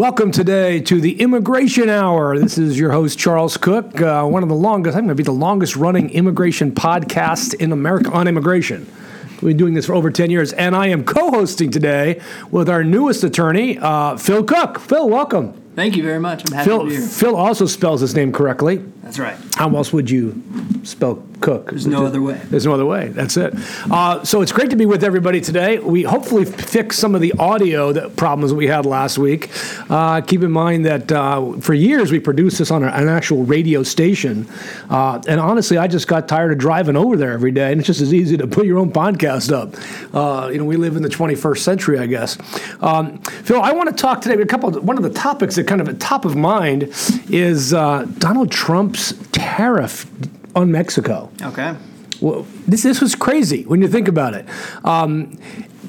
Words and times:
Welcome 0.00 0.32
today 0.32 0.80
to 0.80 0.98
the 0.98 1.20
Immigration 1.20 1.90
Hour. 1.90 2.38
This 2.38 2.56
is 2.56 2.78
your 2.78 2.90
host, 2.90 3.18
Charles 3.18 3.58
Kuck, 3.58 4.00
uh, 4.00 4.24
one 4.24 4.42
of 4.42 4.48
the 4.48 4.54
longest, 4.54 4.96
I'm 4.96 5.02
going 5.02 5.10
to 5.10 5.14
be 5.14 5.22
the 5.22 5.30
longest 5.30 5.76
running 5.76 6.08
immigration 6.08 6.72
podcast 6.72 7.52
in 7.52 7.70
America 7.70 8.10
on 8.10 8.26
immigration. 8.26 8.90
We've 9.42 9.50
been 9.50 9.56
doing 9.58 9.74
this 9.74 9.84
for 9.84 9.94
over 9.94 10.10
10 10.10 10.30
years, 10.30 10.54
and 10.54 10.74
I 10.74 10.86
am 10.86 11.04
co 11.04 11.30
hosting 11.30 11.70
today 11.70 12.22
with 12.50 12.70
our 12.70 12.82
newest 12.82 13.24
attorney, 13.24 13.76
uh, 13.76 14.16
Phil 14.16 14.42
Kuck. 14.42 14.78
Phil, 14.78 15.06
welcome. 15.06 15.52
Thank 15.76 15.96
you 15.96 16.02
very 16.02 16.18
much. 16.18 16.46
I'm 16.46 16.52
happy 16.52 16.70
Phil, 16.70 16.78
to 16.78 16.84
be 16.86 16.96
here. 16.96 17.06
Phil 17.06 17.36
also 17.36 17.66
spells 17.66 18.00
his 18.00 18.14
name 18.14 18.32
correctly. 18.32 18.78
That's 19.02 19.18
right. 19.18 19.36
How 19.60 19.68
else 19.76 19.92
would 19.92 20.08
you 20.08 20.42
spell 20.84 21.22
Kuck? 21.40 21.66
There's 21.66 21.86
no 21.86 22.06
other 22.06 22.22
way. 22.22 22.40
There's 22.44 22.64
no 22.64 22.72
other 22.72 22.86
way. 22.86 23.08
That's 23.08 23.36
it. 23.36 23.52
Uh, 23.90 24.24
so 24.24 24.40
it's 24.40 24.52
great 24.52 24.70
to 24.70 24.76
be 24.76 24.86
with 24.86 25.04
everybody 25.04 25.42
today. 25.42 25.78
We 25.78 26.02
hopefully 26.02 26.46
fix 26.46 26.96
some 26.96 27.14
of 27.14 27.20
the 27.20 27.34
audio 27.38 27.92
that 27.92 28.16
problems 28.16 28.54
we 28.54 28.68
had 28.68 28.86
last 28.86 29.18
week. 29.18 29.50
Uh, 29.90 30.22
keep 30.22 30.42
in 30.42 30.50
mind 30.50 30.86
that 30.86 31.12
uh, 31.12 31.52
for 31.60 31.74
years 31.74 32.10
we 32.10 32.20
produced 32.20 32.58
this 32.58 32.70
on 32.70 32.82
an 32.82 33.08
actual 33.10 33.44
radio 33.44 33.82
station, 33.82 34.48
uh, 34.88 35.20
and 35.28 35.38
honestly, 35.38 35.76
I 35.76 35.88
just 35.88 36.08
got 36.08 36.26
tired 36.26 36.52
of 36.52 36.58
driving 36.58 36.96
over 36.96 37.18
there 37.18 37.32
every 37.32 37.52
day, 37.52 37.70
and 37.70 37.80
it's 37.80 37.86
just 37.86 38.00
as 38.00 38.14
easy 38.14 38.38
to 38.38 38.46
put 38.46 38.64
your 38.64 38.78
own 38.78 38.90
podcast 38.90 39.52
up. 39.52 39.74
Uh, 40.14 40.48
you 40.48 40.56
know, 40.56 40.64
we 40.64 40.76
live 40.76 40.96
in 40.96 41.02
the 41.02 41.10
21st 41.10 41.58
century, 41.58 41.98
I 41.98 42.06
guess. 42.06 42.38
Um, 42.80 43.18
Phil, 43.18 43.60
I 43.60 43.72
want 43.72 43.90
to 43.90 43.94
talk 43.94 44.22
today. 44.22 44.40
A 44.40 44.46
couple. 44.46 44.74
Of, 44.74 44.84
one 44.84 44.96
of 44.96 45.02
the 45.02 45.10
topics 45.10 45.56
that 45.56 45.66
kind 45.66 45.82
of 45.82 45.88
at 45.90 46.00
top 46.00 46.24
of 46.24 46.34
mind 46.34 46.84
is 47.28 47.74
uh, 47.74 48.06
Donald 48.16 48.50
Trump's 48.50 49.12
tariff 49.40 50.06
on 50.54 50.70
Mexico. 50.70 51.30
Okay. 51.42 51.74
Well, 52.20 52.46
this 52.68 52.82
this 52.82 53.00
was 53.00 53.14
crazy 53.14 53.62
when 53.64 53.80
you 53.80 53.88
think 53.88 54.08
about 54.08 54.34
it. 54.34 54.46
Um, 54.84 55.38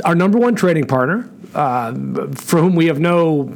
our 0.05 0.15
number 0.15 0.37
one 0.37 0.55
trading 0.55 0.85
partner, 0.87 1.29
uh, 1.53 1.93
for 2.35 2.59
whom 2.59 2.75
we 2.75 2.85
have 2.85 2.99
no 2.99 3.53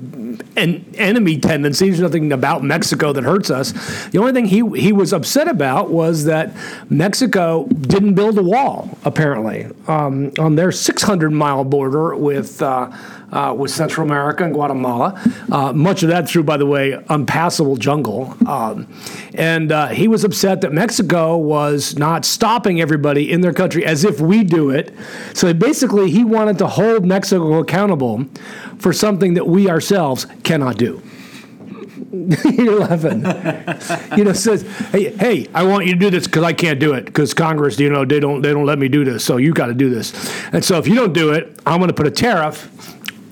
en- 0.58 0.86
enemy 0.95 1.39
tendencies, 1.39 2.02
nothing 2.02 2.34
about 2.34 2.63
Mexico 2.63 3.13
that 3.13 3.23
hurts 3.23 3.50
us. 3.50 3.72
The 4.09 4.17
only 4.17 4.33
thing 4.33 4.45
he 4.45 4.61
he 4.78 4.92
was 4.92 5.14
upset 5.14 5.47
about 5.47 5.89
was 5.89 6.25
that 6.25 6.53
Mexico 6.89 7.66
didn't 7.67 8.16
build 8.16 8.38
a 8.38 8.44
wall, 8.44 8.98
apparently, 9.05 9.67
um, 9.88 10.33
on 10.38 10.55
their 10.55 10.73
600 10.73 11.30
mile 11.31 11.64
border 11.64 12.16
with. 12.16 12.61
Uh, 12.61 12.92
uh, 13.36 13.53
with 13.53 13.69
Central 13.69 14.08
America 14.08 14.44
and 14.44 14.53
Guatemala. 14.53 15.22
Uh, 15.52 15.73
much 15.73 16.02
of 16.03 16.09
that 16.09 16.28
through, 16.28 16.44
by 16.44 16.58
the 16.58 16.66
way, 16.66 16.94
unpassable 17.09 17.75
jungle. 17.75 18.36
Um, 18.47 18.88
and 19.33 19.72
uh, 19.72 19.88
he 19.88 20.08
was 20.08 20.23
upset 20.23 20.61
that 20.61 20.72
Mexico 20.72 21.36
was 21.36 21.97
not 21.97 22.23
stopping 22.23 22.80
everybody 22.80 23.31
in 23.31 23.42
their 23.42 23.53
country 23.53 23.86
as 23.86 24.05
if 24.05 24.22
we 24.22 24.44
do 24.44 24.69
it. 24.69 24.94
So 25.33 25.53
basically, 25.53 26.09
he 26.09 26.23
wanted 26.23 26.58
to 26.59 26.67
hold 26.67 27.05
Mexico 27.05 27.59
accountable 27.59 28.25
for 28.80 28.94
something 28.94 29.33
that 29.33 29.45
we 29.45 29.70
ourselves 29.70 30.25
cannot 30.44 30.77
do. 30.77 31.02
You're 32.45 32.80
laughing. 32.80 33.25
you 34.17 34.23
know, 34.23 34.31
says, 34.31 34.61
"Hey, 34.92 35.11
hey, 35.17 35.47
I 35.53 35.64
want 35.64 35.86
you 35.86 35.94
to 35.94 35.99
do 35.99 36.09
this 36.09 36.27
because 36.27 36.44
I 36.44 36.53
can't 36.53 36.80
do 36.80 36.94
it 36.94 37.05
because 37.05 37.33
Congress, 37.33 37.77
you 37.77 37.89
know, 37.89 38.05
they 38.05 38.22
don't 38.22 38.42
they 38.42 38.53
don't 38.53 38.66
let 38.66 38.80
me 38.80 38.88
do 38.88 39.03
this. 39.03 39.25
So 39.25 39.36
you 39.36 39.53
got 39.53 39.67
to 39.67 39.73
do 39.73 39.89
this. 39.89 40.14
And 40.53 40.64
so 40.64 40.77
if 40.77 40.88
you 40.88 40.95
don't 40.95 41.14
do 41.14 41.33
it, 41.33 41.59
I'm 41.66 41.80
going 41.80 41.89
to 41.89 41.94
put 41.94 42.08
a 42.08 42.11
tariff. 42.11 42.70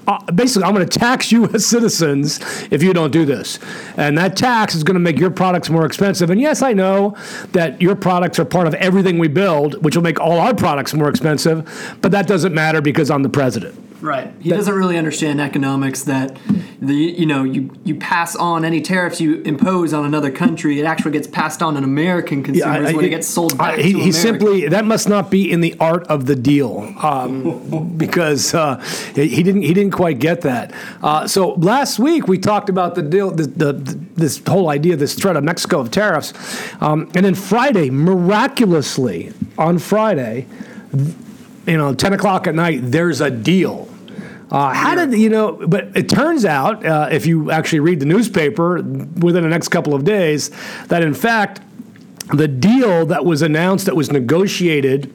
Uh, 0.08 0.20
basically, 0.32 0.64
I'm 0.64 0.74
going 0.74 0.88
to 0.88 1.00
tax 1.00 1.32
you 1.32 1.48
as 1.50 1.66
citizens 1.66 2.40
if 2.72 2.84
you 2.84 2.94
don't 2.94 3.12
do 3.12 3.26
this, 3.26 3.60
and 3.98 4.18
that 4.18 4.36
tax 4.36 4.76
is 4.76 4.84
going 4.84 4.96
to 4.96 5.00
make 5.00 5.18
your 5.18 5.32
products 5.32 5.70
more 5.70 5.86
expensive. 5.86 6.30
And 6.30 6.40
yes, 6.40 6.62
I 6.62 6.74
know 6.74 7.16
that 7.52 7.82
your 7.82 7.96
products 7.96 8.40
are 8.40 8.46
part 8.46 8.68
of 8.68 8.74
everything 8.76 9.18
we 9.18 9.28
build, 9.28 9.84
which 9.84 9.96
will 9.96 10.04
make 10.04 10.20
all 10.20 10.40
our 10.40 10.54
products 10.54 10.94
more 10.94 11.10
expensive. 11.10 11.98
But 12.02 12.12
that 12.12 12.28
doesn't 12.28 12.54
matter 12.54 12.82
because 12.82 13.10
I'm 13.10 13.24
the 13.24 13.30
president. 13.30 13.93
Right. 14.04 14.34
He 14.42 14.50
doesn't 14.50 14.74
really 14.74 14.98
understand 14.98 15.40
economics 15.40 16.04
that 16.04 16.38
the 16.82 16.94
you 16.94 17.26
know 17.26 17.44
you 17.44 17.72
you 17.86 17.96
pass 17.96 18.36
on 18.36 18.66
any 18.66 18.82
tariffs 18.82 19.22
you 19.22 19.42
impose 19.44 19.94
on 19.94 20.04
another 20.04 20.30
country. 20.30 20.78
It 20.78 20.84
actually 20.84 21.12
gets 21.12 21.26
passed 21.26 21.64
on 21.64 21.78
on 21.78 21.86
American 21.86 22.44
consumers 22.44 22.94
when 22.94 23.06
it 23.06 23.10
gets 23.10 23.28
sold 23.28 23.58
back 23.58 23.80
I- 23.80 23.82
he, 23.82 23.94
to 23.94 24.00
he 24.00 24.12
simply 24.12 24.68
that 24.68 24.84
must 24.84 25.08
not 25.08 25.32
be 25.32 25.50
in 25.50 25.62
the 25.62 25.76
art 25.80 26.06
of 26.08 26.26
the 26.26 26.36
deal 26.36 26.94
um, 27.02 27.94
because 27.98 28.54
uh, 28.54 28.76
he 29.16 29.30
he 29.30 29.42
didn't 29.42 29.62
he 29.62 29.74
didn't 29.74 29.94
quite 29.94 30.20
get 30.20 30.42
that. 30.42 30.74
Uh, 31.02 31.26
so 31.26 31.54
last 31.54 31.98
week 31.98 32.28
we 32.28 32.38
talked 32.38 32.68
about 32.68 32.96
the 32.96 33.02
deal, 33.02 33.32
the, 33.32 33.48
the, 33.48 33.74
this 34.16 34.42
whole 34.46 34.70
idea, 34.70 34.98
this 34.98 35.14
threat 35.14 35.38
of 35.38 35.46
Mexico 35.46 35.80
of 35.80 35.92
tariffs, 35.92 36.34
um, 36.82 37.10
and 37.16 37.26
then 37.26 37.36
Friday, 37.36 37.90
miraculously 37.90 39.32
on 39.58 39.80
Friday, 39.80 40.46
you 41.66 41.78
know, 41.78 41.94
ten 41.94 42.12
o'clock 42.12 42.48
at 42.48 42.56
night, 42.56 42.82
there's 42.84 43.22
a 43.22 43.32
deal. 43.32 43.88
Uh, 44.54 44.72
how 44.72 44.94
did 44.94 45.20
you 45.20 45.30
know? 45.30 45.54
But 45.68 45.98
it 45.98 46.08
turns 46.08 46.46
out, 46.46 46.86
uh, 46.86 47.10
if 47.12 47.26
you 47.26 47.50
actually 47.50 47.80
read 47.80 48.00
the 48.00 48.06
newspaper 48.06 48.76
within 48.76 49.42
the 49.42 49.50
next 49.50 49.70
couple 49.70 49.96
of 49.96 50.06
days, 50.06 50.52
that 50.88 51.02
in 51.02 51.16
fact, 51.16 51.60
the 52.32 52.48
deal 52.48 53.08
that 53.08 53.26
was 53.26 53.42
announced, 53.42 53.88
that 53.88 53.96
was 53.96 54.12
negotiated 54.12 55.12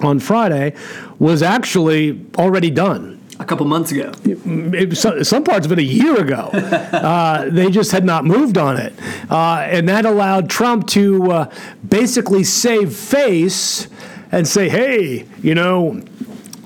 on 0.00 0.18
Friday, 0.18 0.74
was 1.20 1.40
actually 1.40 2.26
already 2.36 2.70
done. 2.70 3.20
a 3.38 3.44
couple 3.44 3.64
months 3.66 3.92
ago. 3.92 4.12
It 4.24 4.90
was 4.90 5.00
some, 5.00 5.22
some 5.24 5.44
parts 5.44 5.66
of 5.66 5.72
it 5.72 5.78
a 5.78 5.84
year 5.84 6.20
ago. 6.20 6.50
uh, 6.52 7.48
they 7.50 7.70
just 7.70 7.92
had 7.92 8.04
not 8.04 8.24
moved 8.24 8.58
on 8.58 8.76
it. 8.76 8.92
Uh, 9.30 9.66
and 9.68 9.88
that 9.88 10.04
allowed 10.04 10.50
Trump 10.50 10.88
to 10.88 11.30
uh, 11.30 11.50
basically 11.88 12.42
save 12.44 12.94
face 12.94 13.88
and 14.32 14.48
say, 14.48 14.68
hey, 14.68 15.26
you 15.42 15.54
know, 15.54 16.02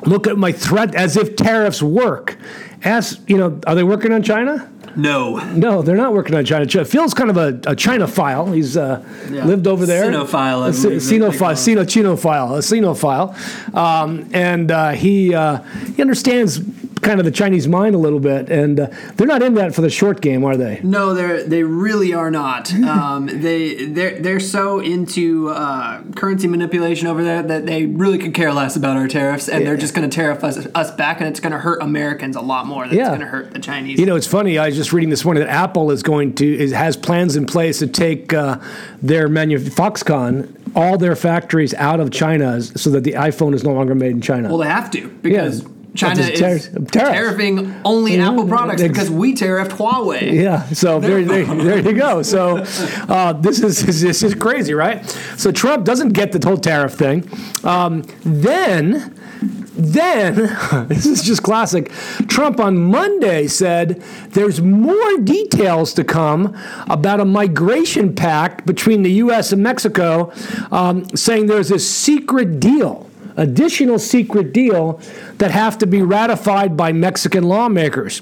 look 0.06 0.26
at 0.26 0.36
my 0.38 0.52
threat 0.52 0.94
as 0.94 1.16
if 1.16 1.36
tariffs 1.36 1.82
work. 1.82 2.36
Ask, 2.84 3.18
you 3.28 3.36
know, 3.36 3.60
are 3.66 3.74
they 3.74 3.82
working 3.84 4.12
on 4.12 4.22
China? 4.22 4.70
No. 4.96 5.36
No, 5.52 5.82
they're 5.82 5.96
not 5.96 6.12
working 6.12 6.34
on 6.34 6.44
China. 6.44 6.64
Ch- 6.66 6.86
Phil's 6.86 7.12
kind 7.14 7.30
of 7.30 7.36
a, 7.36 7.60
a 7.70 7.76
China 7.76 8.06
file. 8.06 8.50
He's 8.52 8.76
uh, 8.76 9.04
Yeah. 9.30 9.44
lived 9.44 9.66
over 9.66 9.84
there. 9.86 10.10
Sinophile, 10.10 10.62
I 10.62 10.68
A 10.68 10.72
believe 10.72 10.82
they- 10.82 11.18
they 11.18 11.26
Sinophile. 11.26 11.56
Sino, 11.56 11.84
Chinophile, 11.84 12.54
a 12.54 12.58
Sinophile. 12.58 13.74
Um, 13.74 14.28
and 14.32 14.70
uh, 14.70 14.90
he, 14.90 15.34
uh, 15.34 15.58
he 15.94 16.00
understands 16.02 16.60
kind 17.02 17.18
of 17.20 17.24
the 17.24 17.30
Chinese 17.32 17.66
mind 17.68 17.94
a 17.94 17.98
little 17.98 18.20
bit. 18.20 18.48
And 18.50 18.80
uh, 18.80 18.88
they're 19.16 19.26
not 19.26 19.42
in 19.42 19.54
that 19.54 19.74
for 19.74 19.80
the 19.80 19.90
short 19.90 20.20
game, 20.20 20.44
are 20.44 20.56
they? 20.56 20.80
No, 20.82 21.14
they 21.14 21.42
they 21.44 21.62
really 21.62 22.12
are 22.14 22.30
not. 22.30 22.72
Um, 22.88 23.26
they 23.26 23.86
they're 23.86 24.18
they're 24.18 24.40
so 24.40 24.80
into 24.80 25.50
uh, 25.50 26.02
currency 26.16 26.48
manipulation 26.48 27.06
over 27.06 27.22
there 27.22 27.42
that 27.42 27.66
they 27.66 27.86
really 27.86 28.18
could 28.18 28.34
care 28.34 28.52
less 28.52 28.76
about 28.76 28.96
our 28.96 29.06
tariffs, 29.08 29.48
and 29.48 29.66
they're 29.66 29.76
just 29.76 29.94
going 29.94 30.08
to 30.08 30.14
tariff 30.14 30.42
us, 30.42 30.66
us 30.74 30.90
back, 30.92 31.20
and 31.20 31.28
it's 31.28 31.38
going 31.40 31.52
to 31.52 31.58
hurt 31.58 31.82
Americans 31.82 32.34
a 32.34 32.40
lot 32.40 32.66
more 32.66 32.86
than 32.88 32.96
Yeah. 32.96 33.02
it's 33.02 33.08
going 33.10 33.20
to 33.20 33.26
hurt 33.26 33.52
the 33.52 33.58
Chinese. 33.58 33.98
You 34.00 34.06
know, 34.06 34.16
it's 34.16 34.26
funny. 34.26 34.58
I 34.58 34.66
was 34.66 34.76
just 34.76 34.92
reading 34.92 35.10
this 35.10 35.24
morning 35.24 35.42
that 35.44 35.50
Apple 35.50 35.90
is 35.90 36.02
going 36.02 36.34
to 36.36 36.46
is, 36.46 36.72
has 36.72 36.96
plans 36.96 37.36
in 37.36 37.46
place 37.46 37.78
to 37.80 37.86
take 37.86 38.32
uh, 38.32 38.58
their 39.02 39.28
manu- 39.28 39.58
Foxconn 39.58 40.54
all 40.74 40.98
their 40.98 41.16
factories 41.16 41.74
out 41.74 42.00
of 42.00 42.10
China 42.10 42.60
so 42.62 42.90
that 42.90 43.04
the 43.04 43.12
iPhone 43.12 43.54
is 43.54 43.64
no 43.64 43.72
longer 43.72 43.94
made 43.94 44.12
in 44.12 44.20
China. 44.20 44.48
well, 44.48 44.58
they 44.58 44.68
have 44.68 44.90
to 44.92 45.08
because 45.22 45.62
Yeah. 45.62 45.68
China 45.94 46.20
is 46.22 46.38
tariff. 46.38 46.68
tariffing 46.90 47.80
only 47.84 48.16
Yeah. 48.16 48.30
Apple 48.30 48.46
products 48.46 48.82
because 48.82 49.10
we 49.10 49.34
tariffed 49.34 49.70
Huawei. 49.70 50.32
Yeah, 50.32 50.64
so 50.66 51.00
there, 51.00 51.24
there, 51.24 51.44
there 51.44 51.78
you 51.80 51.92
go. 51.94 52.22
So 52.22 52.58
uh, 53.08 53.32
this 53.32 53.60
is 53.60 54.00
this 54.00 54.22
is 54.22 54.34
crazy, 54.34 54.74
right? 54.74 55.04
So 55.36 55.50
Trump 55.50 55.84
doesn't 55.84 56.10
get 56.10 56.32
the 56.32 56.46
whole 56.46 56.58
tariff 56.58 56.94
thing. 56.94 57.28
Um, 57.64 58.02
then, 58.22 59.14
then 59.74 60.34
this 60.88 61.06
is 61.06 61.22
just 61.22 61.42
classic. 61.42 61.90
Trump 62.28 62.60
on 62.60 62.76
Monday 62.78 63.46
said 63.46 64.02
there's 64.30 64.60
more 64.60 65.18
details 65.18 65.94
to 65.94 66.04
come 66.04 66.56
about 66.88 67.20
a 67.20 67.24
migration 67.24 68.14
pact 68.14 68.66
between 68.66 69.02
the 69.02 69.12
U.S. 69.12 69.52
and 69.52 69.62
Mexico, 69.62 70.32
um, 70.70 71.04
saying 71.16 71.46
there's 71.46 71.70
a 71.70 71.78
secret 71.78 72.60
deal 72.60 73.07
additional 73.38 73.98
secret 73.98 74.52
deal 74.52 75.00
that 75.38 75.50
have 75.50 75.78
to 75.78 75.86
be 75.86 76.02
ratified 76.02 76.76
by 76.76 76.92
Mexican 76.92 77.44
lawmakers. 77.44 78.20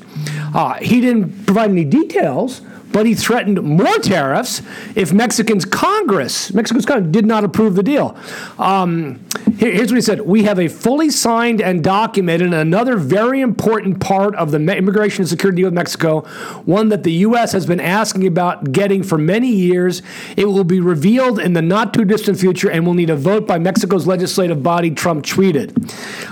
Uh, 0.55 0.75
he 0.75 1.01
didn't 1.01 1.47
provide 1.47 1.71
any 1.71 1.85
details, 1.85 2.61
but 2.97 3.05
he 3.05 3.15
threatened 3.15 3.63
more 3.63 3.99
tariffs 3.99 4.63
if 4.95 5.13
Mexican's 5.13 5.67
Congress, 5.67 6.55
Mexico's 6.55 6.87
Congress, 6.87 7.13
did 7.13 7.27
not 7.27 7.45
approve 7.45 7.75
the 7.75 7.83
deal. 7.83 8.17
Um, 8.59 9.21
here- 9.59 9.71
here's 9.71 9.91
what 9.91 9.97
he 9.97 10.01
said: 10.01 10.23
We 10.23 10.45
have 10.45 10.59
a 10.59 10.69
fully 10.69 11.11
signed 11.11 11.61
and 11.61 11.85
documented 11.85 12.55
another 12.55 12.97
very 12.97 13.43
important 13.43 14.01
part 14.01 14.35
of 14.37 14.51
the 14.51 14.57
immigration 14.57 15.21
and 15.25 15.29
security 15.29 15.61
deal 15.61 15.67
with 15.67 15.75
Mexico, 15.75 16.25
one 16.65 16.89
that 16.89 17.03
the 17.03 17.13
U.S. 17.13 17.53
has 17.53 17.67
been 17.67 17.81
asking 17.81 18.27
about 18.27 18.73
getting 18.73 19.03
for 19.03 19.19
many 19.19 19.51
years. 19.51 20.01
It 20.35 20.47
will 20.47 20.65
be 20.65 20.81
revealed 20.81 21.39
in 21.39 21.53
the 21.53 21.61
not 21.61 21.93
too 21.93 22.07
distant 22.07 22.41
future, 22.41 22.71
and 22.71 22.87
will 22.87 22.95
need 22.95 23.11
a 23.11 23.17
vote 23.17 23.47
by 23.47 23.59
Mexico's 23.59 24.07
legislative 24.07 24.63
body. 24.63 24.91
Trump 24.91 25.27
tweeted. 25.27 25.69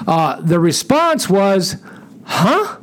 Uh, 0.06 0.40
the 0.40 0.58
response 0.58 1.28
was, 1.28 1.76
"Huh." 2.24 2.78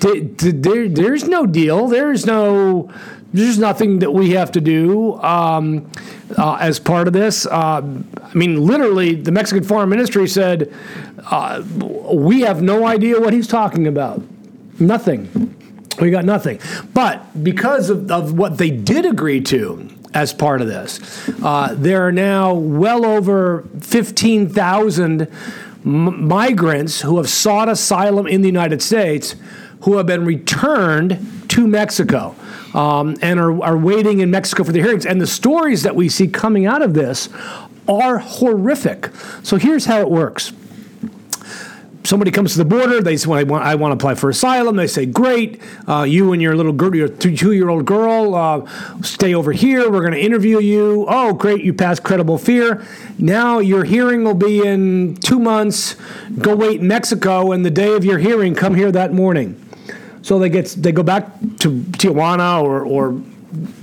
Th- 0.00 0.36
th- 0.36 0.54
there, 0.58 0.88
there's 0.88 1.24
no 1.24 1.46
deal. 1.46 1.88
There's 1.88 2.26
no. 2.26 2.90
There's 3.30 3.58
nothing 3.58 3.98
that 3.98 4.10
we 4.12 4.30
have 4.30 4.52
to 4.52 4.60
do 4.60 5.20
um, 5.20 5.90
uh, 6.38 6.56
as 6.60 6.78
part 6.80 7.06
of 7.06 7.12
this. 7.12 7.46
Um 7.46 8.08
I 8.22 8.34
mean, 8.34 8.66
literally, 8.66 9.14
the 9.14 9.32
Mexican 9.32 9.64
Foreign 9.64 9.88
Ministry 9.88 10.28
said, 10.28 10.72
uh, 11.30 11.62
"We 12.12 12.42
have 12.42 12.62
no 12.62 12.86
idea 12.86 13.20
what 13.20 13.32
he's 13.32 13.46
talking 13.48 13.86
about. 13.86 14.22
Nothing." 14.78 15.54
We 16.00 16.10
got 16.10 16.24
nothing. 16.24 16.60
But 16.94 17.42
because 17.42 17.90
of, 17.90 18.10
of 18.10 18.38
what 18.38 18.58
they 18.58 18.70
did 18.70 19.04
agree 19.04 19.40
to 19.42 19.88
as 20.14 20.32
part 20.32 20.60
of 20.60 20.68
this, 20.68 21.00
uh, 21.42 21.74
there 21.76 22.06
are 22.06 22.12
now 22.12 22.54
well 22.54 23.04
over 23.04 23.64
15,000 23.80 25.22
m- 25.84 26.28
migrants 26.28 27.00
who 27.00 27.16
have 27.16 27.28
sought 27.28 27.68
asylum 27.68 28.26
in 28.28 28.42
the 28.42 28.46
United 28.48 28.80
States 28.80 29.34
who 29.82 29.96
have 29.96 30.06
been 30.06 30.24
returned 30.24 31.44
to 31.48 31.66
Mexico 31.66 32.34
um, 32.74 33.16
and 33.22 33.40
are, 33.40 33.62
are 33.62 33.76
waiting 33.76 34.20
in 34.20 34.30
Mexico 34.30 34.64
for 34.64 34.72
the 34.72 34.80
hearings. 34.80 35.06
And 35.06 35.20
the 35.20 35.26
stories 35.26 35.82
that 35.82 35.96
we 35.96 36.08
see 36.08 36.28
coming 36.28 36.66
out 36.66 36.82
of 36.82 36.94
this 36.94 37.28
are 37.88 38.18
horrific. 38.18 39.10
So 39.42 39.56
here's 39.56 39.86
how 39.86 40.00
it 40.00 40.10
works 40.10 40.52
somebody 42.08 42.30
comes 42.30 42.52
to 42.52 42.58
the 42.58 42.64
border. 42.64 43.02
They 43.02 43.16
say, 43.18 43.28
well, 43.28 43.38
I, 43.38 43.42
want, 43.42 43.64
I 43.64 43.74
want 43.74 43.92
to 43.92 43.96
apply 43.96 44.14
for 44.14 44.30
asylum. 44.30 44.76
They 44.76 44.86
say, 44.86 45.04
great. 45.04 45.60
Uh, 45.86 46.04
you 46.04 46.32
and 46.32 46.40
your 46.40 46.56
little 46.56 46.72
girl, 46.72 46.94
your 46.94 47.08
two 47.08 47.52
year 47.52 47.68
old 47.68 47.84
girl, 47.84 48.34
uh, 48.34 49.02
stay 49.02 49.34
over 49.34 49.52
here. 49.52 49.90
We're 49.90 50.00
going 50.00 50.12
to 50.12 50.20
interview 50.20 50.58
you. 50.58 51.04
Oh, 51.06 51.34
great. 51.34 51.62
You 51.62 51.74
passed 51.74 52.02
credible 52.02 52.38
fear. 52.38 52.84
Now 53.18 53.58
your 53.58 53.84
hearing 53.84 54.24
will 54.24 54.34
be 54.34 54.66
in 54.66 55.16
two 55.16 55.38
months. 55.38 55.96
Go 56.38 56.56
wait 56.56 56.80
in 56.80 56.88
Mexico. 56.88 57.52
And 57.52 57.64
the 57.64 57.70
day 57.70 57.94
of 57.94 58.04
your 58.04 58.18
hearing, 58.18 58.54
come 58.54 58.74
here 58.74 58.90
that 58.90 59.12
morning. 59.12 59.67
So 60.22 60.38
they 60.38 60.48
get 60.48 60.66
they 60.78 60.92
go 60.92 61.02
back 61.02 61.26
to 61.60 61.80
Tijuana 61.80 62.62
or, 62.62 62.84
or 62.84 63.20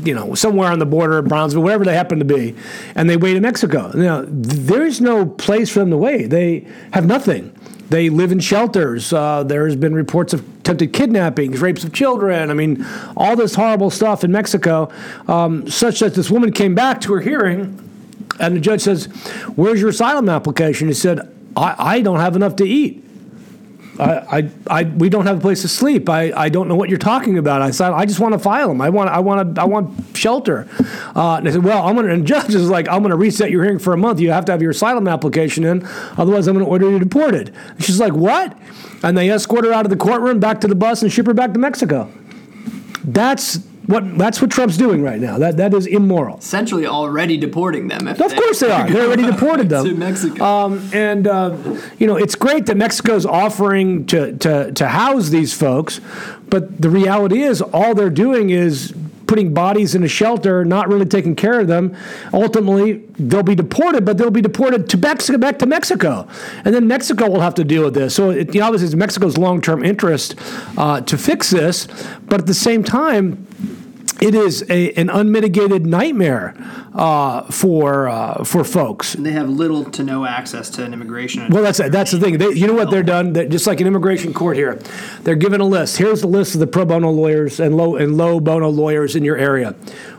you 0.04 0.14
know, 0.14 0.36
somewhere 0.36 0.72
on 0.72 0.80
the 0.80 0.86
border, 0.86 1.18
of 1.20 1.28
Brownsville, 1.28 1.64
wherever 1.64 1.84
they 1.84 1.96
happen 1.96 2.20
to 2.20 2.26
be, 2.26 2.56
and 2.96 3.10
they 3.10 3.18
wait 3.18 3.36
in 3.36 3.42
Mexico. 3.42 3.92
Now, 3.94 4.24
there's 4.28 5.02
no 5.02 5.26
place 5.26 5.72
for 5.72 5.80
them 5.80 5.90
to 5.90 5.98
wait. 5.98 6.28
They 6.28 6.68
have 6.94 7.06
nothing. 7.06 7.52
They 7.90 8.10
live 8.10 8.32
in 8.32 8.40
shelters. 8.40 9.14
Uh, 9.14 9.44
there's 9.44 9.76
been 9.76 9.94
reports 9.94 10.34
of 10.34 10.48
attempted 10.60 10.94
kidnappings, 10.94 11.62
rapes 11.62 11.84
of 11.84 11.94
children. 11.94 12.50
I 12.50 12.54
mean, 12.54 12.86
all 13.16 13.36
this 13.36 13.56
horrible 13.56 13.92
stuff 13.92 14.24
in 14.24 14.32
Mexico, 14.32 14.92
um, 15.28 15.70
such 15.70 16.00
that 16.00 16.16
this 16.16 16.32
woman 16.32 16.52
came 16.52 16.74
back 16.74 17.02
to 17.02 17.14
her 17.14 17.22
hearing, 17.22 17.82
and 18.40 18.56
the 18.56 18.60
judge 18.60 18.82
says, 18.82 19.06
Where's 19.56 19.80
your 19.80 19.90
asylum 19.90 20.30
application? 20.30 20.88
He 20.88 20.94
said, 20.94 21.32
I, 21.56 21.76
I 21.78 22.02
don't 22.02 22.20
have 22.20 22.36
enough 22.36 22.56
to 22.58 22.66
eat. 22.66 23.05
I, 24.00 24.38
I, 24.38 24.50
I, 24.68 24.84
we 24.84 25.10
don't 25.10 25.26
have 25.26 25.38
a 25.38 25.42
place 25.42 25.62
to 25.62 25.68
sleep. 25.68 26.10
I, 26.10 26.32
I 26.36 26.50
don't 26.50 26.68
know 26.68 26.76
what 26.76 26.90
you're 26.90 26.98
talking 26.98 27.38
about. 27.38 27.62
I 27.62 27.72
said, 27.72 27.92
I 27.92 28.06
just 28.06 28.20
want 28.20 28.34
to 28.34 28.40
file 28.40 28.68
them. 28.68 28.82
I 28.82 28.90
want, 28.90 29.10
I 29.10 29.20
want, 29.20 29.58
I 29.58 29.66
want 29.66 30.18
shelter. 30.18 30.68
Uh, 31.16 31.36
and 31.36 31.48
I 31.48 31.52
said, 31.52 31.64
well, 31.64 31.86
I'm 31.86 31.96
going 31.96 32.08
to, 32.08 32.14
and 32.14 32.28
judge 32.28 32.54
is 32.54 32.70
like, 32.70 32.88
I'm 32.90 33.00
going 33.00 33.12
to 33.12 33.16
reset 33.18 33.52
your 33.52 33.64
hearing 33.64 33.80
for 33.80 33.94
a 33.94 33.98
month. 33.98 34.20
You 34.20 34.32
have 34.32 34.46
to 34.46 34.52
have 34.52 34.62
your 34.62 34.72
asylum 34.72 35.08
application 35.08 35.64
in. 35.64 35.86
Otherwise, 36.18 36.48
I'm 36.48 36.56
going 36.56 36.66
to 36.66 36.70
order 36.70 36.90
you 36.90 37.00
deported. 37.00 37.54
And 37.70 37.84
she's 37.84 38.00
like, 38.00 38.14
what? 38.14 38.58
And 39.04 39.18
they 39.18 39.30
escort 39.30 39.66
her 39.66 39.72
out 39.72 39.86
of 39.86 39.90
the 39.90 39.98
courtroom, 39.98 40.40
back 40.40 40.62
to 40.62 40.68
the 40.68 40.76
bus, 40.76 41.02
and 41.02 41.12
ship 41.12 41.26
her 41.28 41.34
back 41.34 41.54
to 41.54 41.60
Mexico. 41.60 42.12
That's 43.04 43.60
what 43.88 44.18
that's 44.18 44.42
what 44.42 44.52
Trump's 44.52 44.78
doing 44.78 45.02
right 45.02 45.20
now. 45.20 45.38
That 45.38 45.58
that 45.58 45.74
is 45.74 45.86
immoral. 45.88 46.38
Essentially, 46.38 46.86
already 46.86 47.38
deporting 47.38 47.88
them. 47.88 48.08
of 48.08 48.18
course 48.18 48.60
they 48.60 48.72
are. 48.72 48.90
They're 48.90 49.06
already 49.08 49.26
deported 49.26 49.70
them 49.70 49.86
to 49.90 49.94
Mexico. 49.94 50.44
Um, 50.44 50.90
and 50.94 51.28
uh, 51.28 51.58
you 52.00 52.08
know, 52.08 52.16
it's 52.16 52.36
great 52.36 52.66
that 52.68 52.78
Mexico's 52.78 53.26
offering 53.26 54.06
to, 54.08 54.38
to 54.38 54.72
to 54.72 54.88
house 54.88 55.30
these 55.30 55.54
folks, 55.54 56.02
but 56.50 56.82
the 56.82 56.90
reality 56.90 57.42
is, 57.42 57.62
all 57.62 57.94
they're 57.96 58.10
doing 58.10 58.50
is 58.50 58.94
putting 59.28 59.54
bodies 59.54 59.96
in 59.96 60.04
a 60.04 60.08
shelter, 60.08 60.64
not 60.66 60.88
really 60.88 61.06
taking 61.06 61.36
care 61.36 61.60
of 61.60 61.68
them. 61.68 61.96
Ultimately, 62.34 63.04
they'll 63.18 63.44
be 63.44 63.56
deported, 63.56 64.06
but 64.06 64.18
they'll 64.18 64.30
be 64.32 64.42
deported 64.42 64.90
to 64.90 64.98
Mexico, 64.98 65.38
back 65.38 65.60
to 65.60 65.66
Mexico, 65.66 66.28
and 66.64 66.74
then 66.74 66.88
Mexico 66.88 67.30
will 67.30 67.42
have 67.42 67.56
to 67.56 67.64
deal 67.64 67.84
with 67.84 67.94
this. 67.94 68.16
So, 68.16 68.30
it, 68.30 68.54
you 68.54 68.60
know, 68.60 68.68
obviously, 68.68 68.88
it's 68.88 68.96
Mexico's 68.96 69.38
long-term 69.38 69.84
interest 69.84 70.36
uh, 70.78 71.02
to 71.02 71.18
fix 71.18 71.50
this, 71.50 71.88
but 72.26 72.40
at 72.40 72.48
the 72.48 72.54
same 72.54 72.84
time, 72.84 73.48
it 74.22 74.34
is 74.34 74.64
a, 74.70 74.92
an 74.94 75.10
unmitigated 75.10 75.86
nightmare 75.86 76.56
uh, 76.94 77.44
for 77.52 78.08
uh, 78.08 78.44
for 78.44 78.64
folks. 78.64 79.14
They 79.14 79.32
have 79.32 79.50
little 79.50 79.84
to 79.92 80.04
no 80.04 80.26
access 80.26 80.70
to 80.72 80.84
an 80.84 80.94
immigration. 80.94 81.50
Well, 81.50 81.64
that's 81.64 81.78
that's 81.78 82.12
the 82.12 82.20
thing. 82.20 82.38
They, 82.38 82.52
you 82.52 82.66
know 82.68 82.74
what 82.74 82.92
they're 82.92 83.04
done? 83.04 83.34
They're, 83.34 83.48
just 83.48 83.68
like 83.68 83.82
an 83.82 83.88
immigration 83.88 84.34
court 84.34 84.56
here, 84.56 84.76
they're 85.24 85.36
given 85.36 85.60
a 85.60 85.66
list. 85.66 85.98
Here's 85.98 86.22
the 86.22 86.28
list 86.28 86.54
of 86.54 86.60
the 86.60 86.68
pro 86.68 86.86
bono 86.86 87.12
lawyers 87.12 87.60
and 87.60 87.76
low 87.76 87.96
and 87.98 88.18
low 88.18 88.40
bono 88.40 88.70
lawyers 88.70 89.16
in 89.16 89.24
your 89.24 89.38
area. 89.38 89.76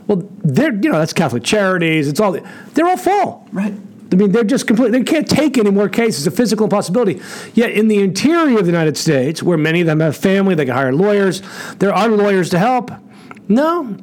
Well, 0.06 0.28
they're 0.44 0.74
you 0.74 0.90
know 0.90 0.98
that's 0.98 1.12
Catholic 1.12 1.42
Charities. 1.42 2.08
It's 2.08 2.20
all 2.20 2.32
they're 2.74 2.86
all 2.86 2.96
full. 2.96 3.48
Right. 3.52 3.74
I 4.12 4.14
mean, 4.14 4.30
they're 4.30 4.44
just 4.44 4.68
completely, 4.68 5.00
they 5.00 5.04
can't 5.04 5.28
take 5.28 5.58
any 5.58 5.70
more 5.70 5.88
cases. 5.88 6.26
It's 6.26 6.32
a 6.32 6.36
physical 6.36 6.64
impossibility. 6.64 7.20
Yet 7.54 7.72
in 7.72 7.88
the 7.88 7.98
interior 7.98 8.58
of 8.58 8.64
the 8.64 8.70
United 8.70 8.96
States, 8.96 9.42
where 9.42 9.58
many 9.58 9.80
of 9.80 9.88
them 9.88 9.98
have 9.98 10.16
family, 10.16 10.54
they 10.54 10.64
can 10.64 10.74
hire 10.74 10.92
lawyers, 10.92 11.42
there 11.78 11.92
are 11.92 12.08
lawyers 12.08 12.48
to 12.50 12.58
help. 12.60 12.92
No, 13.48 13.96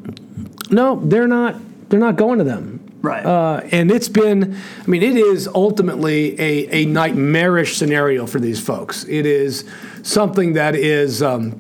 no, 0.70 1.00
they're 1.04 1.28
not. 1.28 1.56
They're 1.90 2.00
not 2.00 2.16
going 2.16 2.40
to 2.40 2.44
them. 2.44 2.80
Right. 3.04 3.26
Uh, 3.26 3.62
and 3.72 3.92
it's 3.92 4.08
been, 4.08 4.56
I 4.82 4.88
mean, 4.88 5.04
it 5.04 5.18
is 5.18 5.48
ultimately 5.48 6.40
a, 6.40 6.70
a 6.74 6.86
nightmarish 6.86 7.78
scenario 7.78 8.26
for 8.26 8.40
these 8.40 8.62
folks. 8.62 9.04
It 9.04 9.26
is 9.26 9.66
something 10.04 10.54
that 10.54 10.74
is 10.74 11.22
um, 11.22 11.60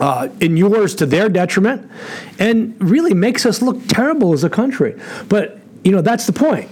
uh, 0.00 0.30
inures 0.40 0.94
to 0.96 1.06
their 1.06 1.28
detriment 1.28 1.90
and 2.38 2.74
really 2.80 3.12
makes 3.12 3.44
us 3.44 3.60
look 3.60 3.86
terrible 3.86 4.32
as 4.32 4.44
a 4.44 4.50
country. 4.50 4.98
But, 5.28 5.58
you 5.84 5.92
know, 5.92 6.00
that's 6.00 6.26
the 6.26 6.32
point. 6.32 6.70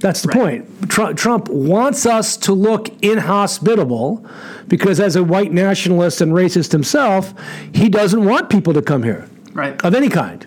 That's 0.00 0.20
the 0.20 0.28
Right. 0.28 0.68
point. 0.68 0.90
Trump, 0.90 1.16
Trump 1.16 1.48
wants 1.48 2.04
us 2.04 2.36
to 2.36 2.52
look 2.52 2.90
inhospitable 3.02 4.26
because, 4.68 5.00
as 5.00 5.16
a 5.16 5.24
white 5.24 5.50
nationalist 5.50 6.20
and 6.20 6.32
racist 6.32 6.72
himself, 6.72 7.32
he 7.72 7.88
doesn't 7.88 8.22
want 8.22 8.50
people 8.50 8.74
to 8.74 8.82
come 8.82 9.02
here 9.02 9.26
Right. 9.54 9.82
of 9.84 9.94
any 9.94 10.08
kind 10.08 10.46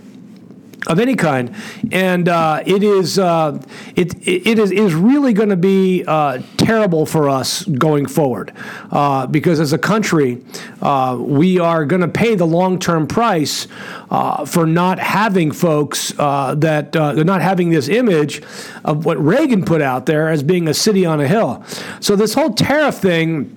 of 0.88 1.00
any 1.00 1.15
kind, 1.15 1.54
and 1.92 2.30
uh, 2.30 2.63
it 2.65 2.83
is 2.83 3.19
uh, 3.19 3.62
it, 3.95 4.15
it 4.27 4.57
is 4.57 4.71
is 4.71 4.94
really 4.94 5.33
going 5.33 5.50
to 5.50 5.57
be 5.57 6.04
uh, 6.07 6.42
terrible 6.56 7.06
for 7.06 7.30
us 7.30 7.63
going 7.63 8.06
forward 8.06 8.54
uh, 8.92 9.27
because 9.27 9.59
as 9.59 9.74
a 9.74 9.77
country 9.77 10.44
uh, 10.81 11.18
we 11.19 11.59
are 11.59 11.86
going 11.86 12.01
to 12.01 12.07
pay 12.07 12.36
the 12.36 12.45
long 12.45 12.80
term 12.80 13.07
price 13.07 13.68
uh, 14.09 14.45
for 14.45 14.65
not 14.65 15.00
having 15.00 15.51
folks 15.51 16.10
that 16.12 16.92
they're 16.92 17.24
not 17.24 17.42
having 17.42 17.69
this 17.69 17.89
image 17.89 18.42
of 18.86 19.06
what 19.06 19.18
Reagan 19.24 19.65
put 19.65 19.81
out 19.81 20.06
there 20.06 20.30
as 20.30 20.44
being 20.44 20.68
a 20.68 20.74
city 20.74 21.06
on 21.06 21.19
a 21.19 21.27
hill. 21.27 21.63
So 22.00 22.15
this 22.15 22.33
whole 22.33 22.53
tariff 22.53 22.95
thing 22.95 23.53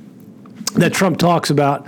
that 0.75 0.93
Trump 0.93 1.19
talks 1.19 1.50
about 1.50 1.87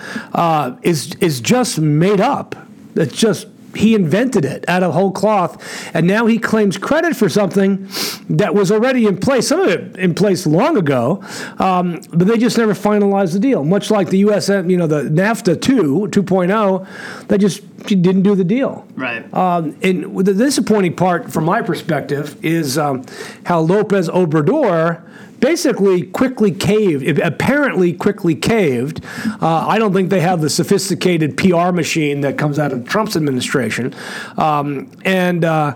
is 0.82 1.14
is 1.16 1.40
just 1.40 1.80
made 1.80 2.20
up. 2.20 2.54
It's 2.94 3.16
just 3.16 3.46
he 3.74 3.94
invented 3.94 4.44
it 4.44 4.64
out 4.68 4.82
of 4.82 4.92
whole 4.92 5.12
cloth, 5.12 5.62
and 5.94 6.06
now 6.06 6.26
he 6.26 6.38
claims 6.38 6.76
credit 6.76 7.16
for 7.16 7.28
something 7.28 7.88
that 8.28 8.54
was 8.54 8.70
already 8.70 9.06
in 9.06 9.18
place. 9.18 9.48
Some 9.48 9.60
of 9.60 9.68
it 9.68 9.96
in 9.96 10.14
place 10.14 10.46
long 10.46 10.76
ago, 10.76 11.22
um, 11.58 12.00
but 12.10 12.26
they 12.26 12.38
just 12.38 12.58
never 12.58 12.74
finalized 12.74 13.32
the 13.32 13.38
deal. 13.38 13.64
Much 13.64 13.90
like 13.90 14.10
the 14.10 14.18
U.S. 14.18 14.48
you 14.48 14.76
know 14.76 14.86
the 14.86 15.02
NAFTA 15.02 15.60
2 15.60 16.08
2.0, 16.10 17.28
they 17.28 17.38
just 17.38 17.62
didn't 17.86 18.22
do 18.22 18.34
the 18.34 18.44
deal. 18.44 18.86
Right. 18.94 19.32
Um, 19.34 19.76
and 19.82 20.16
the 20.24 20.34
disappointing 20.34 20.94
part, 20.94 21.32
from 21.32 21.44
my 21.44 21.62
perspective, 21.62 22.42
is 22.44 22.78
um, 22.78 23.04
how 23.44 23.60
Lopez 23.60 24.08
Obrador 24.08 25.02
basically 25.42 26.04
quickly 26.04 26.52
caved, 26.52 27.18
apparently 27.18 27.92
quickly 27.92 28.34
caved. 28.34 29.04
Uh, 29.42 29.66
I 29.68 29.76
don't 29.78 29.92
think 29.92 30.08
they 30.08 30.20
have 30.20 30.40
the 30.40 30.48
sophisticated 30.48 31.36
PR 31.36 31.72
machine 31.72 32.22
that 32.22 32.38
comes 32.38 32.58
out 32.58 32.72
of 32.72 32.88
Trump's 32.88 33.16
administration. 33.16 33.92
Um, 34.38 34.88
and 35.04 35.44
uh, 35.44 35.74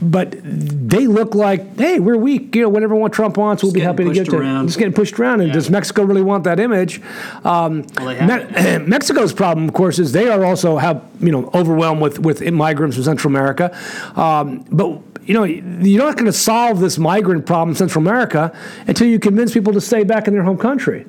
but 0.00 0.36
they 0.44 1.06
look 1.08 1.34
like, 1.34 1.76
hey, 1.76 1.98
we're 1.98 2.16
weak. 2.16 2.54
You 2.54 2.62
know, 2.62 2.68
whatever 2.68 2.94
one 2.94 3.10
Trump 3.10 3.36
wants, 3.36 3.62
we'll 3.64 3.72
be 3.72 3.80
happy 3.80 4.04
to 4.04 4.12
give 4.12 4.28
to. 4.28 4.36
around. 4.36 4.66
Just 4.66 4.78
getting 4.78 4.94
pushed 4.94 5.18
around. 5.18 5.40
And 5.40 5.48
Yeah. 5.48 5.54
does 5.54 5.70
Mexico 5.70 6.02
really 6.04 6.22
want 6.22 6.44
that 6.44 6.60
image? 6.60 7.00
Um, 7.44 7.84
Well, 7.96 8.14
Me- 8.26 8.78
Mexico's 8.86 9.32
problem, 9.32 9.66
of 9.68 9.74
course, 9.74 9.98
is 9.98 10.12
they 10.12 10.28
are 10.28 10.44
also 10.44 10.76
have 10.76 11.02
you 11.20 11.32
know 11.32 11.50
overwhelmed 11.54 12.00
with 12.00 12.18
with 12.20 12.42
migrants 12.50 12.96
from 12.96 13.04
Central 13.04 13.30
America, 13.32 13.76
um, 14.16 14.64
but. 14.70 15.00
You 15.28 15.34
know, 15.34 15.44
you're 15.44 16.02
not 16.02 16.14
going 16.16 16.24
to 16.24 16.32
solve 16.32 16.80
this 16.80 16.96
migrant 16.96 17.44
problem 17.44 17.68
in 17.68 17.74
Central 17.74 18.02
America 18.02 18.50
until 18.86 19.06
you 19.06 19.18
convince 19.18 19.52
people 19.52 19.74
to 19.74 19.80
stay 19.80 20.02
back 20.02 20.26
in 20.26 20.32
their 20.32 20.42
home 20.42 20.56
country. 20.56 21.04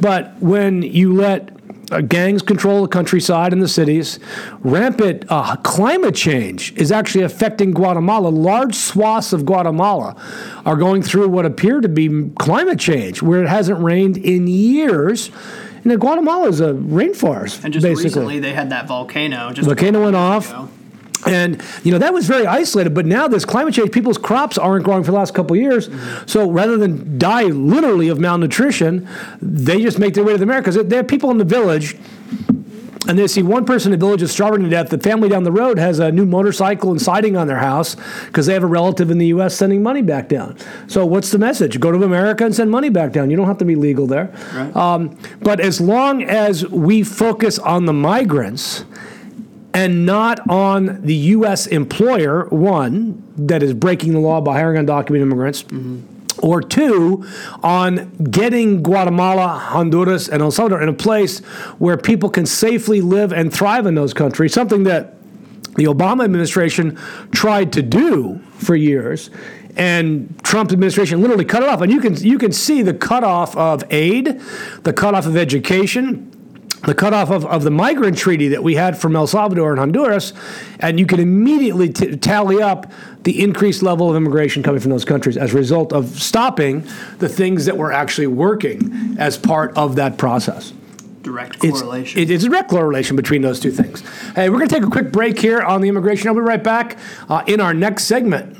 But 0.00 0.32
when 0.40 0.82
you 0.82 1.12
let 1.12 1.50
uh, 1.90 2.00
gangs 2.00 2.40
control 2.40 2.82
the 2.82 2.88
countryside 2.88 3.52
and 3.52 3.60
the 3.60 3.68
cities. 3.68 4.18
Rampant 4.60 5.24
uh, 5.28 5.56
climate 5.56 6.14
change 6.14 6.72
is 6.76 6.90
actually 6.90 7.24
affecting 7.24 7.72
Guatemala. 7.72 8.28
Large 8.28 8.74
swaths 8.74 9.32
of 9.32 9.44
Guatemala 9.44 10.16
are 10.64 10.76
going 10.76 11.02
through 11.02 11.28
what 11.28 11.44
appear 11.44 11.80
to 11.80 11.88
be 11.88 12.30
climate 12.38 12.78
change, 12.78 13.22
where 13.22 13.42
it 13.42 13.48
hasn't 13.48 13.82
rained 13.82 14.16
in 14.16 14.46
years. 14.46 15.30
And 15.84 16.00
Guatemala 16.00 16.48
is 16.48 16.60
a 16.60 16.72
rainforest, 16.72 17.62
And 17.64 17.72
just 17.72 17.84
basically. 17.84 18.04
recently, 18.04 18.38
they 18.40 18.54
had 18.54 18.70
that 18.70 18.88
volcano. 18.88 19.52
Just 19.52 19.66
Volcano 19.66 20.04
went 20.04 20.16
off. 20.16 20.48
ago. 20.48 20.70
And 21.26 21.62
you 21.82 21.92
know 21.92 21.98
that 21.98 22.12
was 22.12 22.26
very 22.26 22.46
isolated, 22.46 22.94
but 22.94 23.06
now 23.06 23.28
this 23.28 23.44
climate 23.44 23.74
change, 23.74 23.92
people's 23.92 24.18
crops 24.18 24.58
aren't 24.58 24.84
growing 24.84 25.04
for 25.04 25.10
the 25.10 25.16
last 25.16 25.34
couple 25.34 25.56
years. 25.56 25.88
So 26.26 26.50
rather 26.50 26.76
than 26.76 27.18
die 27.18 27.44
literally 27.44 28.08
of 28.08 28.18
malnutrition, 28.18 29.08
they 29.40 29.80
just 29.80 29.98
make 29.98 30.14
their 30.14 30.24
way 30.24 30.32
to 30.32 30.38
the 30.38 30.44
Americas. 30.44 30.76
There 30.76 31.00
are 31.00 31.04
people 31.04 31.30
in 31.30 31.38
the 31.38 31.44
village 31.44 31.96
and 33.06 33.18
they 33.18 33.26
see 33.26 33.42
one 33.42 33.64
person 33.64 33.92
in 33.92 33.98
the 33.98 34.06
village 34.06 34.22
is 34.22 34.32
starving 34.32 34.62
to 34.62 34.68
death. 34.68 34.88
The 34.88 34.98
family 34.98 35.28
down 35.28 35.44
the 35.44 35.52
road 35.52 35.78
has 35.78 35.98
a 35.98 36.10
new 36.10 36.24
motorcycle 36.24 36.90
and 36.90 37.00
siding 37.00 37.36
on 37.36 37.46
their 37.46 37.58
house 37.58 37.96
because 38.26 38.46
they 38.46 38.54
have 38.54 38.62
a 38.62 38.66
relative 38.66 39.10
in 39.10 39.18
the 39.18 39.26
U.S. 39.26 39.54
sending 39.54 39.82
money 39.82 40.02
back 40.02 40.28
down. 40.28 40.56
So, 40.86 41.04
what's 41.04 41.30
the 41.30 41.38
message? 41.38 41.78
Go 41.80 41.92
to 41.92 42.02
America 42.02 42.44
and 42.44 42.54
send 42.54 42.70
money 42.70 42.88
back 42.88 43.12
down. 43.12 43.30
You 43.30 43.36
don't 43.36 43.46
have 43.46 43.58
to 43.58 43.64
be 43.64 43.76
legal 43.76 44.06
there. 44.06 44.34
Right. 44.54 44.74
Um, 44.74 45.18
but 45.40 45.60
as 45.60 45.80
long 45.80 46.22
as 46.22 46.66
we 46.68 47.02
focus 47.02 47.58
on 47.58 47.84
the 47.84 47.92
migrants 47.92 48.84
and 49.74 50.06
not 50.06 50.48
on 50.48 51.02
the 51.02 51.14
U.S. 51.14 51.66
employer, 51.66 52.46
one, 52.46 53.22
that 53.36 53.62
is 53.62 53.74
breaking 53.74 54.12
the 54.12 54.20
law 54.20 54.40
by 54.40 54.54
hiring 54.54 54.86
undocumented 54.86 55.20
immigrants. 55.20 55.64
Mm-hmm. 55.64 56.10
Or 56.42 56.60
two, 56.60 57.24
on 57.62 58.10
getting 58.24 58.82
Guatemala, 58.82 59.48
Honduras, 59.48 60.28
and 60.28 60.42
El 60.42 60.50
Salvador 60.50 60.82
in 60.82 60.88
a 60.88 60.92
place 60.92 61.38
where 61.78 61.96
people 61.96 62.28
can 62.28 62.44
safely 62.44 63.00
live 63.00 63.32
and 63.32 63.52
thrive 63.52 63.86
in 63.86 63.94
those 63.94 64.12
countries, 64.12 64.52
something 64.52 64.82
that 64.82 65.14
the 65.76 65.84
Obama 65.84 66.24
administration 66.24 66.96
tried 67.30 67.72
to 67.74 67.82
do 67.82 68.40
for 68.58 68.74
years, 68.74 69.30
and 69.76 70.38
Trump 70.42 70.72
administration 70.72 71.20
literally 71.20 71.44
cut 71.44 71.62
it 71.62 71.68
off. 71.68 71.80
And 71.80 71.90
you 71.90 72.00
can 72.00 72.16
you 72.16 72.36
can 72.36 72.52
see 72.52 72.82
the 72.82 72.94
cutoff 72.94 73.56
of 73.56 73.84
aid, 73.90 74.40
the 74.82 74.92
cutoff 74.92 75.26
of 75.26 75.36
education, 75.36 76.33
the 76.86 76.94
cutoff 76.94 77.30
of, 77.30 77.44
of 77.46 77.62
the 77.64 77.70
migrant 77.70 78.16
treaty 78.18 78.48
that 78.48 78.62
we 78.62 78.74
had 78.74 78.98
from 78.98 79.16
El 79.16 79.26
Salvador 79.26 79.70
and 79.70 79.78
Honduras, 79.78 80.32
and 80.80 80.98
you 80.98 81.06
can 81.06 81.20
immediately 81.20 81.88
t- 81.92 82.16
tally 82.16 82.62
up 82.62 82.90
the 83.22 83.42
increased 83.42 83.82
level 83.82 84.10
of 84.10 84.16
immigration 84.16 84.62
coming 84.62 84.80
from 84.80 84.90
those 84.90 85.04
countries 85.04 85.36
as 85.36 85.54
a 85.54 85.56
result 85.56 85.92
of 85.92 86.08
stopping 86.20 86.86
the 87.18 87.28
things 87.28 87.64
that 87.66 87.76
were 87.76 87.92
actually 87.92 88.26
working 88.26 89.16
as 89.18 89.38
part 89.38 89.76
of 89.76 89.96
that 89.96 90.18
process. 90.18 90.72
Direct 91.22 91.64
It's, 91.64 91.80
correlation. 91.80 92.20
it- 92.20 92.30
it's 92.30 92.44
a 92.44 92.48
direct 92.48 92.68
correlation 92.68 93.16
between 93.16 93.40
those 93.40 93.58
two 93.60 93.70
things. 93.70 94.02
Hey, 94.34 94.50
we're 94.50 94.58
going 94.58 94.68
to 94.68 94.74
take 94.74 94.84
a 94.84 94.90
quick 94.90 95.10
break 95.10 95.38
here 95.38 95.62
on 95.62 95.80
the 95.80 95.88
immigration. 95.88 96.28
I'll 96.28 96.34
be 96.34 96.40
right 96.40 96.62
back 96.62 96.98
uh, 97.30 97.42
in 97.46 97.60
our 97.60 97.72
next 97.72 98.04
segment. 98.04 98.58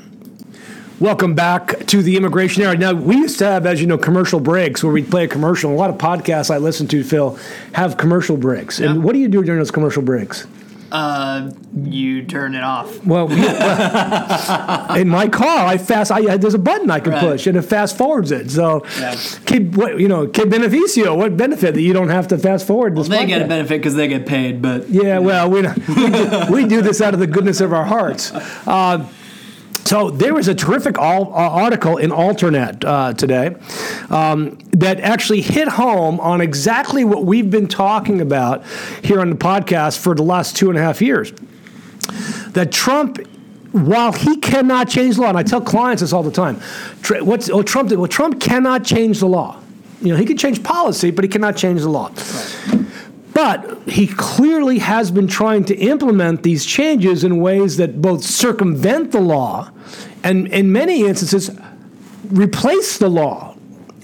Welcome 0.99 1.35
back 1.35 1.85
to 1.87 2.01
the 2.01 2.15
Immigration 2.15 2.63
Hour. 2.63 2.77
Now, 2.77 2.93
we 2.93 3.17
used 3.17 3.37
to 3.39 3.45
have, 3.45 3.65
as 3.65 3.81
you 3.81 3.87
know, 3.87 3.97
commercial 3.97 4.39
breaks 4.39 4.81
where 4.81 4.93
we'd 4.93 5.11
play 5.11 5.25
a 5.25 5.27
commercial. 5.27 5.73
A 5.73 5.75
lot 5.75 5.89
of 5.89 5.97
podcasts 5.97 6.49
I 6.49 6.57
listen 6.57 6.87
to, 6.87 7.03
Phil, 7.03 7.37
have 7.73 7.97
commercial 7.97 8.37
breaks. 8.37 8.79
And 8.79 9.03
what 9.03 9.11
do 9.11 9.19
you 9.19 9.27
do 9.27 9.43
during 9.43 9.59
those 9.59 9.71
commercial 9.71 10.01
breaks? 10.01 10.47
uh, 10.91 11.51
you 11.83 12.23
turn 12.23 12.55
it 12.55 12.63
off. 12.63 13.05
Well, 13.05 13.27
we- 13.27 13.35
well, 13.41 14.95
in 14.95 15.09
my 15.09 15.27
car, 15.27 15.65
I 15.65 15.77
fast. 15.77 16.09
I 16.09 16.37
there's 16.37 16.53
a 16.53 16.59
button 16.59 16.89
I 16.89 17.01
can 17.01 17.11
Right. 17.11 17.19
push, 17.21 17.47
and 17.47 17.57
it 17.57 17.63
fast 17.63 17.97
forwards 17.97 18.31
it. 18.31 18.49
So, 18.51 18.85
Yeah. 19.01 19.15
kid, 19.45 19.75
what 19.75 19.99
you 19.99 20.07
know, 20.07 20.27
kid 20.27 20.49
beneficio. 20.49 21.17
What 21.17 21.35
benefit 21.35 21.73
that 21.73 21.81
you 21.81 21.91
don't 21.91 22.09
have 22.09 22.29
to 22.29 22.37
fast 22.37 22.65
forward 22.65 22.95
this? 22.95 23.09
Well 23.09 23.19
they 23.19 23.25
get 23.25 23.41
a 23.41 23.45
benefit 23.45 23.79
because 23.81 23.95
they 23.95 24.07
get 24.07 24.25
paid, 24.25 24.61
but 24.61 24.89
Yeah, 24.89 25.17
well, 25.19 25.49
we, 25.49 25.63
we, 25.63 26.09
do, 26.09 26.45
we 26.51 26.65
do 26.65 26.81
this 26.81 27.01
out 27.01 27.13
of 27.13 27.19
the 27.19 27.27
goodness 27.27 27.59
of 27.59 27.73
our 27.73 27.85
hearts. 27.85 28.31
Uh, 28.65 28.99
so 29.85 30.09
there 30.09 30.33
was 30.33 30.47
a 30.47 30.55
terrific 30.55 30.97
all, 30.97 31.31
uh, 31.31 31.37
article 31.37 31.97
in 31.97 32.09
Alternet 32.09 32.83
uh, 32.83 33.13
today 33.13 33.55
um, 34.09 34.57
that 34.71 34.99
actually 34.99 35.41
hit 35.41 35.67
home 35.67 36.19
on 36.19 36.41
exactly 36.41 37.05
what 37.05 37.23
we've 37.23 37.51
been 37.51 37.67
talking 37.67 38.19
about 38.19 38.65
here 39.03 39.21
on 39.21 39.29
the 39.29 39.35
podcast 39.35 39.99
for 39.99 40.15
the 40.15 40.23
last 40.23 40.55
two 40.55 40.69
and 40.69 40.77
a 40.77 40.81
half 40.81 41.01
years. 41.01 41.31
That 42.53 42.71
Trump, 42.71 43.19
while 43.73 44.11
he 44.11 44.37
cannot 44.37 44.89
change 44.89 45.15
the 45.15 45.21
law, 45.21 45.29
and 45.29 45.37
I 45.37 45.43
tell 45.43 45.61
clients 45.61 46.01
this 46.01 46.13
all 46.13 46.23
the 46.23 46.31
time, 46.31 46.55
what's 47.23 47.49
oh, 47.49 47.61
Trump 47.61 47.89
did? 47.89 47.99
Well, 47.99 48.07
Trump 48.07 48.41
cannot 48.41 48.83
change 48.83 49.19
the 49.19 49.27
law. 49.27 49.61
You 50.01 50.13
know, 50.13 50.17
he 50.17 50.25
can 50.25 50.37
change 50.37 50.63
policy, 50.63 51.11
but 51.11 51.23
he 51.23 51.29
cannot 51.29 51.57
change 51.57 51.81
the 51.81 51.89
law. 51.89 52.11
But 53.35 53.81
he 53.85 54.07
clearly 54.07 54.79
has 54.79 55.11
been 55.11 55.27
trying 55.27 55.65
to 55.65 55.75
implement 55.75 56.43
these 56.43 56.65
changes 56.65 57.25
in 57.25 57.41
ways 57.41 57.75
that 57.77 58.01
both 58.01 58.23
circumvent 58.23 59.11
the 59.11 59.19
law 59.19 59.71
and, 60.23 60.47
in 60.47 60.71
many 60.71 61.01
instances, 61.05 61.51
replace 62.29 62.97
the 62.97 63.09
law. 63.09 63.51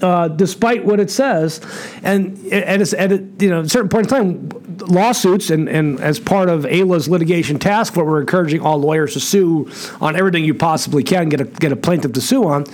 Uh, 0.02 0.26
despite 0.26 0.84
what 0.84 0.98
it 0.98 1.12
says, 1.12 1.60
and 2.02 2.36
at 2.52 2.92
a, 2.92 3.00
at 3.00 3.12
a 3.12 3.24
you 3.38 3.48
know 3.48 3.60
a 3.60 3.68
certain 3.68 3.88
point 3.88 4.06
in 4.06 4.10
time, 4.10 4.48
lawsuits 4.88 5.48
and, 5.48 5.68
and 5.68 6.00
as 6.00 6.18
part 6.18 6.48
of 6.48 6.66
AILA's 6.66 7.08
litigation 7.08 7.56
task 7.60 7.94
force, 7.94 8.04
we're 8.04 8.20
encouraging 8.20 8.60
all 8.62 8.78
lawyers 8.78 9.12
to 9.12 9.20
sue 9.20 9.70
on 10.00 10.16
everything 10.16 10.44
you 10.44 10.54
possibly 10.54 11.04
can 11.04 11.28
get 11.28 11.40
a 11.40 11.44
get 11.44 11.70
a 11.70 11.76
plaintiff 11.76 12.12
to 12.14 12.20
sue 12.20 12.44
on. 12.48 12.64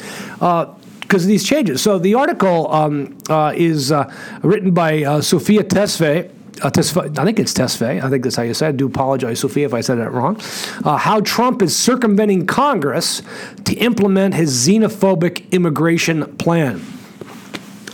because 1.00 1.24
of 1.24 1.28
these 1.28 1.44
changes. 1.44 1.82
So 1.82 1.98
the 1.98 2.14
article 2.14 2.72
um, 2.72 3.18
uh, 3.28 3.52
is 3.54 3.92
uh, 3.92 4.10
written 4.42 4.72
by 4.72 5.04
uh, 5.04 5.20
Sophia 5.20 5.64
Tesfaye. 5.64 6.30
Uh, 6.60 6.70
I 6.74 7.24
think 7.24 7.38
it's 7.38 7.52
Tesfaye. 7.54 8.02
I 8.02 8.10
think 8.10 8.24
that's 8.24 8.36
how 8.36 8.42
you 8.42 8.54
said. 8.54 8.66
it. 8.66 8.74
I 8.74 8.76
do 8.76 8.86
apologize, 8.86 9.40
Sophia, 9.40 9.66
if 9.66 9.74
I 9.74 9.80
said 9.80 9.96
that 9.98 10.12
wrong. 10.12 10.40
Uh, 10.84 10.96
how 10.96 11.20
Trump 11.20 11.62
is 11.62 11.76
circumventing 11.76 12.46
Congress 12.46 13.22
to 13.64 13.74
implement 13.76 14.34
his 14.34 14.66
xenophobic 14.66 15.50
immigration 15.50 16.36
plan. 16.36 16.84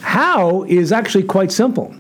How 0.01 0.65
is 0.65 0.93
actually 0.93 1.25
quite 1.25 1.51
simple 1.51 1.95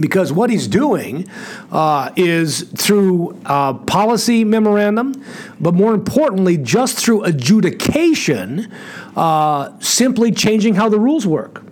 because 0.00 0.32
what 0.32 0.50
he's 0.50 0.66
doing 0.68 1.28
uh, 1.70 2.10
is 2.16 2.62
through 2.76 3.40
uh, 3.46 3.74
policy 3.74 4.44
memorandum, 4.44 5.24
but 5.60 5.74
more 5.74 5.94
importantly, 5.94 6.56
just 6.56 6.98
through 6.98 7.24
adjudication, 7.24 8.72
uh, 9.16 9.78
simply 9.80 10.32
changing 10.32 10.74
how 10.74 10.88
the 10.88 10.98
rules 10.98 11.26
work. 11.26 11.62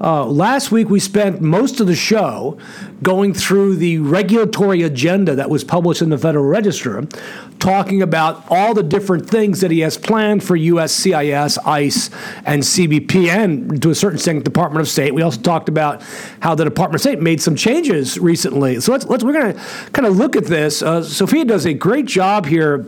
Uh, 0.00 0.24
last 0.24 0.70
week, 0.70 0.88
we 0.88 1.00
spent 1.00 1.40
most 1.40 1.80
of 1.80 1.86
the 1.88 1.96
show 1.96 2.56
going 3.02 3.34
through 3.34 3.74
the 3.76 3.98
regulatory 3.98 4.82
agenda 4.82 5.34
that 5.34 5.50
was 5.50 5.64
published 5.64 6.02
in 6.02 6.10
the 6.10 6.18
Federal 6.18 6.44
Register, 6.44 7.04
talking 7.58 8.00
about 8.00 8.44
all 8.48 8.74
the 8.74 8.82
different 8.82 9.28
things 9.28 9.60
that 9.60 9.72
he 9.72 9.80
has 9.80 9.98
planned 9.98 10.44
for 10.44 10.56
USCIS, 10.56 11.58
ICE, 11.66 12.10
and 12.44 12.62
CBP, 12.62 13.28
and 13.28 13.82
to 13.82 13.90
a 13.90 13.94
certain 13.94 14.16
extent, 14.16 14.44
Department 14.44 14.80
of 14.80 14.88
State. 14.88 15.14
We 15.14 15.22
also 15.22 15.40
talked 15.40 15.68
about 15.68 16.02
how 16.40 16.54
the 16.54 16.64
Department 16.64 16.96
of 16.96 17.00
State 17.00 17.20
made 17.20 17.42
some 17.42 17.56
changes 17.56 18.18
recently. 18.18 18.80
So 18.80 18.92
let's, 18.92 19.04
let's 19.06 19.24
we're 19.24 19.32
going 19.32 19.54
to 19.54 19.60
kind 19.92 20.06
of 20.06 20.16
look 20.16 20.36
at 20.36 20.44
this. 20.44 20.80
Uh, 20.80 21.02
Sophia 21.02 21.44
does 21.44 21.66
a 21.66 21.74
great 21.74 22.06
job 22.06 22.46
here 22.46 22.86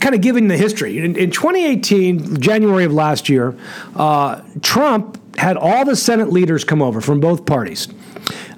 kind 0.00 0.14
of 0.14 0.20
giving 0.20 0.48
the 0.48 0.56
history. 0.56 0.98
In, 0.98 1.16
in 1.16 1.30
2018, 1.30 2.40
January 2.40 2.84
of 2.84 2.92
last 2.92 3.28
year, 3.28 3.56
uh, 3.96 4.42
Trump 4.62 5.18
had 5.38 5.56
all 5.56 5.84
the 5.84 5.96
Senate 5.96 6.30
leaders 6.30 6.64
come 6.64 6.82
over 6.82 7.00
from 7.00 7.20
both 7.20 7.46
parties. 7.46 7.88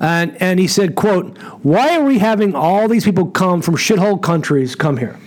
And, 0.00 0.36
and 0.40 0.58
he 0.58 0.66
said, 0.66 0.94
quote, 0.94 1.36
why 1.62 1.96
are 1.98 2.04
we 2.04 2.18
having 2.18 2.54
all 2.54 2.88
these 2.88 3.04
people 3.04 3.26
come 3.26 3.60
from 3.60 3.76
shithole 3.76 4.20
countries 4.20 4.74
come 4.74 4.96
here? 4.96 5.18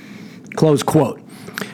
Close 0.55 0.83
quote. 0.83 1.22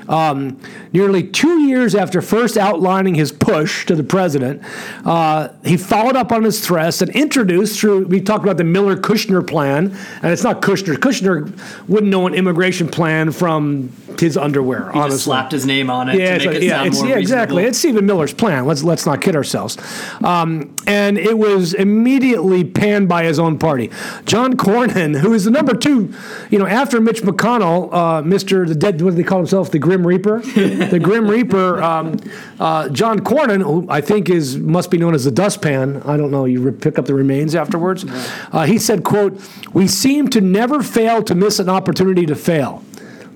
Um, 0.09 0.59
nearly 0.91 1.23
two 1.23 1.59
years 1.61 1.93
after 1.93 2.21
first 2.21 2.57
outlining 2.57 3.13
his 3.15 3.31
push 3.31 3.85
to 3.85 3.95
the 3.95 4.03
president, 4.03 4.61
uh, 5.05 5.49
he 5.63 5.77
followed 5.77 6.15
up 6.15 6.31
on 6.31 6.43
his 6.43 6.65
threats 6.65 7.01
and 7.01 7.11
introduced 7.11 7.79
through, 7.79 8.07
we 8.07 8.19
talked 8.19 8.43
about 8.43 8.57
the 8.57 8.63
Miller 8.63 8.97
Kushner 8.97 9.45
plan, 9.45 9.95
and 10.23 10.33
it's 10.33 10.43
not 10.43 10.61
Kushner. 10.63 10.95
Kushner 10.95 11.51
wouldn't 11.87 12.09
know 12.11 12.25
an 12.25 12.33
immigration 12.33 12.87
plan 12.87 13.31
from 13.31 13.91
his 14.19 14.35
underwear, 14.35 14.91
He 14.91 14.97
honestly. 14.99 15.11
just 15.15 15.23
slapped 15.25 15.51
his 15.51 15.65
name 15.65 15.89
on 15.91 16.09
it 16.09 16.19
Yeah, 16.19 16.33
to 16.33 16.37
make 16.39 16.47
like- 16.47 16.55
it 16.57 16.63
yeah, 16.63 16.83
sound 16.83 16.93
more 16.95 17.07
yeah, 17.07 17.17
exactly. 17.17 17.63
It's 17.63 17.77
Stephen 17.77 18.05
Miller's 18.05 18.33
plan. 18.33 18.65
Let's 18.65 18.83
let's 18.83 19.05
not 19.05 19.21
kid 19.21 19.35
ourselves. 19.35 19.77
Um, 20.23 20.68
and 20.89 21.19
it 21.19 21.37
was 21.37 21.75
immediately 21.75 22.63
panned 22.63 23.07
by 23.07 23.23
his 23.23 23.37
own 23.37 23.59
party. 23.59 23.91
John 24.25 24.57
Cornyn, 24.57 25.19
who 25.19 25.33
is 25.33 25.45
the 25.45 25.51
number 25.51 25.75
two, 25.75 26.11
you 26.49 26.57
know, 26.57 26.65
after 26.65 26.99
Mitch 26.99 27.21
McConnell, 27.21 27.93
uh, 27.93 28.21
Mister 28.23 28.65
the 28.65 28.73
dead, 28.73 28.99
what 29.01 29.11
do 29.11 29.15
they 29.17 29.23
call 29.23 29.37
himself, 29.37 29.69
the 29.69 29.77
Grim 29.79 30.05
Reaper, 30.05 30.39
the 30.93 30.99
Grim 31.01 31.29
Reaper. 31.29 31.81
Um, 31.83 32.17
uh, 32.59 32.89
John 32.89 33.19
Cornyn, 33.19 33.61
who 33.61 33.85
I 33.89 34.01
think 34.01 34.29
is 34.29 34.57
must 34.57 34.89
be 34.89 34.97
known 34.97 35.13
as 35.13 35.25
the 35.25 35.31
dustpan. 35.31 36.01
I 36.05 36.17
don't 36.17 36.31
know. 36.31 36.45
You 36.45 36.71
pick 36.71 36.97
up 36.97 37.05
the 37.05 37.13
remains 37.13 37.53
afterwards. 37.53 38.03
Uh, 38.51 38.65
he 38.65 38.79
said, 38.79 39.03
"quote 39.03 39.39
We 39.73 39.87
seem 39.87 40.27
to 40.29 40.41
never 40.41 40.81
fail 40.81 41.21
to 41.23 41.35
miss 41.35 41.59
an 41.59 41.69
opportunity 41.69 42.25
to 42.25 42.35
fail." 42.35 42.83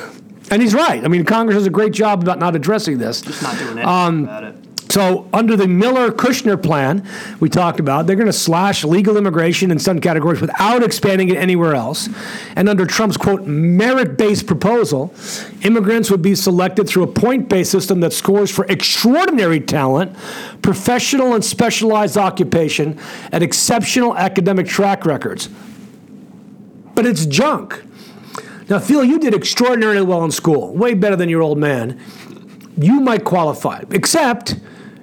And 0.51 0.63
he's 0.63 0.73
right. 0.73 1.03
I 1.05 1.07
mean, 1.07 1.25
Congress 1.25 1.57
does 1.57 1.67
a 1.67 1.69
great 1.69 1.93
job 1.93 2.23
about 2.23 2.39
not 2.39 2.55
addressing 2.55 2.97
this. 2.97 3.21
Just 3.21 3.43
not 3.43 3.55
doing 3.59 3.69
anything 3.77 3.87
Um, 3.87 4.23
about 4.23 4.43
it. 4.45 4.55
So, 4.89 5.27
under 5.31 5.55
the 5.55 5.67
Miller 5.67 6.09
Kushner 6.09 6.61
plan 6.61 7.07
we 7.39 7.47
talked 7.47 7.79
about, 7.79 8.07
they're 8.07 8.15
going 8.15 8.25
to 8.25 8.33
slash 8.33 8.83
legal 8.83 9.17
immigration 9.17 9.69
in 9.69 9.77
some 9.77 10.01
categories 10.01 10.41
without 10.41 10.81
expanding 10.81 11.29
it 11.29 11.37
anywhere 11.37 11.75
else. 11.75 12.09
And 12.55 12.67
under 12.67 12.87
Trump's 12.87 13.15
quote, 13.15 13.45
merit 13.45 14.17
based 14.17 14.47
proposal, 14.47 15.13
immigrants 15.61 16.09
would 16.09 16.23
be 16.23 16.33
selected 16.33 16.89
through 16.89 17.03
a 17.03 17.07
point 17.07 17.47
based 17.49 17.69
system 17.69 17.99
that 17.99 18.13
scores 18.13 18.49
for 18.49 18.65
extraordinary 18.65 19.59
talent, 19.59 20.15
professional 20.63 21.35
and 21.35 21.45
specialized 21.45 22.17
occupation, 22.17 22.99
and 23.31 23.43
exceptional 23.43 24.17
academic 24.17 24.67
track 24.67 25.05
records. 25.05 25.49
But 26.95 27.05
it's 27.05 27.27
junk. 27.27 27.83
Now, 28.69 28.79
Phil, 28.79 29.03
you 29.03 29.19
did 29.19 29.35
extraordinarily 29.35 30.01
well 30.01 30.23
in 30.23 30.31
school, 30.31 30.73
way 30.73 30.95
better 30.95 31.15
than 31.15 31.29
your 31.29 31.43
old 31.43 31.59
man. 31.59 31.99
You 32.75 32.99
might 33.01 33.23
qualify, 33.23 33.83
except 33.91 34.55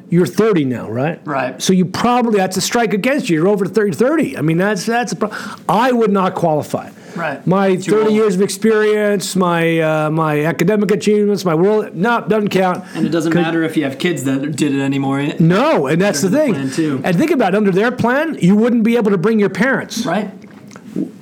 you're 0.09 0.27
30 0.27 0.65
now, 0.65 0.89
right? 0.91 1.21
Right. 1.25 1.61
So 1.61 1.73
you 1.73 1.85
probably 1.85 2.39
that's 2.39 2.57
a 2.57 2.61
strike 2.61 2.95
against 2.95 3.29
you. 3.29 3.37
You're 3.39 3.49
over 3.49 3.67
30. 3.67 3.93
30. 3.97 4.39
I 4.39 4.41
mean, 4.43 4.57
that's 4.59 4.87
that's 4.87 5.13
a 5.13 5.17
pro- 5.17 5.33
I 5.69 5.93
would 5.93 6.11
not 6.13 6.35
qualify. 6.35 6.91
Right. 7.17 7.45
My 7.47 7.77
Too 7.77 7.93
30 7.93 8.05
old. 8.05 8.13
years 8.13 8.35
of 8.35 8.43
experience, 8.43 9.35
my 9.37 9.81
uh, 9.81 10.11
my 10.11 10.45
academic 10.45 10.91
achievements, 10.91 11.45
my 11.47 11.55
world, 11.55 11.95
no, 11.95 12.21
doesn't 12.29 12.51
count. 12.51 12.85
And 12.95 13.07
it 13.07 13.09
doesn't 13.09 13.35
matter 13.35 13.63
if 13.63 13.75
you 13.77 13.85
have 13.85 13.99
kids 13.99 14.25
that 14.25 14.55
did 14.55 14.75
it 14.75 14.81
anymore, 14.83 15.27
No, 15.41 15.87
and 15.87 16.01
that's 16.01 16.21
the 16.21 16.29
the 16.29 16.37
thing. 16.39 16.71
too. 16.71 17.01
And 17.05 17.17
think 17.17 17.31
about 17.31 17.55
it, 17.55 17.57
under 17.57 17.71
their 17.71 17.91
plan, 17.91 18.37
you 18.41 18.55
wouldn't 18.55 18.85
be 18.85 18.97
able 18.97 19.13
to 19.13 19.19
bring 19.19 19.39
your 19.41 19.49
parents. 19.49 20.05
right? 20.05 20.31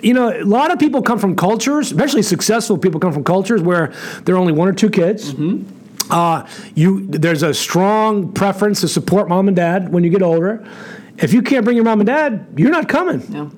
You 0.02 0.14
know, 0.14 0.30
a 0.30 0.42
lot 0.44 0.72
of 0.72 0.78
people 0.80 1.00
come 1.00 1.18
from 1.20 1.36
cultures, 1.36 1.90
especially 1.92 2.22
successful 2.22 2.76
people 2.76 2.98
come 3.00 3.12
from 3.12 3.24
cultures 3.24 3.62
where 3.62 3.92
there 4.24 4.34
are 4.34 4.38
only 4.38 4.52
one 4.52 4.68
or 4.68 4.72
two 4.72 4.90
kids. 4.90 5.32
Mm-hmm. 5.32 5.83
Uh, 6.10 6.46
you 6.74 7.06
there's 7.06 7.42
a 7.42 7.54
strong 7.54 8.32
preference 8.32 8.80
to 8.82 8.88
support 8.88 9.28
mom 9.28 9.48
and 9.48 9.56
dad 9.56 9.92
when 9.92 10.04
you 10.04 10.10
get 10.10 10.22
older. 10.22 10.66
If 11.18 11.32
you 11.32 11.42
can't 11.42 11.64
bring 11.64 11.76
your 11.76 11.84
mom 11.84 12.00
and 12.00 12.06
dad, 12.06 12.46
you're 12.56 12.70
not 12.70 12.88
coming. 12.88 13.22
Yeah. 13.32 13.50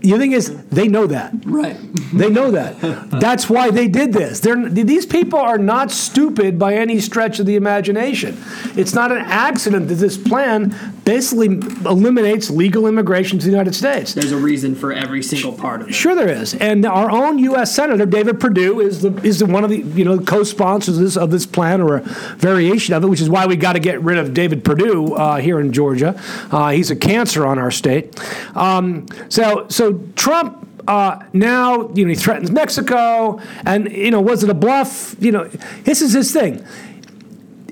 The 0.00 0.16
thing 0.16 0.32
is, 0.32 0.56
they 0.66 0.86
know 0.86 1.06
that. 1.08 1.34
Right. 1.44 1.76
They 2.10 2.30
know 2.30 2.50
that. 2.52 2.80
That's 3.20 3.50
why 3.50 3.70
they 3.70 3.86
did 3.86 4.14
this. 4.14 4.40
They're, 4.40 4.66
these 4.66 5.04
people 5.04 5.38
are 5.38 5.58
not 5.58 5.90
stupid 5.90 6.58
by 6.58 6.74
any 6.74 7.00
stretch 7.00 7.38
of 7.38 7.44
the 7.44 7.54
imagination. 7.54 8.42
It's 8.76 8.94
not 8.94 9.12
an 9.12 9.18
accident 9.18 9.88
that 9.88 9.96
this 9.96 10.16
plan 10.16 10.74
basically 11.08 11.46
eliminates 11.86 12.50
legal 12.50 12.86
immigration 12.86 13.38
to 13.38 13.46
the 13.46 13.50
United 13.50 13.74
States. 13.74 14.12
There's 14.12 14.30
a 14.30 14.36
reason 14.36 14.74
for 14.74 14.92
every 14.92 15.22
single 15.22 15.54
part 15.54 15.80
of 15.80 15.88
it. 15.88 15.94
Sure, 15.94 16.14
there 16.14 16.28
is, 16.28 16.52
and 16.52 16.84
our 16.84 17.10
own 17.10 17.38
U.S. 17.38 17.74
Senator 17.74 18.04
David 18.04 18.38
Perdue 18.38 18.80
is 18.80 19.00
the 19.00 19.16
is 19.22 19.38
the 19.38 19.46
one 19.46 19.64
of 19.64 19.70
the 19.70 19.78
you 19.78 20.04
know 20.04 20.20
co-sponsors 20.20 20.98
of 20.98 21.02
this 21.02 21.16
of 21.16 21.30
this 21.30 21.46
plan 21.46 21.80
or 21.80 21.96
a 21.96 22.00
variation 22.36 22.92
of 22.92 23.02
it, 23.02 23.06
which 23.06 23.22
is 23.22 23.30
why 23.30 23.46
we 23.46 23.56
got 23.56 23.72
to 23.72 23.80
get 23.80 24.02
rid 24.02 24.18
of 24.18 24.34
David 24.34 24.66
Perdue 24.66 25.14
uh, 25.14 25.36
here 25.38 25.58
in 25.60 25.72
Georgia. 25.72 26.14
Uh, 26.52 26.72
he's 26.72 26.90
a 26.90 26.96
cancer 26.96 27.46
on 27.46 27.58
our 27.58 27.70
state. 27.70 28.14
Um, 28.54 29.06
so 29.30 29.66
so 29.70 30.00
Trump. 30.14 30.66
Uh, 30.86 31.22
now 31.34 31.90
you 31.90 32.04
know 32.06 32.08
he 32.08 32.14
threatens 32.14 32.50
Mexico, 32.50 33.40
and 33.66 33.92
you 33.92 34.10
know 34.10 34.22
was 34.22 34.42
it 34.42 34.48
a 34.48 34.54
bluff? 34.54 35.14
You 35.20 35.32
know 35.32 35.44
this 35.84 36.00
is 36.00 36.14
his 36.14 36.32
thing. 36.32 36.64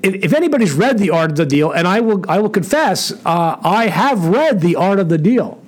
If, 0.03 0.15
if 0.25 0.33
anybody's 0.33 0.73
read 0.73 0.99
the 0.99 1.09
art 1.09 1.31
of 1.31 1.37
the 1.37 1.45
deal, 1.45 1.71
and 1.71 1.87
I 1.87 1.99
will 1.99 2.23
I 2.29 2.39
will 2.39 2.49
confess, 2.49 3.11
uh, 3.25 3.57
I 3.61 3.87
have 3.87 4.25
read 4.25 4.61
the 4.61 4.75
art 4.75 4.99
of 4.99 5.09
the 5.09 5.17
deal. 5.17 5.61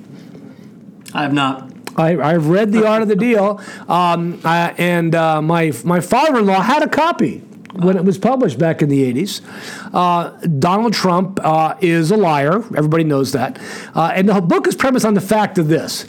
I 1.14 1.24
have 1.24 1.34
not. 1.34 1.72
I, 1.98 2.18
I've 2.18 2.48
read 2.48 2.72
the 2.72 2.88
art 2.88 3.02
of 3.02 3.08
the 3.08 3.16
deal, 3.16 3.60
um, 3.88 4.40
uh, 4.44 4.74
and 4.78 5.16
uh, 5.16 5.42
my 5.42 5.74
my 5.84 6.00
father-in-law 6.00 6.62
had 6.62 6.84
a 6.84 6.88
copy 6.88 7.40
when 7.74 7.98
it 7.98 8.06
was 8.06 8.18
published 8.18 8.58
back 8.58 8.82
in 8.82 8.90
the 8.90 9.12
'80s. 9.14 9.42
Uh, 9.94 10.30
Donald 10.60 10.94
Trump 10.94 11.40
uh, 11.44 11.76
is 11.82 12.12
a 12.12 12.18
liar. 12.18 12.58
Everybody 12.78 13.04
knows 13.04 13.32
that, 13.34 13.60
uh, 13.96 14.12
and 14.14 14.30
the 14.30 14.40
book 14.42 14.68
is 14.68 14.76
premised 14.76 15.06
on 15.06 15.14
the 15.14 15.22
fact 15.22 15.58
of 15.58 15.68
this: 15.68 16.06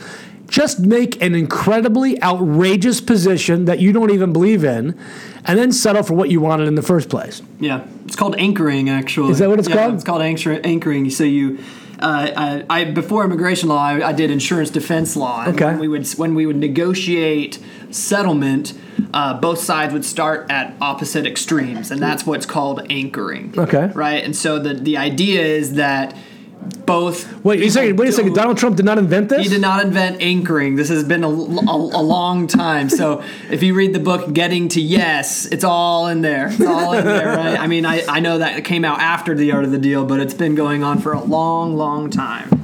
just 0.51 0.81
make 0.81 1.23
an 1.23 1.35
incredibly 1.35 2.21
outrageous 2.23 3.01
position 3.01 3.65
that 3.67 3.79
you 3.79 3.93
don't 3.93 4.11
even 4.11 4.33
believe 4.33 4.65
in, 4.65 4.99
and 5.47 5.59
then 5.59 5.73
settle 5.73 6.03
for 6.03 6.15
what 6.15 6.29
you 6.29 6.41
wanted 6.41 6.67
in 6.69 6.75
the 6.75 6.83
first 6.83 7.09
place. 7.09 7.41
Yeah, 7.61 7.87
it's 8.05 8.17
called 8.17 8.35
anchoring. 8.37 8.91
Actually, 8.91 9.31
Is 9.31 9.39
that 9.39 9.49
what 9.49 9.59
it's 9.61 9.69
Yeah, 9.69 9.77
called? 9.77 9.95
It's 9.95 10.05
called 10.05 10.23
anchor- 10.23 10.61
anchoring. 10.65 11.09
So 11.09 11.23
you, 11.25 11.61
uh, 12.01 12.31
I, 12.37 12.65
I 12.69 12.85
before 12.85 13.25
immigration 13.25 13.69
law, 13.69 13.83
I, 13.83 14.09
I 14.09 14.13
did 14.13 14.31
insurance 14.31 14.71
defense 14.71 15.17
law. 15.17 15.45
And 15.45 15.55
Okay. 15.55 15.67
When 15.67 15.79
we 15.79 15.89
would 15.89 16.07
when 16.19 16.35
we 16.35 16.47
would 16.47 16.57
negotiate 16.57 17.59
settlement, 17.91 18.75
uh, 19.15 19.39
both 19.41 19.61
sides 19.61 19.93
would 19.93 20.05
start 20.05 20.51
at 20.51 20.75
opposite 20.81 21.27
extremes, 21.27 21.91
and 21.93 22.03
that's 22.03 22.27
what's 22.27 22.47
called 22.47 22.85
anchoring. 22.91 23.55
Okay. 23.57 23.87
Right, 23.95 24.23
and 24.25 24.35
so 24.35 24.59
the 24.59 24.75
the 24.75 24.97
idea 24.97 25.43
is 25.43 25.75
that 25.75 26.15
both. 26.61 27.45
Wait, 27.45 27.61
you 27.61 27.71
second. 27.71 27.97
Wait 27.97 28.09
a 28.09 28.13
second. 28.13 28.35
Donald 28.35 28.59
Trump 28.59 28.77
did 28.77 28.85
not 28.85 28.99
invent 28.99 29.29
this. 29.29 29.43
He 29.43 29.49
did 29.49 29.61
not 29.61 29.85
invent 29.85 30.21
anchoring. 30.21 30.77
This 30.77 30.89
has 30.89 31.05
been 31.05 31.25
a, 31.25 31.29
a, 31.29 31.77
a 31.77 32.03
long 32.03 32.47
time. 32.47 32.89
So 32.89 33.23
if 33.51 33.63
you 33.63 33.75
read 33.75 33.93
the 33.93 34.01
book 34.01 34.33
Getting 34.33 34.69
to 34.71 34.81
Yes, 34.81 35.47
it's 35.47 35.65
all 35.65 36.09
in 36.09 36.21
there. 36.21 36.49
It's 36.49 36.61
all 36.61 36.93
in 36.93 37.05
there, 37.05 37.29
right? 37.29 37.59
I 37.59 37.67
mean, 37.67 37.87
I, 37.87 38.03
I 38.09 38.21
know 38.21 38.39
that 38.39 38.59
it 38.59 38.65
came 38.65 38.85
out 38.85 39.01
after 39.01 39.35
The 39.35 39.53
Art 39.53 39.65
of 39.65 39.71
the 39.71 39.79
Deal, 39.79 40.05
but 40.05 40.21
it's 40.21 40.35
been 40.35 40.55
going 40.55 40.83
on 40.83 40.99
for 40.99 41.13
a 41.13 41.23
long, 41.23 41.77
long 41.77 42.11
time. 42.11 42.61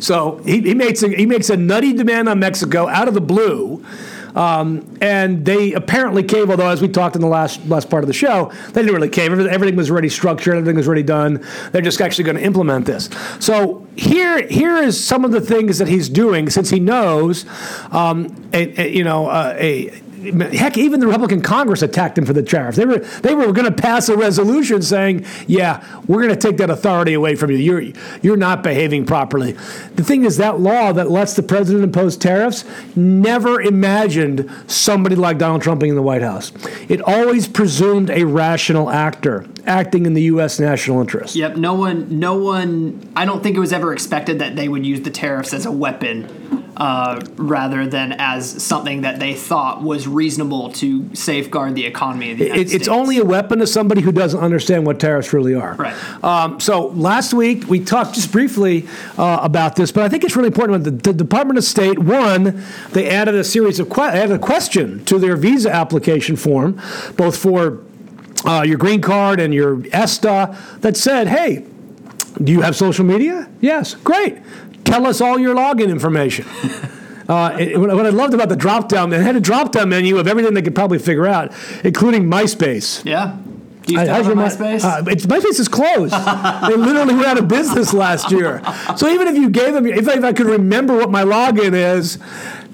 So 0.00 0.40
he, 0.44 0.60
he 0.60 0.74
makes 0.74 1.02
a, 1.02 1.08
he 1.08 1.26
makes 1.26 1.50
a 1.50 1.56
nutty 1.56 1.92
demand 1.92 2.28
on 2.28 2.38
Mexico 2.38 2.88
out 2.88 3.08
of 3.08 3.14
the 3.14 3.20
blue, 3.20 3.84
um, 4.34 4.96
and 5.00 5.44
they 5.44 5.72
apparently 5.72 6.22
cave. 6.22 6.50
Although, 6.50 6.68
as 6.68 6.80
we 6.82 6.88
talked 6.88 7.14
in 7.16 7.20
the 7.22 7.28
last 7.28 7.64
last 7.66 7.88
part 7.90 8.02
of 8.04 8.08
the 8.08 8.12
show, 8.14 8.52
they 8.72 8.82
didn't 8.82 8.94
really 8.94 9.08
cave. 9.08 9.32
Everything, 9.32 9.76
was 9.76 9.90
already 9.90 10.08
structured. 10.08 10.56
Everything 10.56 10.76
was 10.76 10.86
already 10.86 11.02
done. 11.02 11.44
They're 11.72 11.82
just 11.82 12.00
actually 12.00 12.24
going 12.24 12.36
to 12.36 12.42
implement 12.44 12.86
this. 12.86 13.08
So 13.40 13.86
here 13.96 14.46
here 14.48 14.76
is 14.78 15.02
some 15.02 15.24
of 15.24 15.30
the 15.32 15.40
things 15.40 15.78
that 15.78 15.88
he's 15.88 16.08
doing 16.08 16.50
since 16.50 16.70
he 16.70 16.80
knows, 16.80 17.44
um, 17.92 18.34
a, 18.52 18.80
a- 18.80 18.92
you 18.94 19.04
know, 19.04 19.28
uh, 19.28 19.54
a. 19.58 20.02
Heck, 20.18 20.76
even 20.76 21.00
the 21.00 21.06
Republican 21.06 21.42
Congress 21.42 21.82
attacked 21.82 22.18
him 22.18 22.26
for 22.26 22.32
the 22.32 22.42
tariff. 22.42 22.74
They 22.74 22.84
were 22.84 22.98
they 22.98 23.34
were 23.34 23.52
going 23.52 23.72
to 23.72 23.82
pass 23.82 24.08
a 24.08 24.16
resolution 24.16 24.82
saying, 24.82 25.24
"Yeah, 25.46 25.84
we're 26.06 26.20
going 26.20 26.34
to 26.34 26.36
take 26.36 26.56
that 26.58 26.70
authority 26.70 27.14
away 27.14 27.36
from 27.36 27.50
you. 27.50 27.56
You're 27.56 27.92
you're 28.22 28.36
not 28.36 28.62
behaving 28.62 29.06
properly." 29.06 29.52
The 29.94 30.02
thing 30.02 30.24
is, 30.24 30.36
that 30.38 30.58
law 30.60 30.92
that 30.92 31.10
lets 31.10 31.34
the 31.34 31.42
president 31.42 31.84
impose 31.84 32.16
tariffs 32.16 32.64
never 32.96 33.60
imagined 33.60 34.50
somebody 34.66 35.14
like 35.14 35.38
Donald 35.38 35.62
Trump 35.62 35.80
being 35.80 35.90
in 35.90 35.96
the 35.96 36.02
White 36.02 36.22
House. 36.22 36.52
It 36.88 37.00
always 37.02 37.46
presumed 37.46 38.10
a 38.10 38.24
rational 38.24 38.90
actor 38.90 39.46
acting 39.66 40.06
in 40.06 40.14
the 40.14 40.22
U.S. 40.22 40.58
national 40.58 41.00
interest. 41.00 41.36
Yep, 41.36 41.56
no 41.56 41.74
one, 41.74 42.18
no 42.18 42.36
one. 42.36 43.08
I 43.14 43.24
don't 43.24 43.42
think 43.42 43.56
it 43.56 43.60
was 43.60 43.72
ever 43.72 43.92
expected 43.92 44.38
that 44.40 44.56
they 44.56 44.68
would 44.68 44.84
use 44.84 45.02
the 45.02 45.10
tariffs 45.10 45.52
as 45.52 45.66
a 45.66 45.72
weapon, 45.72 46.28
uh, 46.76 47.20
rather 47.36 47.86
than 47.86 48.12
as 48.18 48.62
something 48.62 49.00
that 49.00 49.18
they 49.18 49.34
thought 49.34 49.82
was 49.82 50.06
reasonable 50.06 50.72
to 50.72 51.12
safeguard 51.14 51.74
the 51.74 51.84
economy 51.84 52.30
of 52.32 52.38
the 52.38 52.44
United 52.44 52.60
It, 52.60 52.64
it's 52.64 52.84
States. 52.84 52.88
only 52.88 53.18
a 53.18 53.24
weapon 53.24 53.58
to 53.58 53.66
somebody 53.66 54.00
who 54.00 54.12
doesn't 54.12 54.38
understand 54.38 54.86
what 54.86 55.00
tariffs 55.00 55.32
really 55.32 55.54
are. 55.54 55.74
Right. 55.74 56.24
Um, 56.24 56.60
so 56.60 56.86
last 56.88 57.34
week 57.34 57.66
we 57.68 57.80
talked 57.84 58.14
just 58.14 58.30
briefly 58.30 58.86
uh, 59.16 59.40
about 59.42 59.74
this, 59.74 59.90
but 59.90 60.04
I 60.04 60.08
think 60.08 60.22
it's 60.22 60.36
really 60.36 60.48
important. 60.48 60.84
The, 60.84 60.90
the 60.92 61.12
Department 61.12 61.58
of 61.58 61.64
State, 61.64 61.98
one, 61.98 62.64
they 62.92 63.08
added 63.08 63.34
a 63.34 63.44
series 63.44 63.80
of 63.80 63.88
que- 63.90 64.02
added 64.04 64.36
a 64.36 64.38
question 64.38 65.04
to 65.06 65.18
their 65.18 65.34
visa 65.36 65.74
application 65.74 66.36
form, 66.36 66.80
both 67.16 67.36
for 67.36 67.80
uh, 68.44 68.62
your 68.62 68.78
green 68.78 69.00
card 69.00 69.40
and 69.40 69.52
your 69.52 69.82
ESTA, 69.92 70.56
that 70.80 70.96
said, 70.96 71.26
"Hey, 71.26 71.64
do 72.42 72.52
you 72.52 72.60
have 72.60 72.76
social 72.76 73.04
media? 73.04 73.48
Yes, 73.60 73.94
great. 73.94 74.38
Tell 74.88 75.06
us 75.06 75.20
all 75.20 75.38
your 75.38 75.54
login 75.54 75.88
information." 75.90 76.46
Uh, 77.28 77.54
it- 77.60 77.78
what 77.78 77.90
I 78.06 78.08
loved 78.08 78.32
about 78.32 78.48
the 78.48 78.56
drop 78.56 78.88
down, 78.88 79.12
it 79.12 79.20
had 79.20 79.36
a 79.36 79.40
drop 79.40 79.70
down 79.70 79.90
menu 79.90 80.16
of 80.16 80.26
everything 80.26 80.54
they 80.54 80.62
could 80.62 80.74
probably 80.74 80.98
figure 80.98 81.26
out, 81.26 81.52
including 81.84 82.24
MySpace. 82.24 83.04
Yeah. 83.04 83.36
Do 83.82 83.92
you 83.92 84.00
still 84.00 84.14
have 84.14 84.26
MySpace? 84.34 84.82
Uh, 84.82 85.02
MySpace 85.02 85.60
is 85.60 85.68
closed. 85.68 86.14
they 86.14 86.74
literally 86.76 87.14
went 87.14 87.26
out 87.26 87.36
of 87.36 87.46
business 87.46 87.92
last 87.92 88.30
year. 88.30 88.62
So 88.96 89.10
even 89.10 89.28
if 89.28 89.36
you 89.36 89.50
gave 89.50 89.74
them, 89.74 89.86
if 89.86 90.08
I, 90.08 90.14
if 90.16 90.24
I 90.24 90.32
could 90.32 90.46
remember 90.46 90.96
what 90.96 91.10
my 91.10 91.22
login 91.22 91.74
is, 91.74 92.16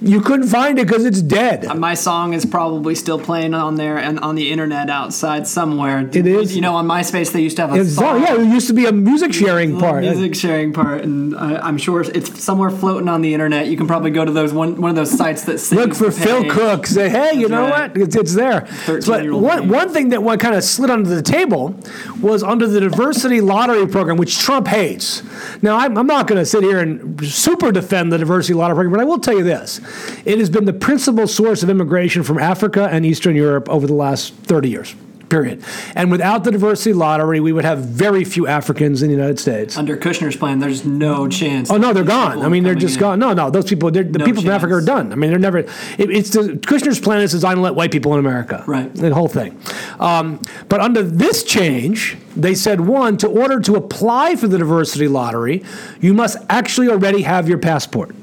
you 0.06 0.20
couldn't 0.20 0.48
find 0.48 0.78
it 0.78 0.86
because 0.86 1.04
it's 1.04 1.20
dead. 1.20 1.64
Uh, 1.66 1.74
my 1.74 1.94
song 1.94 2.32
is 2.32 2.46
probably 2.46 2.94
still 2.94 3.18
playing 3.18 3.54
on 3.54 3.76
there 3.76 3.98
and 3.98 4.20
on 4.20 4.34
the 4.34 4.50
internet 4.50 4.90
outside 4.90 5.46
somewhere. 5.46 6.08
It 6.12 6.26
is? 6.26 6.54
You 6.54 6.62
know, 6.62 6.76
on 6.76 6.86
MySpace 6.86 7.32
they 7.32 7.42
used 7.42 7.56
to 7.56 7.66
have 7.66 7.74
a 7.74 7.84
song. 7.84 8.22
yeah, 8.22 8.40
it 8.40 8.46
used 8.46 8.68
to 8.68 8.74
be 8.74 8.86
a 8.86 8.92
music 8.92 9.32
sharing 9.32 9.78
part. 9.78 10.02
music 10.02 10.34
sharing 10.34 10.72
part, 10.72 11.02
and 11.02 11.36
I, 11.36 11.56
I'm 11.56 11.78
sure 11.78 12.02
it's 12.02 12.42
somewhere 12.42 12.70
floating 12.70 13.08
on 13.08 13.22
the 13.22 13.34
internet. 13.34 13.66
You 13.66 13.76
can 13.76 13.86
probably 13.86 14.10
go 14.10 14.24
to 14.24 14.32
those 14.32 14.52
one 14.52 14.80
one 14.80 14.90
of 14.90 14.96
those 14.96 15.10
sites 15.10 15.44
that 15.44 15.54
Look 15.72 15.94
for 15.94 16.10
Phil. 16.10 16.44
Kuck. 16.50 16.86
Say, 16.86 17.08
hey, 17.08 17.34
you 17.34 17.48
That's 17.48 17.50
know 17.50 17.70
right. 17.70 17.90
what? 17.90 18.02
It's, 18.02 18.16
it's 18.16 18.34
there. 18.34 18.68
But 18.86 19.30
one, 19.30 19.68
one 19.68 19.88
thing 19.90 20.10
that 20.10 20.22
one 20.22 20.38
kind 20.38 20.54
of 20.54 20.64
slid 20.64 20.90
under 20.90 21.08
the 21.08 21.22
table 21.22 21.74
was 22.20 22.42
under 22.42 22.66
the 22.66 22.80
diversity 22.80 23.40
lottery 23.40 23.86
program, 23.86 24.16
which 24.16 24.38
Trump 24.38 24.68
hates. 24.68 25.22
Now, 25.62 25.76
I'm, 25.78 25.96
I'm 25.96 26.06
not 26.06 26.26
going 26.26 26.38
to 26.38 26.46
sit 26.46 26.62
here 26.62 26.80
and 26.80 27.24
super 27.24 27.72
defend 27.72 28.12
the 28.12 28.18
diversity 28.18 28.54
lottery 28.54 28.74
program, 28.74 28.92
but 28.92 29.00
I 29.00 29.04
will 29.04 29.18
tell 29.18 29.36
you 29.36 29.44
this: 29.44 29.80
it 30.24 30.38
has 30.38 30.50
been 30.50 30.64
the 30.64 30.72
principal 30.72 31.26
source 31.26 31.62
of 31.62 31.70
immigration 31.70 32.22
from 32.22 32.38
Africa 32.38 32.88
and 32.90 33.04
Eastern 33.04 33.36
Europe 33.36 33.68
over 33.68 33.86
the 33.86 33.94
last 33.94 34.34
30 34.34 34.68
years. 34.68 34.94
Period. 35.28 35.64
And 35.94 36.10
without 36.10 36.44
the 36.44 36.52
diversity 36.52 36.92
lottery, 36.92 37.40
we 37.40 37.52
would 37.52 37.64
have 37.64 37.78
very 37.78 38.24
few 38.24 38.46
Africans 38.46 39.02
in 39.02 39.08
the 39.08 39.14
United 39.14 39.38
States. 39.38 39.76
Under 39.76 39.96
Kushner's 39.96 40.36
plan, 40.36 40.58
there's 40.58 40.84
no 40.84 41.28
chance. 41.28 41.70
Oh 41.70 41.76
no, 41.76 41.92
they're 41.92 42.04
gone. 42.04 42.42
I 42.42 42.48
mean, 42.48 42.62
they're 42.62 42.74
just 42.74 42.96
in. 42.96 43.00
gone. 43.00 43.18
No, 43.18 43.32
no, 43.32 43.50
those 43.50 43.64
people, 43.64 43.90
the 43.90 44.04
No 44.04 44.24
people 44.24 44.42
from 44.42 44.50
Africa 44.50 44.74
are 44.74 44.84
done. 44.84 45.12
I 45.12 45.16
mean, 45.16 45.30
they're 45.30 45.38
never. 45.38 45.58
It, 45.58 45.70
it's 45.98 46.30
the 46.30 46.58
Kushner's 46.60 47.00
plan 47.00 47.22
is 47.22 47.32
designed 47.32 47.56
to 47.56 47.62
let 47.62 47.74
white 47.74 47.90
people 47.90 48.12
in 48.12 48.20
America. 48.20 48.62
Right. 48.66 48.94
The 48.94 49.14
whole 49.14 49.28
thing. 49.28 49.58
Um, 49.98 50.40
but 50.68 50.80
under 50.80 51.02
this 51.02 51.42
change, 51.42 52.16
they 52.36 52.54
said 52.54 52.82
one 52.82 53.16
to 53.18 53.28
order 53.28 53.60
to 53.60 53.76
apply 53.76 54.36
for 54.36 54.46
the 54.46 54.58
diversity 54.58 55.08
lottery, 55.08 55.64
you 56.00 56.14
must 56.14 56.36
actually 56.48 56.88
already 56.88 57.22
have 57.22 57.48
your 57.48 57.58
passport. 57.58 58.14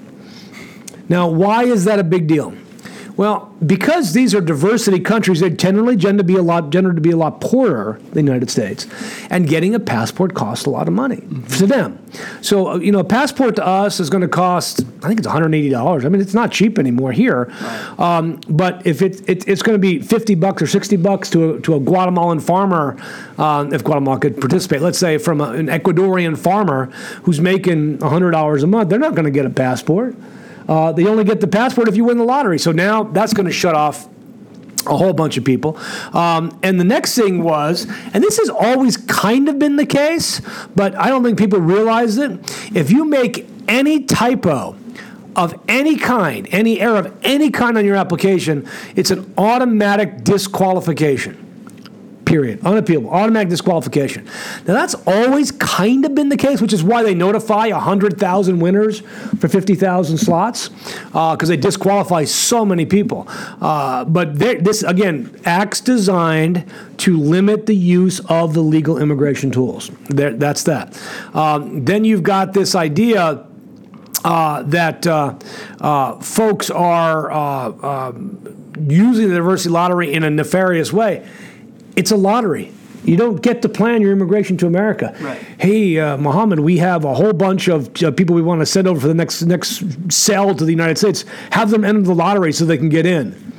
Now, 1.12 1.28
why 1.28 1.66
is 1.66 1.84
that 1.84 2.00
a 2.00 2.06
big 2.06 2.26
deal? 2.26 2.54
Well, 3.18 3.54
because 3.64 4.14
these 4.14 4.34
are 4.34 4.40
diversity 4.40 5.02
countries, 5.02 5.42
they 5.42 5.50
generally 5.50 5.98
tend 5.98 6.20
to 6.20 6.24
be 6.24 6.38
a 6.38 6.42
lot 6.42 6.72
tend 6.72 6.96
to 6.96 7.02
be 7.02 7.12
a 7.12 7.18
lot 7.18 7.42
poorer 7.42 8.00
than 8.14 8.26
the 8.26 8.32
United 8.32 8.50
States, 8.50 8.88
and 9.30 9.46
getting 9.46 9.76
a 9.76 9.80
passport 9.80 10.34
costs 10.34 10.66
a 10.66 10.70
lot 10.70 10.88
of 10.88 10.94
money 10.94 11.18
to 11.58 11.68
them. 11.68 12.00
So 12.42 12.70
uh, 12.70 12.78
you 12.78 12.94
know, 12.94 13.00
a 13.00 13.04
passport 13.04 13.58
to 13.58 13.68
us 13.68 14.00
is 14.00 14.10
going 14.10 14.22
to 14.22 14.30
cost 14.30 14.86
I 15.04 15.10
think 15.10 15.20
it's 15.20 15.28
180 15.28 15.70
dollars. 15.70 16.06
I 16.06 16.10
mean, 16.10 16.22
it's 16.22 16.34
not 16.34 16.54
cheap 16.54 16.80
anymore 16.80 17.12
here. 17.12 17.52
Um, 18.00 18.40
but 18.48 18.88
if 18.88 19.02
it, 19.02 19.30
it 19.30 19.46
it's 19.50 19.62
going 19.62 19.76
to 19.76 19.82
be 19.82 20.00
50 20.00 20.36
bucks 20.36 20.62
or 20.62 20.68
60 20.68 20.96
bucks 20.96 21.30
to 21.32 21.56
a, 21.56 21.62
to 21.62 21.76
a 21.76 21.80
Guatemalan 21.82 22.40
farmer, 22.40 22.98
um, 23.38 23.74
if 23.74 23.84
Guatemala 23.84 24.18
could 24.18 24.40
participate, 24.40 24.80
let's 24.82 24.98
say 24.98 25.18
from 25.18 25.42
a, 25.42 25.52
an 25.52 25.68
Ecuadorian 25.68 26.38
farmer 26.38 26.86
who's 27.24 27.42
making 27.42 27.98
100 27.98 28.32
dollars 28.32 28.64
a 28.64 28.68
month, 28.68 28.90
they're 28.90 29.00
not 29.00 29.16
going 29.16 29.26
to 29.26 29.32
get 29.32 29.46
a 29.46 29.50
passport. 29.50 30.16
Uh, 30.72 30.94
they 30.94 31.06
only 31.06 31.26
get 31.26 31.42
the 31.42 31.48
passport 31.48 31.90
if 31.90 31.98
you 31.98 32.06
win 32.06 32.18
the 32.18 32.24
lottery. 32.24 32.58
So 32.58 32.72
now 32.72 33.04
that's 33.04 33.34
going 33.34 33.46
to 33.46 33.52
shut 33.52 33.76
off 33.76 34.08
a 34.88 34.96
whole 34.96 35.12
bunch 35.12 35.36
of 35.36 35.44
people. 35.44 35.78
Um, 36.14 36.58
and 36.64 36.80
the 36.80 36.86
next 36.86 37.14
thing 37.14 37.44
was, 37.44 37.88
and 38.14 38.24
this 38.24 38.38
has 38.38 38.50
always 38.50 38.96
kind 38.96 39.50
of 39.50 39.60
been 39.60 39.76
the 39.76 39.86
case, 39.86 40.42
but 40.74 40.96
I 40.96 41.10
don't 41.10 41.26
think 41.26 41.38
people 41.38 41.60
realize 41.60 42.18
it. 42.18 42.32
If 42.74 42.90
you 42.90 43.04
make 43.04 43.46
any 43.68 44.06
typo, 44.06 44.78
of 45.36 45.60
any 45.68 45.98
kind, 45.98 46.48
any 46.52 46.80
error 46.80 47.00
of 47.00 47.18
any 47.24 47.52
kind 47.52 47.78
on 47.78 47.84
your 47.84 47.98
application, 47.98 48.66
it's 48.96 49.12
an 49.12 49.34
automatic 49.38 50.24
disqualification 50.24 51.51
period. 52.32 52.62
Unappealable, 52.62 53.12
automatic 53.12 53.50
disqualification. 53.50 54.24
Now 54.66 54.74
that's 54.74 54.96
always 55.06 55.52
kind 55.52 56.06
of 56.06 56.16
been 56.16 56.30
the 56.30 56.38
case, 56.38 56.62
which 56.62 56.72
is 56.72 56.82
why 56.82 57.04
they 57.04 57.14
notify 57.14 57.68
100,000 57.68 58.60
winners 58.60 59.02
for 59.40 59.50
50,000 59.50 60.18
slots, 60.18 60.70
because 60.70 61.44
uh, 61.44 61.46
they 61.46 61.58
disqualify 61.58 62.24
so 62.24 62.64
many 62.64 62.86
people. 62.86 63.26
Uh, 63.60 64.06
but 64.06 64.40
this, 64.40 64.82
again, 64.84 65.38
acts 65.44 65.82
designed 65.82 66.64
to 67.00 67.20
limit 67.20 67.66
the 67.66 67.76
use 67.76 68.22
of 68.30 68.54
the 68.54 68.62
legal 68.62 68.98
immigration 68.98 69.52
tools. 69.52 69.92
There, 70.08 70.32
that's 70.32 70.64
that. 70.64 70.98
Um, 71.34 71.84
then 71.84 72.06
you've 72.06 72.24
got 72.24 72.54
this 72.54 72.76
idea. 72.76 73.46
Uh, 74.24 74.62
that 74.62 75.08
uh, 75.08 75.34
uh, 75.80 76.20
folks 76.20 76.70
are 76.70 77.32
uh, 77.32 78.10
um, 78.10 78.78
using 78.88 79.30
the 79.30 79.34
diversity 79.34 79.72
lottery 79.72 80.14
in 80.14 80.24
a 80.24 80.30
nefarious 80.30 80.94
way 80.94 81.28
it's 81.96 82.12
a 82.12 82.18
lottery. 82.18 82.72
You 83.04 83.18
don't 83.18 83.42
get 83.42 83.64
to 83.64 83.70
plan 83.70 84.02
your 84.02 84.12
immigration 84.12 84.58
to 84.58 84.68
America. 84.68 85.16
Right. 85.20 85.40
Hey, 85.60 86.00
uh, 86.00 86.18
Mohammed, 86.18 86.60
we 86.60 86.78
have 86.78 87.04
a 87.04 87.16
whole 87.16 87.34
bunch 87.34 87.68
of 87.68 87.90
uh, 88.04 88.12
people 88.12 88.36
we 88.36 88.44
want 88.44 88.62
to 88.62 88.66
send 88.66 88.88
over 88.88 89.00
for 89.00 89.08
the 89.08 89.16
next 89.16 89.42
next 89.42 89.84
sale 90.12 90.54
to 90.54 90.64
the 90.64 90.72
United 90.72 91.00
States. 91.00 91.26
Have 91.52 91.72
them 91.72 91.84
enter 91.84 92.02
the 92.02 92.14
lottery 92.14 92.54
so 92.54 92.66
they 92.66 92.78
can 92.78 92.90
get 92.90 93.08
in. 93.08 93.52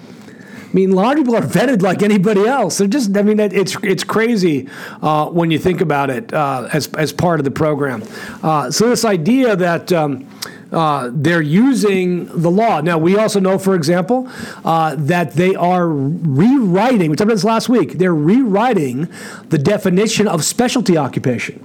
I 0.72 0.74
mean, 0.74 0.92
a 0.92 0.94
lot 0.94 1.18
of 1.18 1.24
people 1.24 1.36
are 1.36 1.42
vetted 1.42 1.82
like 1.82 2.02
anybody 2.02 2.46
else. 2.46 2.78
They're 2.78 2.86
just, 2.86 3.14
I 3.16 3.22
mean, 3.22 3.40
it's 3.40 3.76
it's 3.82 4.04
crazy 4.04 4.68
uh, 5.02 5.26
when 5.26 5.50
you 5.50 5.58
think 5.58 5.80
about 5.80 6.08
it 6.08 6.32
uh, 6.32 6.68
as 6.72 6.86
as 6.94 7.12
part 7.12 7.40
of 7.40 7.44
the 7.44 7.50
program. 7.50 8.04
Uh, 8.42 8.70
so 8.70 8.88
this 8.88 9.04
idea 9.04 9.56
that. 9.56 9.92
Um, 9.92 10.28
uh, 10.72 11.10
they're 11.12 11.42
using 11.42 12.26
the 12.26 12.50
law. 12.50 12.80
Now, 12.80 12.98
we 12.98 13.16
also 13.16 13.40
know, 13.40 13.58
for 13.58 13.74
example, 13.74 14.28
uh, 14.64 14.94
that 14.96 15.34
they 15.34 15.54
are 15.54 15.88
rewriting, 15.88 17.10
we 17.10 17.16
talked 17.16 17.26
about 17.26 17.34
this 17.34 17.44
last 17.44 17.68
week, 17.68 17.92
they're 17.98 18.14
rewriting 18.14 19.08
the 19.50 19.58
definition 19.58 20.26
of 20.26 20.44
specialty 20.44 20.96
occupation 20.96 21.58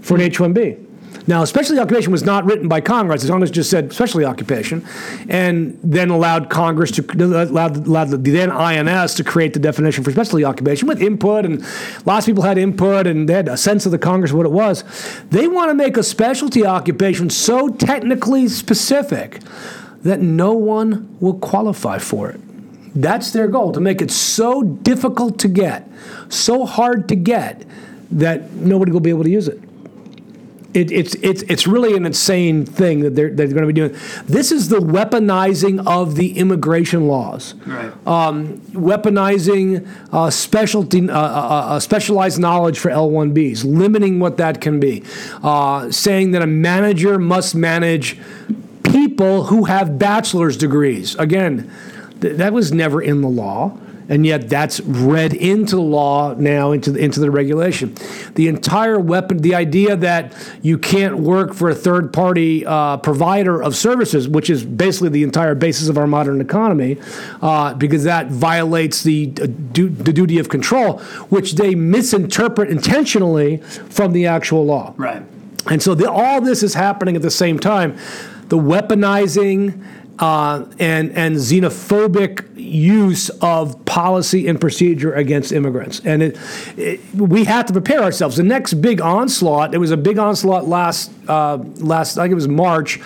for 0.00 0.14
an 0.14 0.20
H 0.22 0.38
1B. 0.38 0.85
Now, 1.28 1.44
specialty 1.44 1.80
occupation 1.80 2.12
was 2.12 2.24
not 2.24 2.44
written 2.44 2.68
by 2.68 2.80
Congress. 2.80 3.28
Congress 3.28 3.50
just 3.50 3.68
said 3.68 3.92
specialty 3.92 4.24
occupation, 4.24 4.86
and 5.28 5.76
then 5.82 6.10
allowed 6.10 6.50
Congress 6.50 6.92
to 6.92 7.04
allowed, 7.20 7.86
allowed 7.86 8.10
the 8.10 8.16
then 8.16 8.52
INS 8.52 9.14
to 9.14 9.24
create 9.24 9.52
the 9.52 9.58
definition 9.58 10.04
for 10.04 10.12
specialty 10.12 10.44
occupation 10.44 10.86
with 10.86 11.02
input, 11.02 11.44
and 11.44 11.64
lots 12.06 12.26
of 12.26 12.32
people 12.32 12.44
had 12.44 12.58
input, 12.58 13.08
and 13.08 13.28
they 13.28 13.32
had 13.32 13.48
a 13.48 13.56
sense 13.56 13.86
of 13.86 13.92
the 13.92 13.98
Congress 13.98 14.30
of 14.30 14.36
what 14.36 14.46
it 14.46 14.52
was. 14.52 14.84
They 15.30 15.48
want 15.48 15.70
to 15.70 15.74
make 15.74 15.96
a 15.96 16.04
specialty 16.04 16.64
occupation 16.64 17.28
so 17.28 17.70
technically 17.70 18.46
specific 18.46 19.40
that 20.02 20.20
no 20.20 20.52
one 20.52 21.16
will 21.18 21.38
qualify 21.38 21.98
for 21.98 22.30
it. 22.30 22.40
That's 22.94 23.32
their 23.32 23.48
goal 23.48 23.72
to 23.72 23.80
make 23.80 24.00
it 24.00 24.12
so 24.12 24.62
difficult 24.62 25.40
to 25.40 25.48
get, 25.48 25.88
so 26.28 26.64
hard 26.64 27.08
to 27.08 27.16
get 27.16 27.64
that 28.12 28.52
nobody 28.52 28.92
will 28.92 29.00
be 29.00 29.10
able 29.10 29.24
to 29.24 29.30
use 29.30 29.48
it 29.48 29.60
it, 30.76 30.92
it's 30.92 31.14
it's 31.16 31.42
it's 31.42 31.66
really 31.66 31.96
an 31.96 32.04
insane 32.04 32.66
thing 32.66 33.00
that 33.00 33.14
they're 33.14 33.30
they're 33.30 33.48
going 33.48 33.62
to 33.62 33.66
be 33.66 33.72
doing. 33.72 33.96
This 34.26 34.52
is 34.52 34.68
the 34.68 34.78
weaponizing 34.78 35.86
of 35.86 36.16
the 36.16 36.38
immigration 36.38 37.08
laws. 37.08 37.54
Right. 37.66 37.90
Um, 38.06 38.58
weaponizing 38.72 39.88
uh, 40.12 40.28
specialty 40.28 41.08
uh, 41.08 41.18
uh, 41.18 41.18
uh 41.18 41.80
specialized 41.80 42.38
knowledge 42.38 42.78
for 42.78 42.90
L1Bs, 42.90 43.64
limiting 43.64 44.20
what 44.20 44.36
that 44.36 44.60
can 44.60 44.78
be, 44.78 45.02
uh, 45.42 45.90
saying 45.90 46.32
that 46.32 46.42
a 46.42 46.46
manager 46.46 47.18
must 47.18 47.54
manage 47.54 48.18
people 48.82 49.44
who 49.44 49.64
have 49.64 49.98
bachelor's 49.98 50.58
degrees. 50.58 51.14
Again, 51.16 51.72
th- 52.20 52.36
that 52.36 52.52
was 52.52 52.70
never 52.70 53.00
in 53.00 53.22
the 53.22 53.28
law 53.28 53.78
and 54.08 54.24
yet 54.24 54.48
that's 54.48 54.80
read 54.80 55.34
into 55.34 55.76
the 55.76 55.82
law 55.82 56.34
now 56.34 56.72
into 56.72 56.92
the, 56.92 56.98
into 56.98 57.20
the 57.20 57.30
regulation. 57.30 57.94
The 58.34 58.48
entire 58.48 58.98
weapon, 58.98 59.38
the 59.38 59.54
idea 59.54 59.96
that 59.96 60.34
you 60.62 60.78
can't 60.78 61.18
work 61.18 61.54
for 61.54 61.68
a 61.68 61.74
third 61.74 62.12
party 62.12 62.64
uh, 62.64 62.98
provider 62.98 63.62
of 63.62 63.74
services, 63.76 64.28
which 64.28 64.50
is 64.50 64.64
basically 64.64 65.08
the 65.08 65.22
entire 65.22 65.54
basis 65.54 65.88
of 65.88 65.98
our 65.98 66.06
modern 66.06 66.40
economy, 66.40 66.98
uh, 67.42 67.74
because 67.74 68.04
that 68.04 68.28
violates 68.28 69.02
the, 69.02 69.32
uh, 69.40 69.46
du- 69.72 69.88
the 69.88 70.12
duty 70.12 70.38
of 70.38 70.48
control, 70.48 70.98
which 71.28 71.54
they 71.54 71.74
misinterpret 71.74 72.70
intentionally 72.70 73.58
from 73.88 74.12
the 74.12 74.26
actual 74.26 74.64
law. 74.64 74.94
Right. 74.96 75.22
And 75.68 75.82
so 75.82 75.94
the, 75.94 76.10
all 76.10 76.40
this 76.40 76.62
is 76.62 76.74
happening 76.74 77.16
at 77.16 77.22
the 77.22 77.30
same 77.30 77.58
time. 77.58 77.96
The 78.48 78.58
weaponizing 78.58 79.84
uh, 80.18 80.64
and 80.78 81.10
and 81.12 81.36
xenophobic 81.36 82.56
use 82.56 83.28
of 83.40 83.84
policy 83.96 84.46
and 84.46 84.60
procedure 84.60 85.14
against 85.14 85.52
immigrants. 85.52 86.02
And 86.04 86.22
it, 86.22 86.38
it, 86.76 87.00
we 87.14 87.44
have 87.44 87.64
to 87.64 87.72
prepare 87.72 88.02
ourselves. 88.02 88.36
The 88.36 88.42
next 88.42 88.74
big 88.74 89.00
onslaught. 89.00 89.70
There 89.70 89.80
was 89.80 89.90
a 89.90 89.96
big 89.96 90.18
onslaught 90.18 90.68
last 90.68 91.10
uh, 91.28 91.56
last 91.78 92.18
I 92.18 92.24
think 92.24 92.32
it 92.32 92.34
was 92.34 92.46
March, 92.46 93.00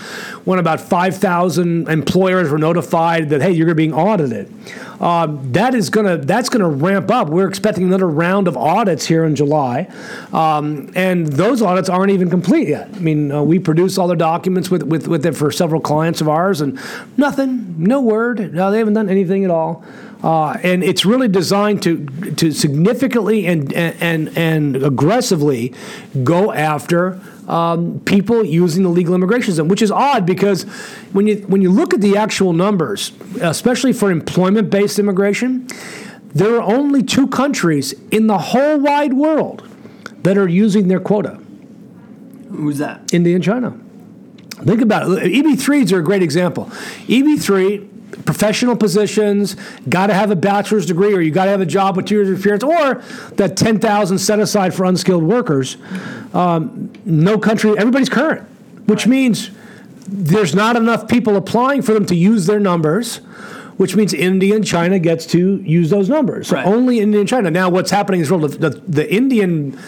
when 0.44 0.58
about 0.58 0.80
five 0.80 1.16
thousand 1.16 1.88
employers 1.88 2.50
were 2.50 2.58
notified 2.58 3.28
that 3.30 3.40
hey, 3.40 3.52
you're 3.52 3.72
being 3.72 3.94
audited. 3.94 4.52
Uh, 5.00 5.28
that 5.52 5.76
is 5.76 5.90
gonna 5.90 6.16
that's 6.18 6.48
gonna 6.48 6.68
ramp 6.68 7.08
up. 7.08 7.28
We're 7.28 7.48
expecting 7.48 7.84
another 7.84 8.08
round 8.08 8.48
of 8.48 8.56
audits 8.56 9.06
here 9.06 9.24
in 9.24 9.36
July, 9.36 9.88
um, 10.32 10.90
and 10.96 11.26
those 11.28 11.62
audits 11.62 11.88
aren't 11.88 12.10
even 12.10 12.28
complete 12.28 12.66
yet. 12.68 12.88
I 12.92 12.98
mean, 12.98 13.30
uh, 13.30 13.42
we 13.42 13.60
produce 13.60 13.96
all 13.96 14.08
the 14.08 14.16
documents 14.16 14.70
with 14.70 14.82
with 14.82 15.06
with 15.06 15.24
it 15.24 15.36
for 15.36 15.52
several 15.52 15.80
clients 15.80 16.20
of 16.20 16.28
ours, 16.28 16.60
and 16.60 16.78
nothing, 17.16 17.76
no 17.78 18.00
word. 18.00 18.52
No, 18.52 18.72
they 18.72 18.78
haven't 18.78 18.94
done 18.94 19.08
anything 19.08 19.44
at 19.44 19.50
all. 19.50 19.84
Uh, 20.22 20.50
and 20.62 20.84
it's 20.84 21.06
really 21.06 21.28
designed 21.28 21.82
to 21.82 22.04
to 22.36 22.52
significantly 22.52 23.46
and 23.46 23.72
and 23.72 24.36
and 24.36 24.76
aggressively 24.76 25.72
go 26.22 26.52
after 26.52 27.18
um, 27.48 28.00
people 28.00 28.44
using 28.44 28.82
the 28.82 28.88
legal 28.88 29.14
immigration 29.14 29.52
system, 29.52 29.68
which 29.68 29.82
is 29.82 29.90
odd 29.90 30.26
because 30.26 30.64
when 31.12 31.26
you 31.26 31.36
when 31.48 31.62
you 31.62 31.70
look 31.70 31.94
at 31.94 32.00
the 32.00 32.16
actual 32.16 32.52
numbers, 32.52 33.12
especially 33.40 33.92
for 33.92 34.10
employment-based 34.10 34.98
immigration, 34.98 35.66
there 36.34 36.54
are 36.56 36.62
only 36.62 37.02
two 37.02 37.26
countries 37.26 37.94
in 38.10 38.26
the 38.26 38.38
whole 38.38 38.78
wide 38.78 39.14
world 39.14 39.66
that 40.22 40.36
are 40.36 40.48
using 40.48 40.88
their 40.88 41.00
quota. 41.00 41.40
Who's 42.50 42.78
that? 42.78 43.12
India 43.12 43.34
and 43.34 43.42
China. 43.42 43.78
Think 44.50 44.82
about 44.82 45.10
it. 45.10 45.32
EB3s 45.32 45.90
are 45.92 46.00
a 46.00 46.04
great 46.04 46.22
example. 46.22 46.66
EB3 47.06 47.88
professional 48.24 48.76
positions, 48.76 49.56
got 49.88 50.08
to 50.08 50.14
have 50.14 50.30
a 50.30 50.36
bachelor's 50.36 50.86
degree, 50.86 51.14
or 51.14 51.20
you 51.20 51.30
got 51.30 51.44
to 51.44 51.50
have 51.50 51.60
a 51.60 51.66
job 51.66 51.96
with 51.96 52.06
two 52.06 52.16
years 52.16 52.28
of 52.28 52.34
experience, 52.34 52.64
or 52.64 53.02
that 53.36 53.56
10,000 53.56 54.18
set 54.18 54.38
aside 54.38 54.74
for 54.74 54.84
unskilled 54.84 55.24
workers. 55.24 55.76
Um, 56.32 56.92
no 57.04 57.38
country, 57.38 57.76
everybody's 57.78 58.08
current, 58.08 58.46
which 58.86 59.00
right. 59.00 59.10
means 59.10 59.50
there's 60.06 60.54
not 60.54 60.76
enough 60.76 61.08
people 61.08 61.36
applying 61.36 61.82
for 61.82 61.94
them 61.94 62.06
to 62.06 62.14
use 62.14 62.46
their 62.46 62.60
numbers. 62.60 63.20
Which 63.76 63.96
means 63.96 64.12
India 64.12 64.54
and 64.54 64.66
China 64.66 64.98
gets 64.98 65.24
to 65.28 65.56
use 65.62 65.88
those 65.88 66.10
numbers. 66.10 66.48
So 66.48 66.58
only 66.58 67.00
India 67.00 67.18
and 67.18 67.26
China. 67.26 67.50
Now, 67.50 67.70
what's 67.70 67.90
happening 67.90 68.20
is 68.20 68.28
the, 68.28 68.36
the, 68.36 68.70
the 68.86 69.10
Indian 69.10 69.80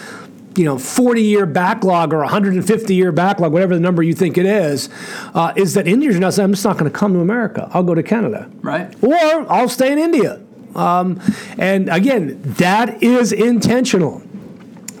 you 0.57 0.65
know 0.65 0.77
40 0.77 1.21
year 1.21 1.45
backlog 1.45 2.13
or 2.13 2.19
150 2.19 2.95
year 2.95 3.11
backlog, 3.11 3.51
whatever 3.51 3.73
the 3.73 3.81
number 3.81 4.03
you 4.03 4.13
think 4.13 4.37
it 4.37 4.45
is, 4.45 4.89
uh, 5.33 5.53
is 5.55 5.73
that 5.73 5.87
Indians 5.87 6.15
are 6.15 6.19
not 6.19 6.33
saying, 6.33 6.45
I'm 6.45 6.53
just 6.53 6.65
not 6.65 6.77
going 6.77 6.91
to 6.91 6.97
come 6.97 7.13
to 7.13 7.19
America. 7.19 7.69
I'll 7.73 7.83
go 7.83 7.95
to 7.95 8.03
Canada. 8.03 8.49
Right. 8.61 8.93
Or 9.03 9.51
I'll 9.51 9.69
stay 9.69 9.91
in 9.91 9.99
India. 9.99 10.41
Um, 10.75 11.21
and 11.57 11.89
again, 11.89 12.41
that 12.43 13.03
is 13.03 13.31
intentional. 13.31 14.21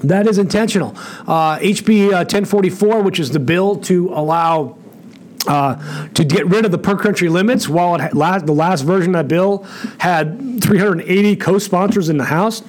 That 0.03 0.27
is 0.27 0.37
intentional. 0.37 0.91
Uh, 1.27 1.57
HB 1.59 2.07
uh, 2.07 2.25
1044, 2.25 3.01
which 3.01 3.19
is 3.19 3.31
the 3.31 3.39
bill 3.39 3.77
to 3.81 4.09
allow 4.09 4.77
uh, 5.47 6.07
to 6.09 6.23
get 6.23 6.45
rid 6.47 6.65
of 6.65 6.71
the 6.71 6.77
per 6.77 6.97
country 6.97 7.29
limits. 7.29 7.67
While 7.67 7.95
it 7.95 8.11
the 8.11 8.53
last 8.53 8.81
version 8.83 9.15
of 9.15 9.23
that 9.23 9.27
bill 9.27 9.63
had 9.99 10.61
380 10.63 11.35
co-sponsors 11.37 12.09
in 12.09 12.17
the 12.17 12.25
House. 12.25 12.63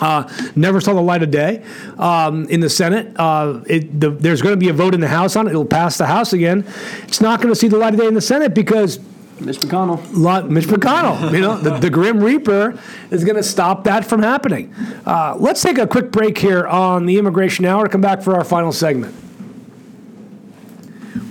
Uh, 0.00 0.28
never 0.56 0.80
saw 0.80 0.94
the 0.94 1.00
light 1.00 1.22
of 1.22 1.30
day 1.30 1.62
um, 1.98 2.46
in 2.48 2.60
the 2.60 2.70
Senate. 2.70 3.14
Uh, 3.16 3.60
it, 3.66 4.00
the, 4.00 4.10
there's 4.10 4.42
going 4.42 4.54
to 4.54 4.60
be 4.60 4.68
a 4.68 4.72
vote 4.72 4.94
in 4.94 5.00
the 5.00 5.08
House 5.08 5.36
on 5.36 5.46
it. 5.46 5.50
It'll 5.50 5.64
pass 5.64 5.98
the 5.98 6.06
House 6.06 6.32
again. 6.32 6.66
It's 7.04 7.20
not 7.20 7.40
going 7.40 7.52
to 7.52 7.58
see 7.58 7.68
the 7.68 7.76
light 7.76 7.94
of 7.94 8.00
day 8.00 8.06
in 8.06 8.14
the 8.14 8.20
Senate 8.20 8.54
because 8.54 8.98
Mitch 9.40 9.58
McConnell. 9.58 10.06
lot, 10.12 10.50
Mitch 10.50 10.66
McConnell, 10.66 11.32
you 11.32 11.40
know, 11.40 11.56
the, 11.56 11.78
the 11.78 11.90
Grim 11.90 12.22
Reaper 12.22 12.78
is 13.10 13.24
going 13.24 13.36
to 13.36 13.42
stop 13.42 13.84
that 13.84 14.04
from 14.04 14.22
happening. 14.22 14.74
Uh, 15.06 15.36
let's 15.38 15.62
take 15.62 15.78
a 15.78 15.86
quick 15.86 16.10
break 16.10 16.36
here 16.36 16.66
on 16.66 17.06
the 17.06 17.18
Immigration 17.18 17.64
Hour 17.64 17.84
to 17.84 17.90
come 17.90 18.00
back 18.00 18.22
for 18.22 18.34
our 18.36 18.44
final 18.44 18.72
segment. 18.72 19.14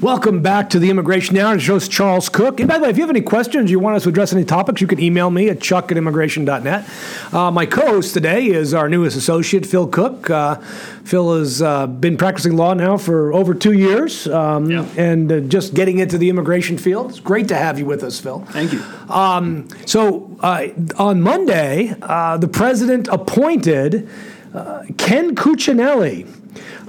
Welcome 0.02 0.42
back 0.42 0.70
to 0.70 0.80
the 0.80 0.90
Immigration 0.90 1.36
Hour. 1.38 1.56
It's 1.56 1.68
host 1.68 1.92
Charles 1.92 2.30
Kuck. 2.30 2.62
And 2.62 2.70
by 2.70 2.78
the 2.78 2.86
way, 2.86 2.90
if 2.90 2.96
you 2.96 3.04
have 3.04 3.10
any 3.10 3.20
questions, 3.20 3.70
you 3.70 3.80
want 3.80 3.98
us 3.98 4.04
to 4.04 4.10
address 4.10 4.32
any 4.32 4.46
topics, 4.46 4.80
you 4.80 4.88
can 4.88 4.98
email 4.98 5.30
me 5.30 5.50
at 5.50 5.60
chuck 5.60 5.92
at 5.92 5.98
immigration.net. 5.98 6.90
Uh, 7.34 7.52
my 7.52 7.66
co 7.66 7.86
host 7.86 8.14
today 8.14 8.46
is 8.48 8.74
our 8.74 8.88
newest 8.88 9.18
associate, 9.18 9.66
Phil 9.66 9.88
Kuck. 9.90 10.30
Uh, 10.30 10.56
Phil 11.04 11.38
has 11.38 11.62
uh, 11.62 11.86
been 11.86 12.16
practicing 12.16 12.56
law 12.56 12.74
now 12.74 12.96
for 12.96 13.34
over 13.34 13.54
two 13.54 13.74
years 13.74 14.26
um, 14.28 14.72
Yeah. 14.72 14.86
and 14.96 15.30
uh, 15.30 15.40
just 15.42 15.74
getting 15.74 16.00
into 16.00 16.18
the 16.18 16.30
immigration 16.30 16.78
field. 16.78 17.10
It's 17.10 17.20
great 17.20 17.50
to 17.50 17.56
have 17.56 17.78
you 17.78 17.86
with 17.86 18.02
us, 18.02 18.22
Phil. 18.22 18.40
Thank 18.52 18.72
you. 18.72 18.82
Um, 19.10 19.68
so 19.86 20.34
uh, 20.40 20.68
on 20.98 21.22
Monday, 21.22 21.94
uh, 22.02 22.38
the 22.38 22.48
president 22.48 23.10
appointed 23.10 24.08
uh, 24.54 24.84
Ken 24.98 25.36
Cuccinelli, 25.36 26.26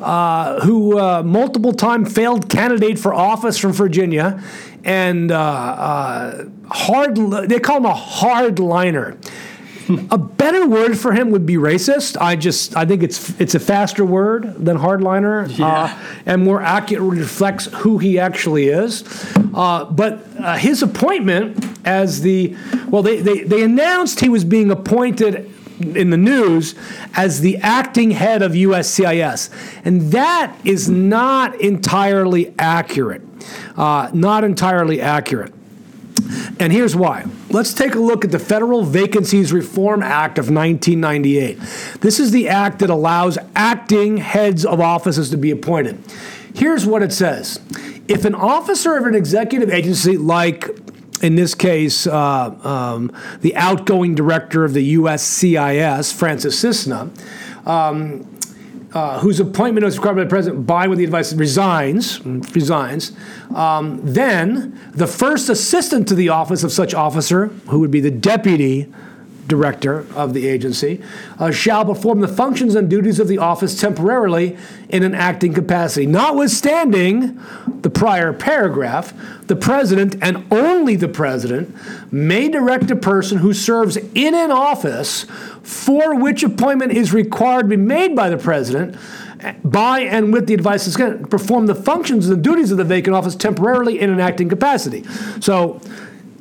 uh, 0.01 0.61
who 0.61 0.99
uh, 0.99 1.23
multiple 1.25 1.73
time 1.73 2.05
failed 2.05 2.49
candidate 2.49 2.99
for 2.99 3.13
office 3.15 3.59
from 3.59 3.73
Virginia, 3.73 4.43
and 4.85 5.31
uh, 5.31 5.37
uh, 5.39 6.45
hard. 6.71 7.17
They 7.49 7.61
call 7.61 7.79
him 7.79 7.87
a 7.87 7.95
hardliner. 7.95 9.17
A 10.13 10.19
better 10.19 10.69
word 10.69 10.97
for 10.97 11.13
him 11.13 11.31
would 11.33 11.45
be 11.47 11.57
racist. 11.57 12.17
I 12.21 12.37
just 12.37 12.77
I 12.77 12.85
think 12.85 13.03
it's 13.03 13.39
it's 13.41 13.57
a 13.57 13.61
faster 13.61 14.05
word 14.05 14.55
than 14.65 14.79
hardliner, 14.79 15.49
Yeah. 15.59 15.67
uh, 15.67 15.99
and 16.27 16.45
more 16.45 16.63
accurately 16.63 17.19
reflects 17.19 17.67
who 17.67 17.99
he 17.99 18.17
actually 18.17 18.69
is. 18.69 19.03
Uh, 19.53 19.87
but 19.87 20.25
uh, 20.39 20.57
his 20.57 20.83
appointment 20.85 21.67
as 21.85 22.21
the 22.21 22.57
well, 22.89 23.03
they, 23.03 23.21
they 23.21 23.43
they 23.43 23.65
announced 23.65 24.21
he 24.21 24.29
was 24.29 24.45
being 24.45 24.71
appointed 24.71 25.51
in 25.81 26.11
the 26.11 26.17
news 26.17 26.75
as 27.15 27.41
the 27.41 27.57
acting 27.59 28.13
head 28.13 28.43
of 28.43 28.53
USCIS, 28.53 29.51
and 29.85 30.13
that 30.13 30.55
is 30.65 30.89
not 30.89 31.61
entirely 31.61 32.55
accurate. 32.59 33.23
Uh, 33.77 34.11
not 34.13 34.45
entirely 34.45 35.01
accurate. 35.01 35.53
And 36.59 36.73
here's 36.73 36.95
why. 36.95 37.27
Let's 37.49 37.73
take 37.73 37.95
a 37.95 37.99
look 37.99 38.25
at 38.25 38.31
the 38.31 38.39
Federal 38.39 38.83
Vacancies 38.83 39.53
Reform 39.53 40.03
Act 40.03 40.39
of 40.39 40.51
1998. 40.51 41.59
This 42.01 42.21
is 42.21 42.31
the 42.31 42.49
act 42.49 42.81
that 42.81 42.91
allows 42.91 43.39
acting 43.57 44.19
heads 44.19 44.65
of 44.65 44.81
offices 44.81 45.31
to 45.31 45.37
be 45.37 45.51
appointed. 45.51 45.99
Here's 46.55 46.85
what 46.85 47.03
it 47.03 47.13
says 47.13 47.61
If 48.09 48.25
an 48.25 48.35
officer 48.35 48.97
of 48.97 49.07
an 49.07 49.15
executive 49.15 49.71
agency, 49.71 50.17
like 50.17 50.80
in 51.23 51.35
this 51.35 51.55
case, 51.55 52.07
uh, 52.07 52.55
um, 52.65 53.13
the 53.41 53.55
outgoing 53.57 54.15
director 54.15 54.65
of 54.65 54.73
the 54.73 54.95
USCIS, 54.95 56.13
Francis 56.15 56.59
Cissna, 56.59 57.11
uh, 58.93 59.21
whose 59.21 59.39
appointment 59.39 59.85
was 59.85 59.97
required 59.97 60.17
by 60.17 60.25
the 60.25 60.29
president 60.29 60.67
by 60.67 60.87
with 60.89 60.99
the 60.99 61.05
advice 61.05 61.33
resigns 61.33 62.25
resigns 62.25 63.13
um, 63.55 64.01
then 64.03 64.79
the 64.93 65.07
first 65.07 65.49
assistant 65.49 66.09
to 66.09 66.15
the 66.15 66.29
office 66.29 66.65
of 66.65 66.73
such 66.73 66.93
officer 66.93 67.47
who 67.69 67.79
would 67.79 67.91
be 67.91 68.01
the 68.01 68.11
deputy 68.11 68.93
director 69.51 70.07
of 70.15 70.33
the 70.33 70.49
agency 70.49 71.03
uh, 71.39 71.51
shall 71.51 71.85
perform 71.85 72.21
the 72.21 72.29
functions 72.29 72.75
and 72.75 72.89
duties 72.89 73.21
of 73.21 73.29
the 73.29 73.37
office 73.37 73.79
temporarily 73.79 74.57
in 74.89 75.03
an 75.03 75.15
acting 75.15 75.53
capacity 75.53 76.07
notwithstanding 76.07 77.39
the 77.83 77.91
prior 77.91 78.33
paragraph. 78.33 79.13
The 79.47 79.57
president 79.57 80.17
and 80.23 80.47
only 80.51 80.97
the 80.97 81.09
president 81.09 81.75
may 82.13 82.49
direct 82.49 82.91
a 82.91 82.97
person 82.97 83.39
who 83.39 83.53
serves 83.53 83.97
in 83.97 84.35
an 84.35 84.53
office 84.53 85.27
for 85.63 86.15
which 86.15 86.43
appointment 86.43 86.93
is 86.93 87.13
required 87.13 87.63
to 87.63 87.69
be 87.69 87.77
made 87.77 88.17
by 88.17 88.31
the 88.31 88.39
president 88.39 88.97
by 89.65 90.01
and 90.01 90.33
with 90.33 90.47
the 90.47 90.55
advice 90.55 90.87
of 90.87 90.93
the 90.95 91.27
perform 91.29 91.67
the 91.67 91.75
functions 91.75 92.29
and 92.29 92.39
the 92.39 92.43
duties 92.43 92.71
of 92.71 92.79
the 92.79 92.85
vacant 92.85 93.17
office 93.17 93.35
temporarily 93.35 93.99
in 93.99 94.11
an 94.11 94.21
acting 94.21 94.49
capacity. 94.49 95.05
So 95.41 95.81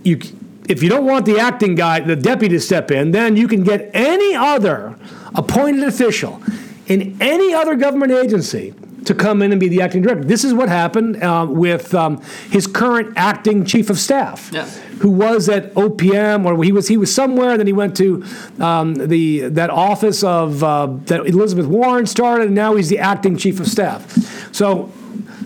you 0.03 0.19
if 0.69 0.81
you 0.83 0.89
don't 0.89 1.05
want 1.05 1.25
the 1.25 1.37
acting 1.39 1.75
guy 1.75 1.99
the 1.99 2.15
deputy 2.15 2.55
to 2.55 2.61
step 2.61 2.91
in 2.91 3.11
then 3.11 3.35
you 3.35 3.47
can 3.47 3.63
get 3.63 3.89
any 3.93 4.35
other 4.35 4.95
appointed 5.35 5.83
official 5.83 6.41
in 6.87 7.17
any 7.21 7.53
other 7.53 7.75
government 7.75 8.11
agency 8.11 8.73
to 9.05 9.13
come 9.15 9.41
in 9.41 9.51
and 9.51 9.59
be 9.59 9.67
the 9.69 9.81
acting 9.81 10.01
director. 10.01 10.23
This 10.23 10.43
is 10.43 10.53
what 10.53 10.69
happened 10.69 11.23
uh, 11.23 11.47
with 11.49 11.95
um, 11.95 12.21
his 12.51 12.67
current 12.67 13.13
acting 13.15 13.63
chief 13.65 13.89
of 13.89 13.97
staff, 13.97 14.49
Yeah. 14.53 14.65
who 14.99 15.09
was 15.09 15.47
at 15.49 15.73
OPM 15.73 16.45
or 16.45 16.61
he 16.63 16.71
was 16.71 16.87
he 16.89 16.97
was 16.97 17.13
somewhere. 17.13 17.51
And 17.51 17.59
then 17.59 17.67
he 17.67 17.73
went 17.73 17.95
to 17.97 18.23
um, 18.59 18.95
the 18.95 19.47
that 19.49 19.69
office 19.69 20.21
of 20.23 20.63
uh, 20.63 20.87
that 21.05 21.25
Elizabeth 21.25 21.65
Warren 21.65 22.05
started, 22.07 22.47
and 22.47 22.55
now 22.55 22.75
he's 22.75 22.89
the 22.89 22.99
acting 22.99 23.37
chief 23.37 23.59
of 23.59 23.67
staff. 23.67 24.01
So. 24.53 24.91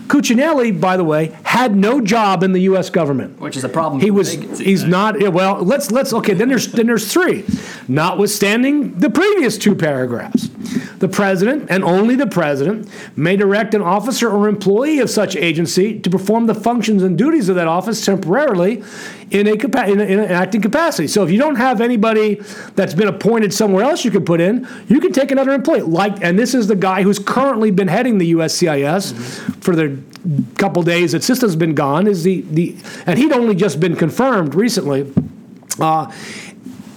Cuccinelli, 0.06 0.78
by 0.78 0.96
the 0.96 1.04
way, 1.04 1.36
had 1.44 1.74
no 1.74 2.00
job 2.00 2.42
in 2.42 2.52
the 2.52 2.60
U.S. 2.60 2.90
government. 2.90 3.40
Which 3.40 3.56
is 3.56 3.64
a 3.64 3.68
problem. 3.68 4.00
He 4.00 4.10
was 4.10 4.32
he's 4.32 4.82
right? 4.82 4.90
not. 4.90 5.20
yeah, 5.20 5.28
Well, 5.28 5.62
let's 5.62 5.90
let's. 5.90 6.12
Okay, 6.12 6.34
then 6.34 6.48
there's 6.48 6.68
then 6.68 6.86
there's 6.86 7.10
three. 7.10 7.44
Notwithstanding 7.88 8.98
the 8.98 9.10
previous 9.10 9.56
two 9.56 9.74
paragraphs, 9.74 10.48
the 11.04 11.08
president 11.14 11.66
and 11.68 11.84
only 11.84 12.16
the 12.16 12.26
president 12.26 12.88
may 13.14 13.36
direct 13.36 13.74
an 13.74 13.82
officer 13.82 14.30
or 14.30 14.48
employee 14.48 15.00
of 15.00 15.10
such 15.10 15.36
agency 15.36 16.00
to 16.00 16.08
perform 16.08 16.46
the 16.46 16.54
functions 16.54 17.02
and 17.02 17.18
duties 17.18 17.50
of 17.50 17.56
that 17.56 17.68
office 17.68 18.02
temporarily 18.02 18.82
in 19.30 19.46
a, 19.46 19.52
in, 19.52 20.00
a, 20.00 20.04
in 20.04 20.18
an 20.18 20.30
acting 20.30 20.62
capacity. 20.62 21.06
So 21.06 21.22
if 21.22 21.30
you 21.30 21.36
don't 21.38 21.56
have 21.56 21.82
anybody 21.82 22.36
that's 22.74 22.94
been 22.94 23.08
appointed 23.08 23.52
somewhere 23.52 23.84
else, 23.84 24.02
you 24.02 24.10
can 24.10 24.24
put 24.24 24.40
in. 24.40 24.66
You 24.88 24.98
can 24.98 25.12
take 25.12 25.30
another 25.30 25.52
employee. 25.52 25.82
Like, 25.82 26.24
and 26.24 26.38
this 26.38 26.54
is 26.54 26.68
the 26.68 26.76
guy 26.76 27.02
who's 27.02 27.18
currently 27.18 27.70
been 27.70 27.88
heading 27.88 28.16
the 28.16 28.32
USCIS 28.32 29.12
for 29.62 29.76
the 29.76 29.98
couple 30.56 30.82
days 30.82 31.12
that 31.12 31.22
Cissna's 31.22 31.54
been 31.54 31.74
gone. 31.74 32.06
Is 32.06 32.22
the 32.22 32.40
the 32.50 32.74
and 33.04 33.18
he'd 33.18 33.32
only 33.32 33.54
just 33.54 33.78
been 33.78 33.94
confirmed 33.94 34.54
recently. 34.54 35.12
Uh, 35.78 36.10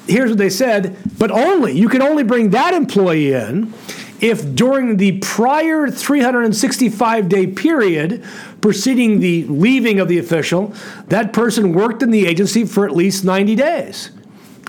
here's 0.08 0.30
what 0.30 0.38
they 0.38 0.50
said, 0.50 0.98
but 1.18 1.32
only 1.32 1.74
you 1.74 1.90
can 1.90 2.02
only 2.02 2.24
bring 2.24 2.52
that 2.52 2.74
employee 2.74 3.34
in 3.34 3.74
if 4.20 4.56
during 4.56 4.98
the 4.98 5.20
prior 5.20 5.90
365 5.90 7.30
day 7.30 7.48
period 7.48 8.24
preceding 8.62 9.20
the 9.20 9.44
leaving 9.46 10.00
of 10.00 10.08
the 10.08 10.18
official, 10.18 10.74
that 11.08 11.34
person 11.34 11.74
worked 11.74 12.02
in 12.02 12.10
the 12.10 12.26
agency 12.26 12.66
for 12.66 12.86
at 12.86 12.96
least 12.96 13.24
90 13.24 13.56
days. 13.56 14.12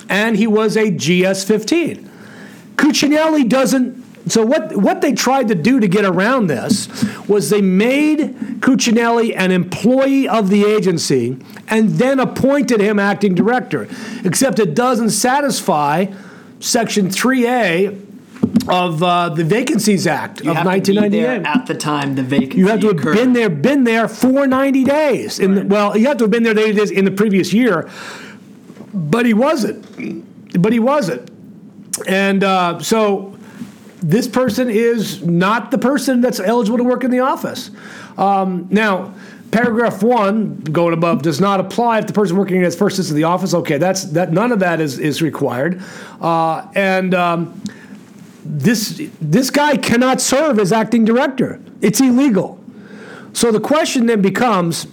And 0.09 0.37
he 0.37 0.47
was 0.47 0.77
a 0.77 0.91
GS 0.91 1.45
15. 1.45 2.09
Cuccinelli 2.77 3.49
doesn't. 3.49 4.05
So 4.29 4.45
what 4.45 4.77
what 4.77 5.01
they 5.01 5.13
tried 5.13 5.49
to 5.49 5.55
do 5.55 5.81
to 5.81 5.89
get 5.89 6.05
around 6.05 6.47
this 6.49 6.89
was 7.29 7.51
they 7.51 7.63
made 7.63 8.21
Cuccinelli 8.61 9.35
an 9.37 9.51
employee 9.53 10.29
of 10.29 10.51
the 10.51 10.65
agency 10.65 11.37
and 11.69 11.91
then 11.91 12.21
appointed 12.21 12.81
him 12.81 12.99
acting 12.99 13.35
director. 13.35 13.89
Except 14.25 14.59
it 14.59 14.75
doesn't 14.75 15.11
satisfy 15.11 16.07
Section 16.61 17.09
3A 17.09 18.05
of 18.69 19.03
uh, 19.03 19.29
the 19.31 19.45
Vacancies 19.45 20.07
Act 20.07 20.45
You 20.45 20.51
of 20.51 20.57
have 20.59 20.83
to 20.83 20.93
be 20.93 20.99
1998. 20.99 21.21
there 21.21 21.47
at 21.47 21.67
the 21.67 21.75
time 21.75 22.15
the 22.15 22.23
vacancy 22.23 22.59
You 22.59 22.69
have 22.69 22.81
to 22.81 22.89
have 22.89 22.99
occurred. 22.99 23.15
been 23.17 23.33
there, 23.33 23.49
been 23.49 23.85
there 23.85 24.09
for 24.09 24.47
90 24.47 24.85
days. 24.85 25.39
In 25.39 25.55
the, 25.55 25.65
well, 25.65 25.97
you 25.97 26.07
have 26.07 26.19
to 26.19 26.25
have 26.25 26.31
been 26.31 26.43
there 26.43 26.55
90 26.55 26.73
days 26.75 26.91
in 26.91 27.05
the 27.05 27.11
previous 27.11 27.53
year, 27.53 27.89
but 28.93 29.25
he 29.27 29.35
wasn't. 29.35 30.61
But 30.61 30.73
he 30.73 30.81
wasn't. 30.81 31.31
And 32.07 32.45
uh, 32.45 32.81
so 32.81 33.38
this 34.01 34.29
person 34.29 34.71
is 34.71 35.25
not 35.25 35.71
the 35.71 35.79
person 35.79 36.21
that's 36.21 36.41
eligible 36.41 36.79
to 36.79 36.85
work 36.85 37.05
in 37.05 37.11
the 37.11 37.21
office. 37.21 37.71
Um, 38.17 38.69
now, 38.71 39.15
paragraph 39.51 40.03
one, 40.03 40.61
going 40.61 40.93
above, 40.93 41.23
does 41.23 41.41
not 41.41 41.61
apply 41.61 41.99
if 41.99 42.07
the 42.07 42.13
person 42.13 42.37
working 42.37 42.63
as 42.63 42.77
first 42.77 42.99
assistant 42.99 43.17
in 43.17 43.23
the 43.23 43.29
office. 43.29 43.55
Okay, 43.55 43.79
that's 43.79 44.05
that. 44.05 44.33
None 44.33 44.53
of 44.53 44.61
that 44.61 44.81
is 44.81 44.99
is 44.99 45.23
required. 45.23 45.83
Uh, 46.21 46.67
and 46.75 47.15
um, 47.15 47.61
this 48.45 49.01
this 49.21 49.51
guy 49.51 49.77
cannot 49.77 50.21
serve 50.21 50.59
as 50.59 50.73
acting 50.73 51.05
director. 51.05 51.61
It's 51.81 52.01
illegal. 52.01 52.59
So 53.33 53.53
the 53.53 53.61
question 53.61 54.07
then 54.07 54.23
becomes, 54.23 54.87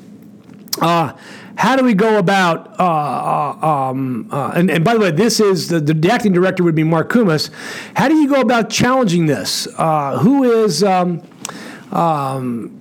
uh, 0.82 1.14
how 1.58 1.76
do 1.76 1.84
we 1.84 1.94
go 1.94 2.18
about? 2.18 2.80
Uh, 2.80 2.84
uh, 2.84 3.66
um, 3.66 4.30
uh, 4.32 4.52
and, 4.56 4.70
and 4.70 4.84
by 4.84 4.94
the 4.94 5.00
way, 5.00 5.12
this 5.12 5.40
is 5.40 5.70
the, 5.70 5.80
the 5.80 6.12
acting 6.12 6.34
director 6.34 6.64
would 6.64 6.76
be 6.76 6.84
Mark 6.84 7.10
Koumans. 7.10 7.50
How 7.96 8.08
do 8.08 8.16
you 8.16 8.28
go 8.28 8.42
about 8.42 8.70
challenging 8.70 9.26
this? 9.26 9.68
Uh, 9.78 10.18
who 10.20 10.44
is? 10.44 10.84
Um, 10.84 11.24
um, 11.92 12.72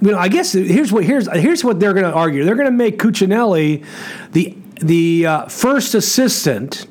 you 0.00 0.12
know, 0.12 0.18
I 0.18 0.28
guess 0.28 0.52
here's 0.52 0.92
what 0.92 1.04
here's 1.04 1.28
here's 1.32 1.64
what 1.64 1.80
they're 1.80 1.92
going 1.92 2.06
to 2.06 2.12
argue. 2.12 2.44
They're 2.44 2.54
going 2.54 2.66
to 2.66 2.70
make 2.70 2.98
Cuccinelli 2.98 3.84
the 4.32 4.56
the 4.80 5.26
uh, 5.26 5.46
first 5.46 5.94
assistant 5.94 6.86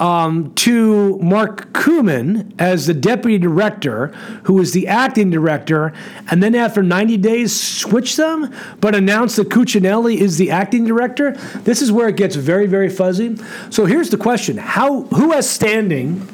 um, 0.00 0.52
to 0.54 1.18
Mark 1.18 1.72
Koumans 1.72 2.52
as 2.58 2.86
the 2.86 2.94
deputy 2.94 3.38
director, 3.38 4.08
who 4.44 4.54
was 4.54 4.72
the 4.72 4.88
acting 4.88 5.30
director, 5.30 5.92
and 6.30 6.42
then 6.42 6.54
after 6.54 6.82
90 6.82 7.16
days 7.18 7.58
switch 7.58 8.16
them, 8.16 8.54
but 8.80 8.94
announce 8.94 9.36
that 9.36 9.48
Cuccinelli 9.48 10.16
is 10.16 10.38
the 10.38 10.50
acting 10.50 10.84
director. 10.84 11.32
This 11.62 11.82
is 11.82 11.92
where 11.92 12.08
it 12.08 12.16
gets 12.16 12.36
very, 12.36 12.66
very 12.66 12.88
fuzzy. 12.88 13.36
So 13.70 13.86
here's 13.86 14.10
the 14.10 14.16
question: 14.16 14.56
How 14.56 15.02
who 15.02 15.32
has 15.32 15.48
standing 15.48 16.26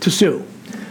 to 0.00 0.10
sue? 0.10 0.44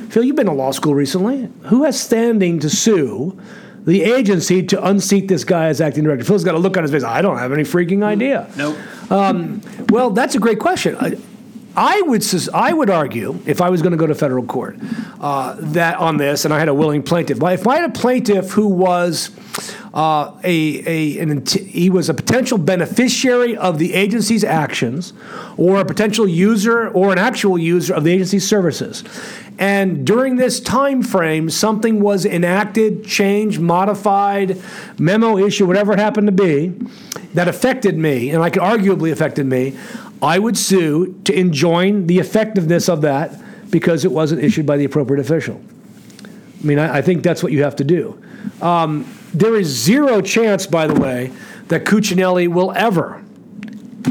Phil, 0.10 0.24
you've 0.24 0.36
been 0.36 0.46
to 0.46 0.54
law 0.54 0.72
school 0.72 0.94
recently. 0.94 1.50
Who 1.64 1.84
has 1.84 2.00
standing 2.00 2.60
to 2.60 2.70
sue? 2.70 3.40
The 3.86 4.04
agency 4.04 4.64
to 4.68 4.86
unseat 4.86 5.28
this 5.28 5.44
guy 5.44 5.68
as 5.68 5.82
acting 5.82 6.04
director. 6.06 6.24
Phil's 6.24 6.46
got 6.46 6.56
a 6.56 6.58
look 6.58 6.78
on 6.78 6.84
his 6.84 6.92
face. 6.92 7.04
I 7.04 7.22
don't 7.22 7.38
have 7.38 7.52
any 7.52 7.64
freaking 7.64 8.02
idea. 8.02 8.50
Nope. 8.56 8.78
Um, 9.12 9.62
well, 9.90 10.12
that's 10.12 10.36
a 10.36 10.40
great 10.40 10.60
question. 10.60 10.96
I, 11.00 11.18
I 11.76 12.02
would 12.04 12.24
I 12.54 12.74
would 12.74 12.90
argue 12.90 13.40
if 13.46 13.62
I 13.62 13.70
was 13.70 13.82
going 13.82 13.92
to 13.92 13.98
go 13.98 14.06
to 14.06 14.16
federal 14.16 14.44
court 14.44 14.78
uh, 15.20 15.56
that 15.60 15.98
on 15.98 16.18
this, 16.18 16.46
and 16.46 16.54
I 16.54 16.60
had 16.60 16.70
a 16.70 16.74
willing 16.74 17.02
plaintiff. 17.02 17.42
If 17.42 17.68
I 17.68 17.78
had 17.78 17.90
a 17.90 17.94
plaintiff 17.94 18.52
who 18.52 18.68
was 18.68 19.32
uh, 19.94 20.40
a, 20.44 20.84
a 20.88 21.20
an, 21.20 21.46
he 21.46 21.90
was 21.90 22.10
a 22.10 22.14
potential 22.14 22.58
beneficiary 22.58 23.58
of 23.58 23.80
the 23.80 23.94
agency's 23.94 24.44
actions, 24.44 25.14
or 25.58 25.80
a 25.80 25.86
potential 25.86 26.28
user 26.28 26.90
or 26.90 27.12
an 27.12 27.18
actual 27.18 27.58
user 27.58 27.96
of 27.96 28.04
the 28.04 28.12
agency's 28.12 28.48
services, 28.48 29.04
and 29.58 30.06
during 30.06 30.36
this 30.36 30.60
time 30.60 31.04
frame, 31.04 31.50
something 31.50 32.02
was 32.02 32.26
enacted, 32.26 33.06
changed, 33.06 33.60
modified, 33.60 34.62
memo 34.98 35.38
issue, 35.38 35.66
whatever 35.66 35.94
it 35.94 36.00
happened 36.00 36.28
to 36.28 36.32
be, 36.34 36.74
that 37.34 37.48
affected 37.48 37.98
me, 37.98 38.30
and 38.30 38.44
I 38.44 38.50
could 38.50 38.62
arguably 38.62 39.12
affected 39.12 39.46
me. 39.46 39.78
I 40.24 40.40
would 40.40 40.58
sue 40.58 41.20
to 41.26 41.38
enjoin 41.38 42.08
the 42.08 42.20
effectiveness 42.20 42.88
of 42.88 43.02
that 43.02 43.40
because 43.70 44.06
it 44.06 44.12
wasn't 44.12 44.42
issued 44.42 44.66
by 44.66 44.78
the 44.78 44.86
appropriate 44.86 45.20
official. 45.20 45.62
I 46.24 46.66
mean, 46.66 46.80
I, 46.80 47.00
I 47.00 47.02
think 47.02 47.24
that's 47.24 47.44
what 47.44 47.52
you 47.52 47.64
have 47.64 47.76
to 47.78 47.84
do. 47.84 48.24
Um, 48.62 49.06
there 49.34 49.56
is 49.56 49.68
zero 49.68 50.22
chance, 50.22 50.66
by 50.66 50.88
the 50.88 51.00
way, 51.00 51.34
that 51.68 51.84
Cuccinelli 51.84 52.48
will 52.48 52.72
ever, 52.72 53.22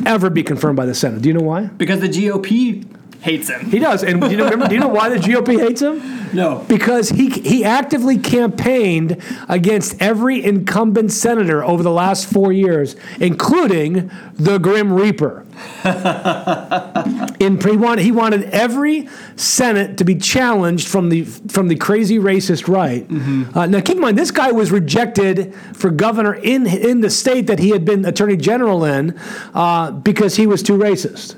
ever 0.04 0.28
be 0.28 0.42
confirmed 0.42 0.76
by 0.76 0.84
the 0.84 0.94
Senate. 0.94 1.22
Do 1.22 1.28
you 1.28 1.34
know 1.34 1.44
why? 1.44 1.64
Because 1.64 2.00
the 2.00 2.08
GOP 2.08 2.84
hates 3.22 3.48
him. 3.48 3.70
He 3.70 3.78
does. 3.78 4.02
And 4.02 4.20
do 4.20 4.30
you 4.30 4.36
know, 4.36 4.44
remember, 4.44 4.68
do 4.68 4.74
you 4.74 4.80
know 4.80 4.88
why 4.88 5.08
the 5.08 5.16
GOP 5.16 5.58
hates 5.58 5.80
him? 5.80 6.00
No. 6.32 6.64
Because 6.68 7.10
he, 7.10 7.30
he 7.30 7.64
actively 7.64 8.18
campaigned 8.18 9.22
against 9.48 10.00
every 10.00 10.42
incumbent 10.42 11.12
senator 11.12 11.64
over 11.64 11.82
the 11.82 11.90
last 11.90 12.30
four 12.30 12.52
years, 12.52 12.96
including 13.20 14.10
the 14.34 14.58
Grim 14.58 14.92
Reaper. 14.92 15.46
In 17.40 17.60
he 17.60 17.76
wanted, 17.76 18.02
he 18.02 18.12
wanted 18.12 18.44
every 18.44 19.08
Senate 19.36 19.98
to 19.98 20.04
be 20.04 20.16
challenged 20.16 20.88
from 20.88 21.10
the 21.10 21.24
from 21.24 21.68
the 21.68 21.76
crazy 21.76 22.18
racist 22.18 22.68
right. 22.68 23.06
Uh, 23.54 23.66
now, 23.66 23.80
keep 23.80 23.96
in 23.96 24.00
mind, 24.00 24.18
this 24.18 24.30
guy 24.30 24.50
was 24.50 24.70
rejected 24.70 25.54
for 25.74 25.90
governor 25.90 26.34
in 26.34 26.66
in 26.66 27.00
the 27.00 27.10
state 27.10 27.46
that 27.48 27.58
he 27.58 27.70
had 27.70 27.84
been 27.84 28.04
attorney 28.04 28.36
general 28.36 28.84
in 28.84 29.18
uh, 29.54 29.90
because 29.90 30.36
he 30.36 30.46
was 30.46 30.62
too 30.62 30.78
racist 30.78 31.36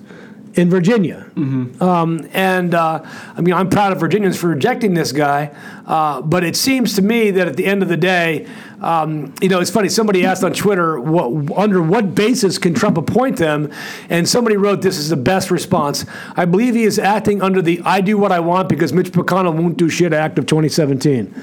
in 0.54 0.70
Virginia. 0.70 1.26
Um, 1.82 2.28
and 2.32 2.74
uh, 2.74 3.04
I 3.36 3.40
mean, 3.40 3.54
I'm 3.54 3.68
proud 3.68 3.92
of 3.92 4.00
Virginians 4.00 4.38
for 4.38 4.48
rejecting 4.48 4.94
this 4.94 5.12
guy, 5.12 5.54
uh, 5.86 6.22
but 6.22 6.44
it 6.44 6.56
seems 6.56 6.94
to 6.94 7.02
me 7.02 7.30
that 7.32 7.48
at 7.48 7.56
the 7.56 7.66
end 7.66 7.82
of 7.82 7.88
the 7.88 7.96
day, 7.96 8.46
um, 8.80 9.34
you 9.40 9.48
know, 9.48 9.60
it's 9.60 9.70
funny. 9.70 9.88
Somebody 9.88 10.26
asked 10.26 10.44
on 10.44 10.52
Twitter, 10.52 11.00
what, 11.00 11.58
under 11.58 11.82
what 11.82 12.14
basis 12.14 12.58
can 12.58 12.74
Trump 12.74 12.98
appoint 12.98 13.38
them? 13.38 13.72
And 14.10 14.28
somebody 14.28 14.56
wrote, 14.56 14.82
"This 14.82 14.98
is 14.98 15.08
the 15.08 15.16
best 15.16 15.50
response." 15.50 16.04
I 16.36 16.44
believe 16.44 16.74
he 16.74 16.84
is 16.84 16.98
acting 16.98 17.40
under 17.40 17.62
the 17.62 17.80
"I 17.84 18.00
do 18.00 18.18
what 18.18 18.30
I 18.30 18.40
want 18.40 18.68
because 18.68 18.92
Mitch 18.92 19.10
McConnell 19.12 19.54
won't 19.54 19.78
do 19.78 19.88
shit" 19.88 20.12
Act 20.12 20.38
of 20.38 20.46
2017. 20.46 21.34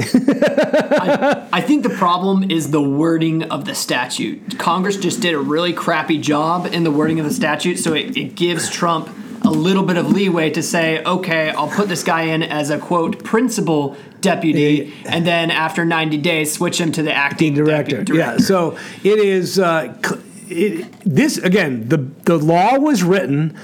I 1.52 1.60
think 1.60 1.82
the 1.82 1.90
problem 1.90 2.50
is 2.50 2.70
the 2.70 2.82
wording 2.82 3.44
of 3.44 3.64
the 3.64 3.74
statute. 3.74 4.58
Congress 4.58 4.96
just 4.96 5.20
did 5.20 5.34
a 5.34 5.38
really 5.38 5.72
crappy 5.72 6.18
job 6.18 6.66
in 6.66 6.84
the 6.84 6.90
wording 6.90 7.18
of 7.20 7.26
the 7.26 7.32
statute, 7.32 7.78
so 7.78 7.94
it, 7.94 8.16
it 8.16 8.34
gives 8.34 8.70
Trump 8.70 9.08
a 9.42 9.50
little 9.50 9.82
bit 9.82 9.96
of 9.96 10.10
leeway 10.10 10.50
to 10.50 10.62
say, 10.62 11.02
okay, 11.02 11.50
I'll 11.50 11.68
put 11.68 11.88
this 11.88 12.02
guy 12.02 12.22
in 12.22 12.42
as 12.42 12.70
a 12.70 12.78
quote 12.78 13.24
principal 13.24 13.96
deputy, 14.20 14.94
and 15.06 15.26
then 15.26 15.50
after 15.50 15.84
90 15.84 16.18
days, 16.18 16.52
switch 16.52 16.80
him 16.80 16.92
to 16.92 17.02
the 17.02 17.12
acting 17.12 17.54
director. 17.54 17.98
deputy 17.98 18.18
Yeah. 18.18 18.38
So 18.38 18.78
it 19.02 19.18
is. 19.18 19.58
Uh, 19.58 19.94
cl- 20.02 20.22
it, 20.48 20.92
this 21.04 21.38
again. 21.38 21.88
The 21.88 21.98
the 21.98 22.36
law 22.36 22.76
was 22.78 23.04
written 23.04 23.56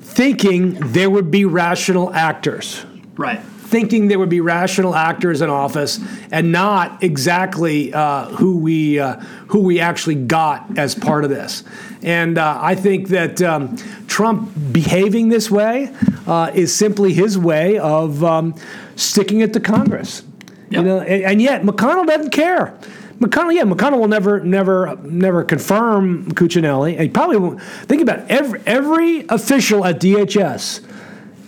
thinking 0.00 0.74
there 0.92 1.10
would 1.10 1.30
be 1.30 1.44
rational 1.44 2.12
actors. 2.14 2.84
Right. 3.16 3.40
Thinking 3.68 4.08
there 4.08 4.18
would 4.18 4.30
be 4.30 4.40
rational 4.40 4.94
actors 4.94 5.42
in 5.42 5.50
office, 5.50 6.00
and 6.32 6.50
not 6.50 7.02
exactly 7.02 7.92
uh, 7.92 8.24
who 8.30 8.56
we 8.56 8.98
uh, 8.98 9.16
who 9.48 9.60
we 9.60 9.78
actually 9.78 10.14
got 10.14 10.78
as 10.78 10.94
part 10.94 11.24
of 11.24 11.28
this. 11.28 11.64
And 12.02 12.38
uh, 12.38 12.58
I 12.60 12.74
think 12.74 13.08
that 13.08 13.42
um, 13.42 13.76
Trump 14.06 14.50
behaving 14.72 15.28
this 15.28 15.50
way 15.50 15.92
uh, 16.26 16.50
is 16.54 16.74
simply 16.74 17.12
his 17.12 17.36
way 17.36 17.78
of 17.78 18.24
um, 18.24 18.54
sticking 18.96 19.40
it 19.40 19.52
to 19.52 19.60
Congress. 19.60 20.22
You 20.70 20.82
know, 20.82 21.00
and, 21.00 21.24
and 21.24 21.42
yet 21.42 21.62
McConnell 21.62 22.06
doesn't 22.06 22.30
care. 22.30 22.78
McConnell, 23.20 23.54
yeah, 23.54 23.64
McConnell 23.64 23.98
will 23.98 24.08
never, 24.08 24.40
never, 24.40 24.96
never 25.02 25.42
confirm 25.42 26.30
Cuccinelli. 26.32 26.92
And 26.92 27.02
he 27.02 27.08
probably 27.08 27.36
won't. 27.36 27.60
Think 27.62 28.00
about 28.00 28.20
it. 28.20 28.26
every 28.30 28.62
every 28.64 29.26
official 29.28 29.84
at 29.84 30.00
DHS. 30.00 30.86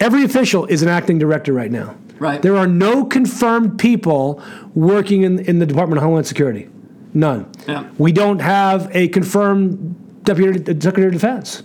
Every 0.01 0.25
official 0.25 0.67
is 0.67 0.83
an 0.83 0.89
acting 0.89 1.19
director 1.19 1.53
right 1.53 1.71
now. 1.71 1.97
Right. 2.21 2.41
There 2.41 2.57
are 2.57 2.67
no 2.67 3.07
confirmed 3.07 3.79
people 3.79 4.43
working 4.75 5.23
in, 5.23 5.39
in 5.41 5.59
the 5.59 5.67
Department 5.67 5.97
of 5.97 6.05
Homeland 6.05 6.27
Security. 6.27 6.69
None. 7.15 7.51
Yeah. 7.67 7.89
We 7.99 8.13
don't 8.13 8.41
have 8.41 8.95
a 8.95 9.09
confirmed 9.09 10.23
Deputy 10.23 10.63
Secretary 10.81 11.07
of 11.07 11.15
Defense. 11.15 11.63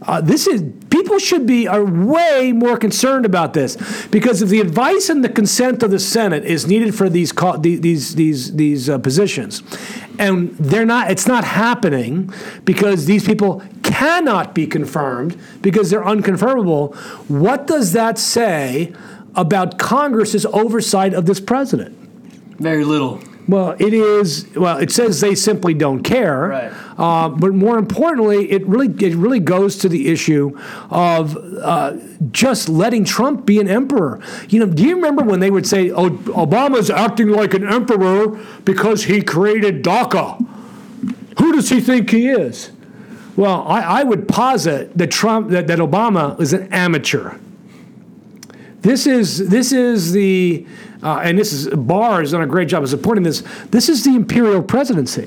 Uh, 0.00 0.20
this 0.20 0.46
is 0.46 0.62
people 0.90 1.18
should 1.18 1.46
be 1.46 1.66
are 1.66 1.84
way 1.84 2.52
more 2.52 2.76
concerned 2.76 3.24
about 3.24 3.54
this 3.54 3.76
because 4.08 4.42
if 4.42 4.48
the 4.50 4.60
advice 4.60 5.08
and 5.08 5.24
the 5.24 5.28
consent 5.28 5.82
of 5.82 5.90
the 5.90 5.98
Senate 5.98 6.44
is 6.44 6.66
needed 6.66 6.94
for 6.94 7.08
these 7.08 7.32
co- 7.32 7.56
these 7.56 8.14
these 8.14 8.54
these 8.54 8.88
uh, 8.88 8.98
positions, 8.98 9.62
and 10.18 10.50
they're 10.58 10.86
not, 10.86 11.10
it's 11.10 11.26
not 11.26 11.44
happening 11.44 12.32
because 12.64 13.06
these 13.06 13.24
people 13.24 13.62
cannot 13.82 14.54
be 14.54 14.66
confirmed 14.66 15.38
because 15.62 15.90
they're 15.90 16.04
unconfirmable. 16.04 16.94
What 17.28 17.66
does 17.66 17.92
that 17.92 18.18
say 18.18 18.92
about 19.36 19.78
Congress's 19.78 20.46
oversight 20.46 21.14
of 21.14 21.26
this 21.26 21.40
president? 21.40 21.96
Very 22.58 22.84
little. 22.84 23.20
Well, 23.46 23.76
it 23.78 23.92
is. 23.92 24.48
Well, 24.56 24.78
it 24.78 24.90
says 24.90 25.20
they 25.20 25.34
simply 25.34 25.74
don't 25.74 26.02
care. 26.02 26.48
Right. 26.48 26.72
Uh, 26.96 27.28
but 27.28 27.52
more 27.52 27.76
importantly, 27.76 28.50
it 28.50 28.66
really 28.66 28.88
it 29.04 29.14
really 29.16 29.40
goes 29.40 29.76
to 29.78 29.88
the 29.88 30.08
issue 30.08 30.58
of 30.90 31.36
uh, 31.36 31.98
just 32.30 32.68
letting 32.68 33.04
Trump 33.04 33.44
be 33.44 33.60
an 33.60 33.68
emperor. 33.68 34.20
You 34.48 34.60
know, 34.60 34.66
do 34.66 34.82
you 34.82 34.96
remember 34.96 35.22
when 35.22 35.40
they 35.40 35.50
would 35.50 35.66
say, 35.66 35.90
"Oh, 35.90 36.10
Obama's 36.10 36.88
acting 36.88 37.28
like 37.28 37.52
an 37.52 37.68
emperor 37.68 38.40
because 38.64 39.04
he 39.04 39.20
created 39.20 39.82
DACA"? 39.84 40.38
Who 41.38 41.52
does 41.52 41.68
he 41.68 41.80
think 41.80 42.10
he 42.10 42.28
is? 42.28 42.70
Well, 43.36 43.66
I, 43.66 43.80
I 43.80 44.02
would 44.04 44.26
posit 44.26 44.96
that 44.96 45.10
Trump 45.10 45.50
that, 45.50 45.66
that 45.66 45.80
Obama 45.80 46.40
is 46.40 46.52
an 46.54 46.72
amateur. 46.72 47.36
This 48.84 49.06
is 49.06 49.48
this 49.48 49.72
is 49.72 50.12
the 50.12 50.66
uh, 51.02 51.20
and 51.22 51.38
this 51.38 51.54
is 51.54 51.68
Barr 51.68 52.20
has 52.20 52.32
done 52.32 52.42
a 52.42 52.46
great 52.46 52.68
job 52.68 52.82
of 52.82 52.90
supporting 52.90 53.24
this. 53.24 53.42
This 53.70 53.88
is 53.88 54.04
the 54.04 54.14
imperial 54.14 54.62
presidency, 54.62 55.26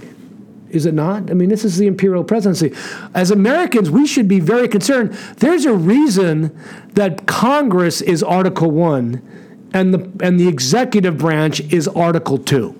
is 0.69 0.85
it 0.85 0.93
not? 0.93 1.31
I 1.31 1.33
mean, 1.33 1.49
this 1.49 1.65
is 1.65 1.79
the 1.79 1.87
imperial 1.87 2.23
presidency. 2.23 2.71
As 3.15 3.31
Americans, 3.31 3.89
we 3.89 4.05
should 4.05 4.27
be 4.27 4.39
very 4.39 4.67
concerned. 4.67 5.13
There's 5.37 5.65
a 5.65 5.73
reason 5.73 6.55
that 6.93 7.25
Congress 7.25 7.99
is 7.99 8.21
Article 8.21 8.69
One, 8.69 9.23
and 9.73 9.91
the 9.91 10.07
and 10.23 10.39
the 10.39 10.47
executive 10.47 11.17
branch 11.17 11.59
is 11.73 11.87
Article 11.87 12.37
Two. 12.37 12.79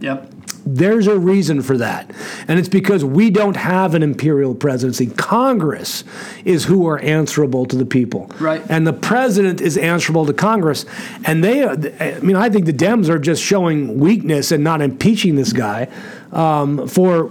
Yep. 0.00 0.30
There's 0.66 1.06
a 1.06 1.18
reason 1.18 1.62
for 1.62 1.76
that. 1.78 2.10
And 2.46 2.58
it's 2.58 2.68
because 2.68 3.04
we 3.04 3.30
don't 3.30 3.56
have 3.56 3.94
an 3.94 4.02
imperial 4.02 4.54
presidency. 4.54 5.06
Congress 5.06 6.04
is 6.44 6.64
who 6.64 6.86
are 6.86 6.98
answerable 6.98 7.66
to 7.66 7.76
the 7.76 7.86
people. 7.86 8.30
Right. 8.38 8.62
And 8.68 8.86
the 8.86 8.92
president 8.92 9.60
is 9.60 9.76
answerable 9.76 10.26
to 10.26 10.32
Congress. 10.32 10.84
And 11.24 11.42
they, 11.42 11.66
I 11.66 12.20
mean, 12.20 12.36
I 12.36 12.50
think 12.50 12.66
the 12.66 12.72
Dems 12.72 13.08
are 13.08 13.18
just 13.18 13.42
showing 13.42 13.98
weakness 13.98 14.52
and 14.52 14.62
not 14.62 14.80
impeaching 14.80 15.36
this 15.36 15.52
guy 15.52 15.88
um, 16.32 16.86
for 16.88 17.30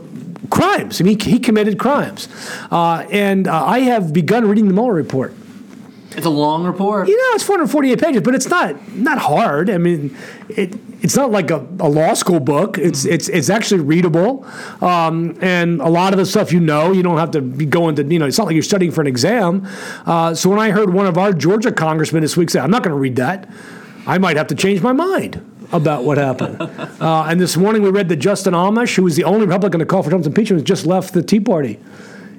crimes. 0.49 1.01
I 1.01 1.03
mean, 1.03 1.19
he 1.19 1.39
committed 1.39 1.77
crimes. 1.77 2.27
Uh, 2.71 3.05
and 3.11 3.47
uh, 3.47 3.65
I 3.65 3.79
have 3.81 4.13
begun 4.13 4.47
reading 4.47 4.67
the 4.67 4.73
Mueller 4.73 4.93
report. 4.93 5.33
It's 6.11 6.25
a 6.25 6.31
long 6.31 6.65
report. 6.65 7.07
You 7.07 7.15
know, 7.15 7.35
it's 7.35 7.43
448 7.43 8.01
pages, 8.01 8.21
but 8.23 8.33
it's 8.33 8.47
not 8.47 8.95
not 8.95 9.19
hard. 9.19 9.69
I 9.69 9.77
mean, 9.77 10.17
it 10.49 10.73
it's 11.01 11.15
not 11.15 11.31
like 11.31 11.51
a, 11.51 11.65
a 11.79 11.89
law 11.89 12.13
school 12.13 12.39
book. 12.39 12.77
It's 12.77 13.05
it's 13.05 13.29
it's 13.29 13.49
actually 13.49 13.81
readable, 13.81 14.45
um, 14.81 15.37
and 15.41 15.79
a 15.81 15.89
lot 15.89 16.13
of 16.13 16.19
the 16.19 16.25
stuff 16.25 16.51
you 16.51 16.59
know. 16.59 16.91
You 16.91 17.03
don't 17.03 17.17
have 17.17 17.31
to 17.31 17.41
be 17.41 17.65
going 17.65 17.95
to 17.97 18.03
you 18.03 18.19
know. 18.19 18.25
It's 18.25 18.37
not 18.37 18.47
like 18.47 18.53
you're 18.53 18.63
studying 18.63 18.91
for 18.91 19.01
an 19.01 19.07
exam. 19.07 19.67
Uh, 20.05 20.33
so 20.33 20.49
when 20.49 20.59
I 20.59 20.71
heard 20.71 20.93
one 20.93 21.05
of 21.05 21.17
our 21.17 21.33
Georgia 21.33 21.71
congressmen 21.71 22.21
this 22.21 22.35
week 22.35 22.49
say, 22.49 22.59
"I'm 22.59 22.71
not 22.71 22.83
going 22.83 22.95
to 22.95 22.99
read 22.99 23.15
that," 23.17 23.49
I 24.07 24.17
might 24.17 24.37
have 24.37 24.47
to 24.47 24.55
change 24.55 24.81
my 24.81 24.93
mind 24.93 25.43
about 25.71 26.03
what 26.03 26.17
happened. 26.17 26.61
uh, 27.01 27.27
and 27.29 27.39
this 27.39 27.57
morning 27.57 27.81
we 27.83 27.89
read 27.89 28.09
that 28.09 28.17
Justin 28.17 28.53
Amash, 28.53 28.95
who 28.95 29.03
was 29.03 29.15
the 29.15 29.23
only 29.23 29.45
Republican 29.45 29.79
to 29.79 29.85
call 29.85 30.01
for 30.01 30.09
Trump's 30.09 30.27
impeachment, 30.27 30.63
just 30.63 30.85
left 30.85 31.13
the 31.13 31.21
Tea 31.21 31.39
Party. 31.39 31.79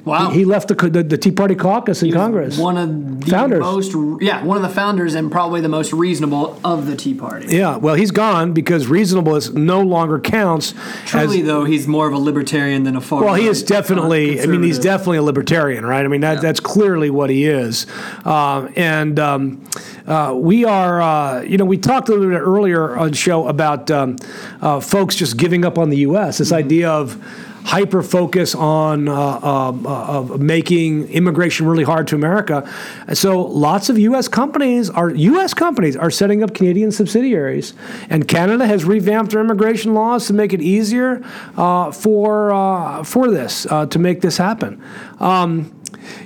Wow. 0.09 0.30
He 0.30 0.46
left 0.46 0.68
the, 0.68 0.74
the, 0.74 1.02
the 1.02 1.18
Tea 1.18 1.30
Party 1.30 1.54
caucus 1.54 2.02
in 2.02 2.12
Congress. 2.12 2.56
One 2.56 2.78
of 2.78 3.20
the 3.20 3.30
Founders. 3.30 3.61
most, 3.61 3.94
yeah, 4.22 4.42
one 4.42 4.56
of 4.56 4.62
the 4.62 4.70
founders 4.70 5.14
and 5.14 5.30
probably 5.30 5.61
the 5.61 5.68
most 5.68 5.92
reasonable 5.92 6.59
of 6.64 6.86
the 6.86 6.96
Tea 6.96 7.12
Party. 7.12 7.54
Yeah, 7.54 7.76
well, 7.76 7.94
he's 7.94 8.11
gone 8.11 8.54
because 8.54 8.86
reasonableness 8.86 9.50
no 9.50 9.82
longer 9.82 10.18
counts. 10.18 10.72
Truly, 11.04 11.40
as, 11.40 11.46
though, 11.46 11.64
he's 11.64 11.86
more 11.86 12.09
of 12.09 12.14
a 12.14 12.18
libertarian 12.18 12.84
than 12.84 12.96
a 12.96 13.02
far. 13.02 13.22
well, 13.22 13.34
he 13.34 13.46
is 13.46 13.62
definitely. 13.62 14.40
I 14.40 14.46
mean, 14.46 14.62
he's 14.62 14.78
definitely 14.78 15.18
a 15.18 15.22
libertarian, 15.22 15.84
right? 15.84 16.04
I 16.04 16.09
mean, 16.09 16.22
that, 16.22 16.40
that's 16.40 16.61
clearly 16.61 17.11
what 17.11 17.28
he 17.28 17.44
is. 17.44 17.86
Uh, 18.24 18.70
and 18.76 19.18
um, 19.18 19.62
uh, 20.06 20.34
we 20.34 20.64
are, 20.64 21.02
uh, 21.02 21.42
you 21.42 21.59
know, 21.59 21.66
we 21.66 21.76
talked 21.76 22.09
a 22.09 22.12
little 22.12 22.30
bit 22.30 22.40
earlier 22.40 22.96
on 22.96 23.11
the 23.11 23.16
show 23.16 23.46
about 23.46 23.90
um, 23.90 24.16
uh, 24.62 24.80
folks 24.80 25.16
just 25.16 25.36
giving 25.36 25.66
up 25.66 25.76
on 25.76 25.90
the 25.90 25.98
U.S. 25.98 26.38
This 26.38 26.50
idea 26.50 26.90
of 26.90 27.22
hyper 27.68 28.02
focus 28.02 28.54
on 28.54 29.08
uh, 29.08 29.12
um, 29.14 29.86
uh, 29.86 30.22
making 30.38 31.06
immigration 31.10 31.66
really 31.66 31.84
hard 31.84 32.06
to 32.08 32.14
America. 32.14 32.66
So 33.12 33.42
lots 33.42 33.90
of 33.90 33.98
U.S. 33.98 34.26
companies 34.26 34.88
are 34.88 35.10
U.S. 35.10 35.52
companies 35.52 35.94
are 35.94 36.10
setting 36.10 36.42
up 36.42 36.54
Canadian 36.54 36.90
subsidiaries, 36.90 37.74
and 38.08 38.26
Canada 38.26 38.66
has 38.66 38.86
revamped 38.86 39.32
their 39.32 39.42
immigration 39.42 39.92
laws 39.92 40.26
to 40.28 40.32
make 40.32 40.54
it 40.54 40.62
easier 40.62 41.22
uh, 41.58 41.92
for 41.92 42.52
uh, 42.52 43.04
for 43.04 43.30
this 43.30 43.66
uh, 43.66 43.84
to 43.84 43.98
make 43.98 44.22
this 44.22 44.38
happen. 44.38 44.82
Um, 45.20 45.78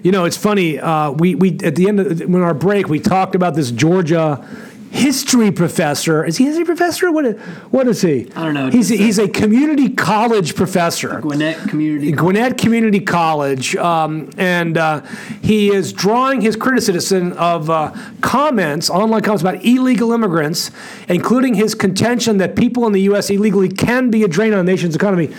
you 0.04 0.12
know, 0.12 0.24
it's 0.24 0.36
funny. 0.36 0.78
Uh, 0.78 1.10
we 1.10 1.34
we 1.34 1.58
at 1.64 1.74
the 1.74 1.88
end 1.88 1.98
of 1.98 2.20
when 2.20 2.42
our 2.42 2.54
break, 2.54 2.88
we 2.88 3.00
talked 3.00 3.34
about 3.34 3.56
this 3.56 3.72
Georgia 3.72 4.46
history 4.92 5.50
professor. 5.50 6.22
Is 6.22 6.36
he 6.36 6.44
a 6.44 6.48
history 6.48 6.66
professor? 6.66 7.10
What 7.10 7.24
is, 7.24 7.40
what 7.70 7.88
is 7.88 8.02
he? 8.02 8.30
I 8.36 8.44
don't 8.44 8.52
know. 8.52 8.68
He's 8.68 8.90
a, 8.90 8.96
he's 8.96 9.18
a 9.18 9.26
community 9.26 9.88
college 9.88 10.54
professor. 10.54 11.18
Gwinnett 11.18 11.56
Community. 11.68 12.12
Gwinnett 12.12 12.58
Community 12.58 13.00
College, 13.00 13.74
um, 13.76 14.28
and 14.36 14.76
uh, 14.76 15.00
he 15.40 15.72
is 15.72 15.94
drawing 15.94 16.42
his 16.42 16.56
criticism 16.56 17.32
of 17.32 17.70
uh, 17.70 17.94
comments, 18.20 18.90
online 18.90 19.22
comments 19.22 19.42
about 19.42 19.64
illegal 19.64 20.12
immigrants, 20.12 20.70
including 21.08 21.54
his 21.54 21.74
contention 21.74 22.36
that 22.36 22.54
people 22.54 22.86
in 22.86 22.92
the 22.92 23.02
U.S. 23.02 23.30
illegally 23.30 23.70
can 23.70 24.10
be 24.10 24.22
a 24.24 24.28
drain 24.28 24.52
on 24.52 24.64
the 24.64 24.70
nation's 24.70 24.94
economy. 24.94 25.34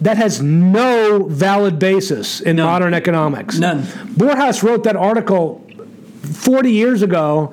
That 0.00 0.16
has 0.16 0.40
no 0.40 1.24
valid 1.24 1.80
basis 1.80 2.40
in 2.40 2.56
None. 2.56 2.66
modern 2.66 2.94
economics. 2.94 3.58
None. 3.58 3.82
Borjas 3.82 4.62
wrote 4.62 4.84
that 4.84 4.96
article 4.96 5.64
40 6.22 6.72
years 6.72 7.02
ago 7.02 7.52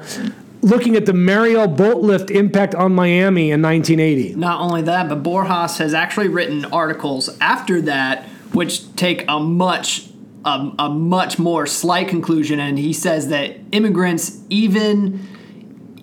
looking 0.62 0.95
at 0.95 1.05
the 1.05 1.14
Mariel 1.14 1.68
boat 1.68 1.97
lift 2.01 2.30
impact 2.32 2.76
on 2.76 2.93
Miami 2.93 3.51
in 3.51 3.62
1980. 3.62 4.36
Not 4.36 4.60
only 4.62 4.82
that, 4.84 5.07
but 5.10 5.24
Borjas 5.24 5.78
has 5.78 5.93
actually 5.93 6.28
written 6.28 6.66
articles 6.66 7.30
after 7.39 7.82
that, 7.82 8.26
which 8.53 8.93
take 8.95 9.26
a 9.28 9.39
much 9.39 10.05
a, 10.45 10.72
a 10.80 10.89
much 10.89 11.38
more 11.38 11.66
slight 11.66 12.07
conclusion, 12.07 12.60
and 12.62 12.80
he 12.80 12.93
says 12.93 13.28
that 13.28 13.57
immigrants, 13.72 14.39
even 14.49 15.28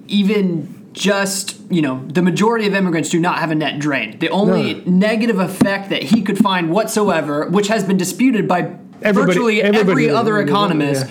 even 0.09 0.73
just 0.93 1.57
you 1.71 1.83
know 1.83 2.03
the 2.09 2.23
majority 2.23 2.67
of 2.67 2.75
immigrants 2.75 3.09
do 3.11 3.19
not 3.21 3.39
have 3.39 3.51
a 3.51 3.55
net 3.55 3.79
drain. 3.79 4.19
The 4.19 4.29
only 4.29 4.75
No. 4.75 4.83
negative 4.87 5.39
effect 5.39 5.91
that 5.91 6.03
he 6.05 6.23
could 6.23 6.39
find 6.39 6.71
whatsoever, 6.71 7.49
which 7.49 7.69
has 7.69 7.85
been 7.85 7.97
disputed 7.97 8.47
by 8.47 8.77
Everybody- 9.03 9.33
virtually 9.33 9.63
everybody- 9.63 9.91
every 10.05 10.11
other 10.11 10.41
yeah. 11.03 11.09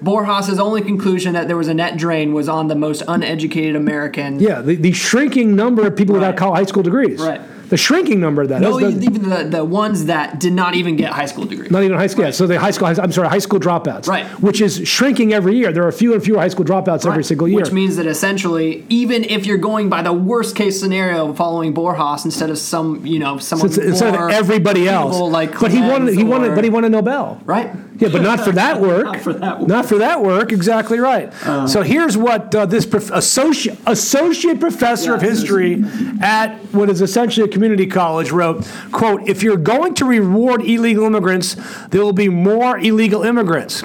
Economist. 0.00 0.50
Borjas' 0.50 0.58
only 0.58 0.82
conclusion 0.82 1.32
that 1.34 1.48
there 1.48 1.56
was 1.56 1.68
a 1.68 1.74
net 1.74 1.96
drain 1.96 2.32
was 2.32 2.48
on 2.48 2.68
the 2.68 2.74
most 2.74 3.02
uneducated 3.08 3.76
American. 3.76 4.40
Yeah, 4.40 4.60
the, 4.60 4.76
the 4.76 4.92
shrinking 4.92 5.56
number 5.56 5.86
of 5.86 5.96
people 5.96 6.14
without 6.14 6.28
Right. 6.30 6.36
col- 6.38 6.54
high 6.54 6.64
school 6.64 6.82
degrees. 6.82 7.20
Right. 7.20 7.40
The 7.68 7.76
shrinking 7.76 8.20
number 8.20 8.42
of 8.42 8.50
that. 8.50 8.60
No, 8.60 8.78
the- 8.78 8.90
even 8.90 9.28
the, 9.28 9.42
the 9.50 9.64
ones 9.64 10.04
that 10.04 10.38
did 10.38 10.52
not 10.52 10.76
even 10.76 10.94
get 10.94 11.10
high 11.10 11.26
school 11.26 11.46
degrees. 11.46 11.68
not 11.68 11.82
even 11.82 11.96
high 11.98 12.06
school. 12.06 12.24
Yeah, 12.24 12.30
so 12.30 12.46
the 12.46 12.60
high 12.60 12.70
school, 12.70 12.86
I'm 12.86 13.10
sorry, 13.10 13.28
high 13.28 13.38
school 13.40 13.58
dropouts. 13.58 14.06
Right. 14.06 14.24
Which 14.40 14.60
is 14.60 14.86
shrinking 14.86 15.32
every 15.32 15.56
year. 15.56 15.72
There 15.72 15.84
are 15.84 15.90
fewer 15.90 16.14
and 16.14 16.22
fewer 16.22 16.38
high 16.38 16.46
school 16.46 16.64
dropouts 16.64 17.04
every 17.04 17.24
single 17.24 17.48
year. 17.48 17.56
Which 17.62 17.72
means 17.72 17.96
that 17.96 18.06
essentially, 18.06 18.84
even 18.88 19.24
if 19.24 19.46
you're 19.46 19.58
going 19.58 19.88
by 19.88 20.02
the 20.02 20.12
worst 20.12 20.54
case 20.54 20.78
scenario, 20.78 21.32
following 21.32 21.74
Borjas 21.74 22.24
instead 22.24 22.50
of 22.50 22.58
some, 22.58 23.04
you 23.04 23.18
know, 23.18 23.38
someone 23.38 23.66
Instead- 23.66 23.84
instead 23.86 24.14
of 24.14 24.30
everybody 24.30 24.88
else. 24.88 25.18
like 25.18 25.58
but 25.58 25.72
he 25.72 25.80
wanted, 25.80 26.14
he 26.14 26.22
wanted, 26.22 26.54
but 26.54 26.62
he 26.62 26.70
won 26.70 26.84
a 26.84 26.88
Nobel. 26.88 27.40
right. 27.46 27.70
Yeah, 27.98 28.08
but 28.10 28.22
not 28.22 28.40
for 28.40 28.52
that 28.52 28.80
work. 28.90 29.04
Not 29.06 29.20
for 29.20 29.32
that 29.32 29.58
work. 29.60 29.68
Not 29.68 29.86
for 29.86 29.98
that 29.98 30.22
work. 30.22 30.52
Exactly 30.52 30.98
right. 30.98 31.32
so 31.68 31.82
here's 31.82 32.16
what 32.16 32.54
uh, 32.54 32.66
this 32.66 32.84
prof- 32.86 33.10
associate 33.10 33.78
associate 33.86 34.60
professor 34.60 35.14
of 35.14 35.22
history 35.22 35.82
at 36.20 36.56
what 36.72 36.90
is 36.90 37.00
essentially 37.00 37.48
a 37.48 37.52
community 37.52 37.86
college 37.86 38.30
wrote, 38.30 38.64
"quote 38.92 39.28
If 39.28 39.42
you're 39.42 39.56
going 39.56 39.94
to 39.94 40.04
reward 40.04 40.62
illegal 40.62 41.04
immigrants, 41.06 41.56
there 41.90 42.02
will 42.02 42.12
be 42.12 42.28
more 42.28 42.78
illegal 42.78 43.22
immigrants," 43.22 43.82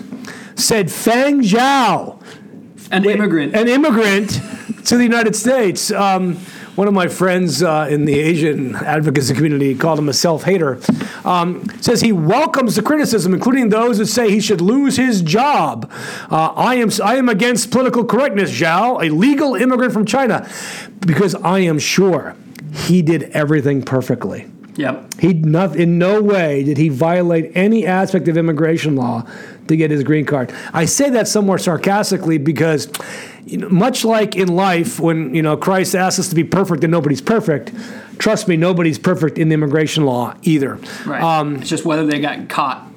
said 0.55 0.91
Fang 0.91 1.41
Zhao, 1.41 2.22
An 2.91 3.05
immigrant. 3.05 3.55
an 3.55 3.68
immigrant 3.68 4.39
to 4.86 4.97
the 4.97 5.03
United 5.03 5.36
States. 5.36 5.91
Um, 5.91 6.38
one 6.76 6.88
of 6.88 6.93
my 6.93 7.07
friends 7.07 7.61
uh, 7.61 7.88
in 7.89 8.05
the 8.05 8.17
Asian 8.19 8.76
advocacy 8.76 9.34
community 9.34 9.76
called 9.76 9.99
him 9.99 10.09
a 10.09 10.13
self-hater. 10.13 10.80
Um, 11.26 11.67
says 11.82 12.01
he 12.01 12.11
welcomes 12.11 12.76
the 12.76 12.82
criticism, 12.82 13.34
including 13.34 13.69
those 13.69 13.97
that 13.97 14.07
say 14.07 14.32
he 14.32 14.39
should 14.39 14.61
lose 14.61 14.95
his 14.95 15.22
job. 15.22 15.91
Uh, 16.30 16.53
I 16.55 16.76
am 16.76 16.89
I 17.03 17.15
am 17.15 17.30
against 17.30 17.72
political 17.72 18.05
correctness, 18.05 18.51
Zhao, 18.51 19.03
a 19.05 19.13
legal 19.13 19.55
immigrant 19.55 19.93
from 19.93 20.05
China, 20.05 20.49
because 21.05 21.36
I 21.36 21.59
am 21.59 21.78
sure 21.80 22.36
he 22.74 23.01
did 23.01 23.24
everything 23.32 23.84
perfectly. 23.84 24.49
yep. 24.76 25.13
He 25.19 25.34
not 25.34 25.76
in 25.76 25.97
no 25.97 26.22
way 26.22 26.63
did 26.63 26.78
he 26.78 26.89
violate 26.89 27.51
any 27.53 27.86
aspect 27.86 28.28
of 28.28 28.38
immigration 28.38 28.95
law 28.95 29.28
to 29.72 29.78
get 29.78 29.89
his 29.89 30.03
green 30.03 30.26
card. 30.26 30.53
I 30.74 30.86
say 30.86 31.09
that 31.11 31.28
somewhat 31.28 31.61
sarcastically 31.61 32.38
because, 32.38 32.91
you 33.45 33.57
know, 33.57 33.69
much 33.69 34.05
like 34.05 34.36
in 34.36 34.49
life, 34.49 34.99
when 34.99 35.34
you 35.34 35.41
know 35.41 35.57
Christ 35.57 35.95
asks 35.95 36.19
us 36.19 36.30
to 36.30 36.36
be 36.36 36.43
perfect 36.43 36.84
and 36.84 36.91
nobody's 36.91 37.22
perfect, 37.22 37.72
trust 38.19 38.47
me, 38.47 38.55
nobody's 38.57 38.99
perfect 38.99 39.38
in 39.38 39.49
the 39.49 39.53
immigration 39.53 40.05
law 40.05 40.36
either. 40.43 40.80
Right. 41.05 41.24
Um, 41.24 41.57
it's 41.57 41.69
just 41.69 41.86
whether 41.86 42.05
they 42.05 42.19
got 42.19 42.47
caught. 42.49 42.88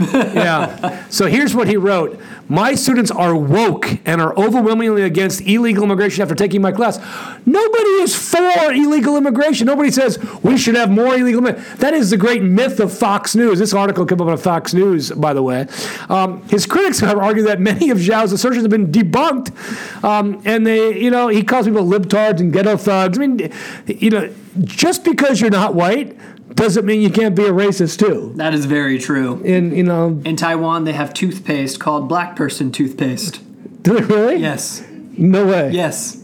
yeah. 0.00 1.02
So 1.10 1.26
here's 1.26 1.54
what 1.54 1.68
he 1.68 1.76
wrote 1.76 2.20
My 2.48 2.74
students 2.74 3.10
are 3.10 3.34
woke 3.34 3.98
and 4.04 4.20
are 4.20 4.36
overwhelmingly 4.38 5.02
against 5.02 5.40
illegal 5.42 5.84
immigration 5.84 6.22
after 6.22 6.34
taking 6.34 6.60
my 6.60 6.72
class. 6.72 6.98
Nobody 7.46 7.90
is 8.02 8.14
for 8.14 8.72
illegal 8.72 9.16
immigration. 9.16 9.66
Nobody 9.66 9.90
says 9.90 10.18
we 10.42 10.58
should 10.58 10.74
have 10.74 10.90
more 10.90 11.14
illegal. 11.14 11.40
That 11.40 11.94
is 11.94 12.10
the 12.10 12.16
great 12.16 12.42
myth 12.42 12.80
of 12.80 12.96
Fox 12.96 13.34
News. 13.34 13.58
This 13.58 13.72
article 13.72 14.04
came 14.04 14.20
up 14.20 14.28
on 14.28 14.36
Fox 14.36 14.74
News, 14.74 15.10
by 15.12 15.32
the 15.32 15.42
way. 15.42 15.66
Um, 16.08 16.46
his 16.48 16.66
critics 16.66 17.00
have 17.00 17.18
argued 17.18 17.46
that 17.46 17.60
many 17.60 17.90
of 17.90 17.98
Zhao's 17.98 18.32
assertions 18.32 18.62
have 18.62 18.70
been 18.70 18.92
debunked. 18.92 20.04
Um, 20.04 20.42
and 20.44 20.66
they, 20.66 21.00
you 21.00 21.10
know, 21.10 21.28
he 21.28 21.42
calls 21.42 21.66
people 21.66 21.84
libtards 21.84 22.40
and 22.40 22.52
ghetto 22.52 22.76
thugs. 22.76 23.18
I 23.18 23.26
mean, 23.26 23.52
you 23.86 24.10
know, 24.10 24.34
just 24.64 25.04
because 25.04 25.40
you're 25.40 25.50
not 25.50 25.74
white 25.74 26.16
doesn't 26.54 26.86
mean 26.86 27.00
you 27.00 27.10
can't 27.10 27.34
be 27.34 27.44
a 27.44 27.50
racist 27.52 27.98
too. 27.98 28.32
That 28.36 28.54
is 28.54 28.64
very 28.66 28.98
true. 28.98 29.42
And, 29.44 29.76
you 29.76 29.82
know, 29.82 30.20
In 30.24 30.36
Taiwan, 30.36 30.84
they 30.84 30.92
have 30.92 31.12
toothpaste 31.12 31.80
called 31.80 32.08
black 32.08 32.36
person 32.36 32.70
toothpaste. 32.72 33.40
do 33.82 33.94
they 33.98 34.02
really? 34.02 34.36
Yes. 34.36 34.82
No 35.16 35.46
way. 35.46 35.70
Yes. 35.70 36.16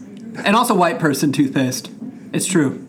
And 0.43 0.55
also 0.55 0.73
white 0.73 0.99
person 0.99 1.31
toothpaste. 1.31 1.91
It's 2.33 2.45
true. 2.45 2.87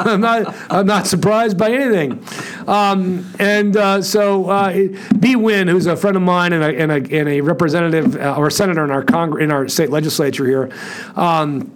I'm 0.00 0.20
not. 0.20 0.54
I'm 0.70 0.86
not 0.86 1.06
surprised 1.06 1.58
by 1.58 1.70
anything. 1.72 2.24
Um, 2.68 3.28
and 3.38 3.76
uh, 3.76 4.02
so, 4.02 4.48
uh, 4.48 4.72
Bee 4.72 5.34
Nguyen, 5.34 5.68
who's 5.68 5.86
a 5.86 5.96
friend 5.96 6.16
of 6.16 6.22
mine 6.22 6.52
and 6.52 6.62
a, 6.62 6.68
and 6.78 6.92
a, 6.92 7.18
and 7.18 7.28
a 7.28 7.40
representative 7.40 8.14
uh, 8.16 8.36
or 8.36 8.50
senator 8.50 8.84
in 8.84 8.90
our 8.90 9.02
Congre- 9.04 9.42
in 9.42 9.50
our 9.50 9.68
state 9.68 9.90
legislature 9.90 10.46
here. 10.46 10.70
Um, 11.16 11.72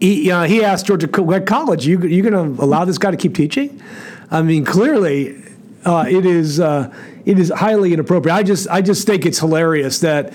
he, 0.00 0.30
uh, 0.30 0.44
he 0.44 0.64
asked 0.64 0.86
Georgia 0.86 1.06
what 1.22 1.46
college, 1.46 1.86
you 1.86 2.00
you 2.02 2.22
going 2.22 2.56
to 2.56 2.62
allow 2.62 2.84
this 2.84 2.98
guy 2.98 3.10
to 3.10 3.16
keep 3.16 3.34
teaching? 3.34 3.82
I 4.30 4.42
mean, 4.42 4.64
clearly, 4.64 5.42
uh, 5.84 6.06
it 6.08 6.24
is 6.24 6.60
uh, 6.60 6.94
it 7.24 7.38
is 7.38 7.50
highly 7.50 7.92
inappropriate. 7.92 8.36
I 8.36 8.42
just 8.42 8.68
I 8.68 8.80
just 8.80 9.06
think 9.06 9.26
it's 9.26 9.38
hilarious 9.38 10.00
that 10.00 10.32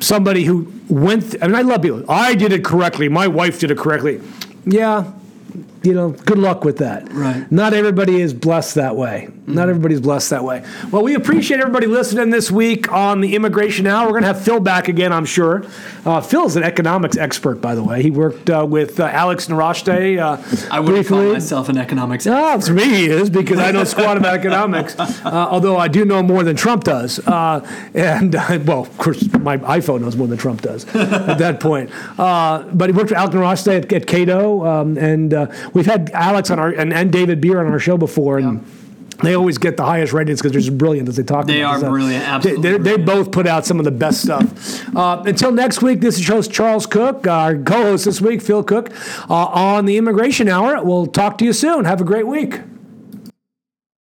somebody 0.00 0.44
who 0.44 0.72
went. 0.88 1.30
Th- 1.30 1.42
I 1.42 1.46
mean, 1.46 1.56
I 1.56 1.62
love 1.62 1.82
people. 1.82 2.10
I 2.10 2.34
did 2.34 2.52
it 2.52 2.64
correctly. 2.64 3.08
My 3.08 3.28
wife 3.28 3.60
did 3.60 3.70
it 3.70 3.78
correctly. 3.78 4.20
Yeah, 4.64 5.12
you 5.82 5.94
know, 5.94 6.10
good 6.10 6.38
luck 6.38 6.64
with 6.64 6.78
that. 6.78 7.12
Right. 7.12 7.50
Not 7.50 7.74
everybody 7.74 8.20
is 8.20 8.34
blessed 8.34 8.74
that 8.74 8.96
way. 8.96 9.28
Not 9.46 9.68
everybody's 9.68 10.00
blessed 10.00 10.30
that 10.30 10.44
way. 10.44 10.64
Well, 10.90 11.02
we 11.02 11.14
appreciate 11.14 11.60
everybody 11.60 11.86
listening 11.86 12.30
this 12.30 12.50
week 12.50 12.90
on 12.92 13.20
the 13.20 13.34
Immigration 13.34 13.86
Hour. 13.86 14.06
We're 14.06 14.12
going 14.12 14.22
to 14.22 14.28
have 14.28 14.42
Phil 14.42 14.60
back 14.60 14.88
again, 14.88 15.12
I'm 15.12 15.24
sure. 15.24 15.64
Uh, 16.04 16.20
Phil's 16.20 16.56
an 16.56 16.62
economics 16.62 17.16
expert, 17.16 17.60
by 17.60 17.74
the 17.74 17.82
way. 17.82 18.02
He 18.02 18.10
worked 18.10 18.48
uh, 18.50 18.66
with 18.68 19.00
uh, 19.00 19.04
Alex 19.04 19.46
Nowrasteh 19.48 20.18
uh, 20.18 20.36
I 20.70 20.80
wouldn't 20.80 21.06
call 21.06 21.32
myself 21.32 21.68
an 21.68 21.78
economics. 21.78 22.26
Ah, 22.26 22.58
for 22.58 22.72
me, 22.72 22.84
he 22.84 23.06
is 23.06 23.30
because 23.30 23.58
I 23.58 23.70
know 23.72 23.84
squat 23.84 24.16
about 24.16 24.34
economics. 24.34 24.96
Uh, 25.20 25.48
although 25.50 25.76
I 25.76 25.88
do 25.88 26.04
know 26.04 26.22
more 26.22 26.42
than 26.42 26.56
Trump 26.56 26.84
does, 26.84 27.18
uh, 27.26 27.60
and 27.94 28.34
uh, 28.34 28.58
well, 28.64 28.80
of 28.80 28.96
course, 28.96 29.22
my 29.34 29.58
iPhone 29.58 30.00
knows 30.00 30.16
more 30.16 30.26
than 30.26 30.38
Trump 30.38 30.62
does 30.62 30.84
at 30.94 31.38
that 31.38 31.60
point. 31.60 31.90
Uh, 32.18 32.62
but 32.72 32.88
he 32.88 32.96
worked 32.96 33.10
for 33.10 33.16
Alex 33.16 33.34
Nowrasteh 33.34 33.84
at, 33.84 33.92
at 33.92 34.06
Cato, 34.06 34.64
um, 34.64 34.96
and 34.96 35.34
uh, 35.34 35.46
we've 35.72 35.86
had 35.86 36.10
Alex 36.10 36.50
on 36.50 36.58
our 36.58 36.70
and, 36.70 36.92
and 36.92 37.12
David 37.12 37.40
Bier 37.40 37.60
on 37.60 37.72
our 37.72 37.78
show 37.78 37.96
before, 37.96 38.38
and. 38.38 38.64
They 39.22 39.34
always 39.34 39.58
get 39.58 39.76
the 39.76 39.84
highest 39.84 40.14
ratings 40.14 40.38
because 40.40 40.52
they're 40.52 40.62
just 40.62 40.78
brilliant 40.78 41.06
as 41.06 41.16
they 41.16 41.22
talk. 41.22 41.46
They 41.46 41.60
about 41.60 41.74
are 41.74 41.78
stuff. 41.80 41.90
brilliant, 41.90 42.26
absolutely 42.26 42.78
They, 42.78 42.78
they 42.78 42.96
both 42.96 43.30
put 43.32 43.46
out 43.46 43.66
some 43.66 43.78
of 43.78 43.84
the 43.84 43.90
best 43.90 44.22
stuff. 44.22 44.96
Uh, 44.96 45.22
until 45.26 45.52
next 45.52 45.82
week, 45.82 46.00
this 46.00 46.18
is 46.18 46.26
your 46.26 46.38
host 46.38 46.50
Charles 46.50 46.86
Kuck, 46.86 47.26
our 47.26 47.54
co-host 47.58 48.06
this 48.06 48.22
week, 48.22 48.40
Phil 48.40 48.62
Kuck, 48.64 48.90
uh, 49.28 49.34
on 49.34 49.84
the 49.84 49.98
Immigration 49.98 50.48
Hour. 50.48 50.82
We'll 50.82 51.06
talk 51.06 51.36
to 51.36 51.44
you 51.44 51.52
soon. 51.52 51.84
Have 51.84 52.00
a 52.00 52.04
great 52.04 52.26
week. 52.26 52.60